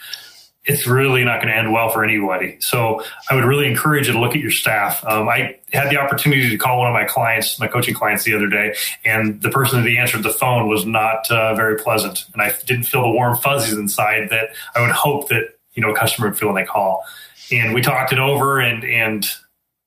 it's 0.66 0.87
really 0.87 1.25
not 1.25 1.40
going 1.40 1.53
to 1.53 1.57
end 1.57 1.73
well 1.73 1.90
for 1.90 2.05
anybody. 2.05 2.57
So 2.61 3.03
I 3.31 3.35
would 3.35 3.45
really 3.45 3.69
encourage 3.69 4.09
you 4.09 4.12
to 4.14 4.21
look 4.21 4.35
at 4.35 4.40
your 4.40 4.51
staff. 4.51 5.05
Um, 5.07 5.29
I 5.29 5.59
had 5.73 5.90
the 5.90 5.99
opportunity 5.99 6.51
to 6.51 6.59
call 6.59 6.81
one 6.81 6.88
of 6.88 6.92
my 6.92 7.05
clients, 7.05 7.59
my 7.61 7.68
coaching 7.68 7.95
clients, 7.95 8.24
the 8.24 8.35
other 8.35 8.49
day, 8.49 8.74
and 9.05 9.41
the 9.41 9.51
person 9.51 9.83
that 9.83 9.91
answered 9.91 10.24
the 10.24 10.31
phone 10.31 10.68
was 10.68 10.85
not 10.85 11.31
uh, 11.31 11.55
very 11.55 11.78
pleasant, 11.78 12.26
and 12.33 12.43
I 12.43 12.53
didn't 12.66 12.85
feel 12.85 13.03
the 13.03 13.11
warm 13.11 13.37
fuzzies 13.37 13.74
inside 13.74 14.31
that 14.31 14.51
I 14.74 14.81
would 14.81 14.91
hope 14.91 15.28
that 15.28 15.57
you 15.74 15.83
know 15.83 15.93
a 15.93 15.97
customer 15.97 16.28
would 16.28 16.39
feel 16.39 16.49
when 16.49 16.57
they 16.57 16.66
call. 16.66 17.05
And 17.53 17.72
we 17.72 17.81
talked 17.81 18.12
it 18.12 18.18
over, 18.18 18.59
and 18.59 18.85
and 18.85 19.24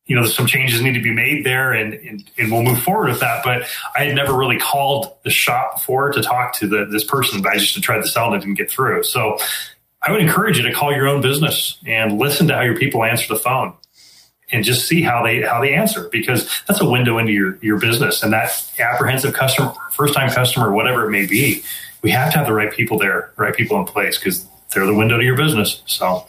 you 0.09 0.15
know, 0.15 0.25
some 0.25 0.47
changes 0.47 0.81
need 0.81 0.95
to 0.95 1.01
be 1.01 1.13
made 1.13 1.45
there 1.45 1.71
and, 1.71 1.93
and, 1.93 2.31
and, 2.39 2.51
we'll 2.51 2.63
move 2.63 2.81
forward 2.81 3.09
with 3.09 3.19
that. 3.19 3.43
But 3.43 3.67
I 3.95 4.05
had 4.05 4.15
never 4.15 4.35
really 4.35 4.57
called 4.57 5.15
the 5.23 5.29
shop 5.29 5.75
before 5.75 6.11
to 6.11 6.21
talk 6.23 6.55
to 6.55 6.67
the, 6.67 6.85
this 6.85 7.03
person, 7.03 7.43
but 7.43 7.53
I 7.53 7.59
just 7.59 7.81
tried 7.83 8.01
to 8.01 8.07
sell 8.07 8.25
and 8.25 8.35
it 8.35 8.39
didn't 8.39 8.57
get 8.57 8.71
through. 8.71 9.03
So 9.03 9.37
I 10.01 10.11
would 10.11 10.19
encourage 10.19 10.57
you 10.57 10.63
to 10.63 10.73
call 10.73 10.91
your 10.91 11.07
own 11.07 11.21
business 11.21 11.77
and 11.85 12.17
listen 12.17 12.47
to 12.47 12.55
how 12.55 12.61
your 12.61 12.75
people 12.75 13.03
answer 13.03 13.31
the 13.31 13.39
phone. 13.39 13.75
and 14.51 14.63
just 14.63 14.87
see 14.87 15.03
how 15.03 15.23
they 15.23 15.43
how 15.43 15.61
they 15.61 15.75
answer 15.75 16.09
because 16.11 16.49
that's 16.67 16.81
a 16.81 16.89
window 16.89 17.19
into 17.19 17.31
your 17.31 17.59
your 17.61 17.79
business 17.79 18.23
and 18.23 18.33
that 18.33 18.49
apprehensive 18.79 19.35
customer, 19.35 19.71
first 19.91 20.15
time 20.15 20.31
customer, 20.31 20.71
whatever 20.71 21.05
it 21.05 21.11
may 21.11 21.27
be. 21.27 21.63
We 22.01 22.09
have 22.11 22.31
to 22.31 22.39
have 22.39 22.47
the 22.47 22.53
right 22.53 22.71
people 22.71 22.97
there, 22.97 23.31
right 23.37 23.53
people 23.53 23.77
in 23.77 23.85
place 23.85 24.17
because 24.17 24.47
they're 24.73 24.87
the 24.87 24.95
window 24.95 25.17
to 25.17 25.23
your 25.23 25.37
business. 25.37 25.83
So. 25.85 26.25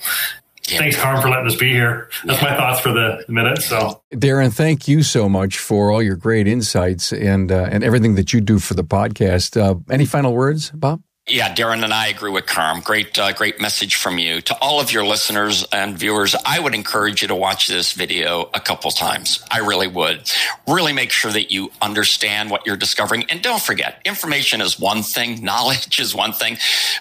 Thanks, 0.79 0.97
Carm, 0.97 1.21
for 1.21 1.29
letting 1.29 1.47
us 1.47 1.57
be 1.57 1.71
here. 1.71 2.11
That's 2.25 2.43
yeah. 2.43 2.51
my 2.51 2.57
thoughts 2.57 2.81
for 2.81 2.93
the 2.93 3.25
minute. 3.29 3.63
So, 3.63 4.03
Darren, 4.13 4.53
thank 4.53 4.89
you 4.89 5.03
so 5.03 5.29
much 5.29 5.59
for 5.59 5.91
all 5.91 6.03
your 6.03 6.17
great 6.17 6.47
insights 6.47 7.13
and 7.13 7.51
uh, 7.51 7.69
and 7.71 7.85
everything 7.85 8.15
that 8.17 8.33
you 8.33 8.41
do 8.41 8.59
for 8.59 8.75
the 8.75 8.85
podcast. 8.85 9.61
Uh, 9.61 9.77
any 9.91 10.05
final 10.05 10.35
words, 10.35 10.71
Bob? 10.71 11.03
Yeah, 11.29 11.55
Darren 11.55 11.85
and 11.85 11.95
I 11.95 12.09
agree 12.09 12.33
with 12.33 12.47
Carm. 12.47 12.81
Great, 12.81 13.17
uh, 13.17 13.33
great 13.33 13.61
message 13.61 13.95
from 13.95 14.19
you 14.19 14.41
to 14.41 14.59
all 14.59 14.81
of 14.81 14.91
your 14.91 15.07
listeners 15.07 15.65
and 15.73 15.97
viewers. 15.97 16.35
I 16.45 16.59
would 16.59 16.75
encourage 16.75 17.23
you 17.23 17.29
to 17.29 17.37
watch 17.37 17.69
this 17.69 17.93
video 17.93 18.51
a 18.53 18.59
couple 18.59 18.91
times. 18.91 19.41
I 19.49 19.59
really 19.59 19.87
would. 19.87 20.29
Really 20.67 20.93
make 20.93 21.13
sure 21.13 21.31
that 21.31 21.53
you 21.53 21.71
understand 21.81 22.51
what 22.51 22.67
you're 22.67 22.77
discovering. 22.77 23.27
And 23.31 23.43
don't 23.43 23.63
forget, 23.63 24.01
information 24.05 24.61
is 24.61 24.81
one 24.81 25.03
thing, 25.03 25.45
knowledge 25.45 26.01
is 26.01 26.17
one 26.17 26.33
thing, 26.33 26.57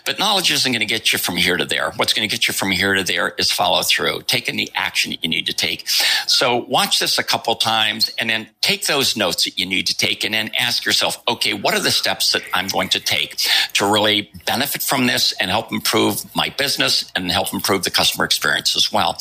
but 0.06 0.20
knowledge 0.20 0.52
isn't 0.52 0.72
going 0.72 0.82
to 0.82 0.86
get 0.86 1.12
you 1.12 1.18
from 1.18 1.36
here 1.36 1.58
to 1.58 1.66
there. 1.66 1.92
What's 1.96 2.14
going 2.14 2.28
to 2.28 2.32
get 2.32 2.48
you 2.48 2.54
from 2.54 2.70
here 2.70 2.94
to 2.94 3.04
there 3.04 3.30
is 3.40 3.52
follow 3.52 3.82
through, 3.82 4.24
taking 4.28 4.58
the 4.58 4.70
action 4.76 5.10
that 5.10 5.24
you 5.24 5.30
need 5.30 5.48
to 5.48 5.54
take. 5.54 5.90
So 6.28 6.56
watch 6.56 7.00
this 7.00 7.18
a 7.18 7.24
couple 7.24 7.56
times 7.56 8.12
and 8.20 8.30
then 8.30 8.50
take 8.62 8.86
those 8.86 9.18
notes 9.18 9.46
that 9.46 9.58
you 9.58 9.66
need 9.66 9.88
to 9.88 9.98
take 9.98 10.24
and 10.24 10.36
then 10.36 10.52
ask 10.60 10.86
yourself, 10.86 11.18
okay, 11.28 11.54
what 11.54 11.74
are 11.74 11.80
the 11.80 11.90
steps 11.90 12.32
that 12.34 12.44
I'm 12.54 12.68
going 12.68 12.90
to 12.90 13.00
take 13.00 13.38
to 13.74 13.90
really 14.10 14.32
benefit 14.46 14.82
from 14.82 15.08
this 15.08 15.34
and 15.34 15.50
help 15.52 15.72
improve 15.72 16.24
my 16.36 16.54
business 16.58 17.10
and 17.16 17.32
help 17.32 17.54
improve 17.54 17.84
the 17.84 17.92
customer 17.92 18.26
experience 18.26 18.76
as 18.76 18.92
well. 18.92 19.18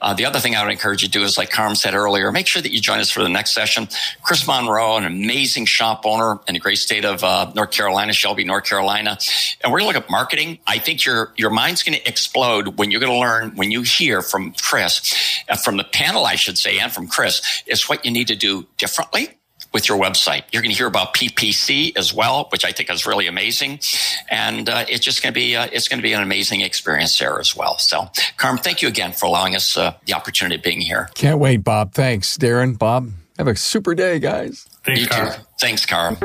Uh, 0.00 0.14
the 0.14 0.24
other 0.24 0.38
thing 0.38 0.56
I 0.56 0.64
would 0.64 0.72
encourage 0.72 1.02
you 1.02 1.08
to 1.08 1.18
do 1.18 1.24
is, 1.24 1.38
like 1.38 1.50
Carm 1.50 1.74
said 1.74 1.94
earlier, 1.94 2.30
make 2.32 2.46
sure 2.46 2.60
that 2.60 2.72
you 2.72 2.80
join 2.80 2.98
us 2.98 3.10
for 3.10 3.22
the 3.22 3.28
next 3.28 3.54
session. 3.54 3.88
Chris 4.22 4.46
Monroe, 4.46 4.96
an 4.96 5.04
amazing 5.04 5.66
shop 5.66 6.02
owner 6.04 6.40
in 6.48 6.54
the 6.54 6.60
great 6.60 6.78
state 6.78 7.04
of 7.04 7.22
uh, 7.22 7.52
North 7.54 7.70
Carolina, 7.70 8.12
Shelby, 8.12 8.44
North 8.44 8.64
Carolina, 8.64 9.18
and 9.62 9.72
we're 9.72 9.80
going 9.80 9.92
to 9.92 9.98
look 9.98 10.04
at 10.04 10.10
marketing. 10.10 10.58
I 10.66 10.78
think 10.78 11.04
your 11.04 11.32
your 11.36 11.50
mind's 11.50 11.82
going 11.82 11.98
to 11.98 12.08
explode 12.08 12.78
when 12.78 12.90
you're 12.90 13.00
going 13.00 13.12
to 13.12 13.18
learn 13.18 13.56
when 13.56 13.70
you 13.70 13.82
hear 13.82 14.22
from 14.22 14.54
Chris, 14.60 15.14
uh, 15.48 15.56
from 15.56 15.76
the 15.76 15.84
panel, 15.84 16.24
I 16.24 16.36
should 16.36 16.58
say, 16.58 16.78
and 16.78 16.92
from 16.92 17.06
Chris, 17.06 17.62
is 17.66 17.88
what 17.88 18.04
you 18.04 18.10
need 18.10 18.28
to 18.28 18.36
do 18.36 18.66
differently 18.76 19.38
with 19.72 19.88
your 19.88 19.98
website. 19.98 20.44
You're 20.52 20.62
going 20.62 20.72
to 20.72 20.76
hear 20.76 20.86
about 20.86 21.14
PPC 21.14 21.96
as 21.96 22.12
well, 22.12 22.46
which 22.50 22.64
I 22.64 22.72
think 22.72 22.90
is 22.90 23.06
really 23.06 23.26
amazing, 23.26 23.80
and 24.30 24.68
uh, 24.68 24.84
it's 24.88 25.04
just 25.04 25.22
going 25.22 25.32
to 25.32 25.38
be 25.38 25.56
uh, 25.56 25.68
it's 25.72 25.88
going 25.88 25.98
to 25.98 26.02
be 26.02 26.12
an 26.12 26.22
amazing 26.22 26.60
experience 26.60 27.18
there 27.18 27.38
as 27.38 27.56
well. 27.56 27.78
So, 27.78 28.08
Carm, 28.36 28.58
thank 28.58 28.82
you 28.82 28.88
again 28.88 29.12
for 29.12 29.26
allowing 29.26 29.54
us 29.54 29.76
uh, 29.76 29.94
the 30.06 30.14
opportunity 30.14 30.56
of 30.56 30.62
being 30.62 30.80
here. 30.80 31.08
Can't 31.14 31.38
wait, 31.38 31.58
Bob. 31.58 31.92
Thanks, 31.92 32.36
Darren. 32.36 32.78
Bob, 32.78 33.10
have 33.38 33.48
a 33.48 33.56
super 33.56 33.94
day, 33.94 34.18
guys. 34.18 34.68
Thanks, 34.84 35.06
Carm. 35.06 35.32
Thanks, 35.60 35.86
Carm. 35.86 36.16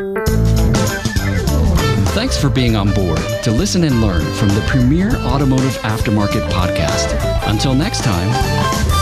Thanks 2.17 2.35
for 2.35 2.49
being 2.49 2.75
on 2.75 2.91
board 2.93 3.19
to 3.43 3.51
listen 3.51 3.83
and 3.83 4.01
learn 4.01 4.25
from 4.33 4.47
the 4.49 4.61
premier 4.67 5.15
automotive 5.17 5.77
aftermarket 5.83 6.49
podcast. 6.49 7.15
Until 7.47 7.75
next 7.75 8.03
time. 8.03 8.96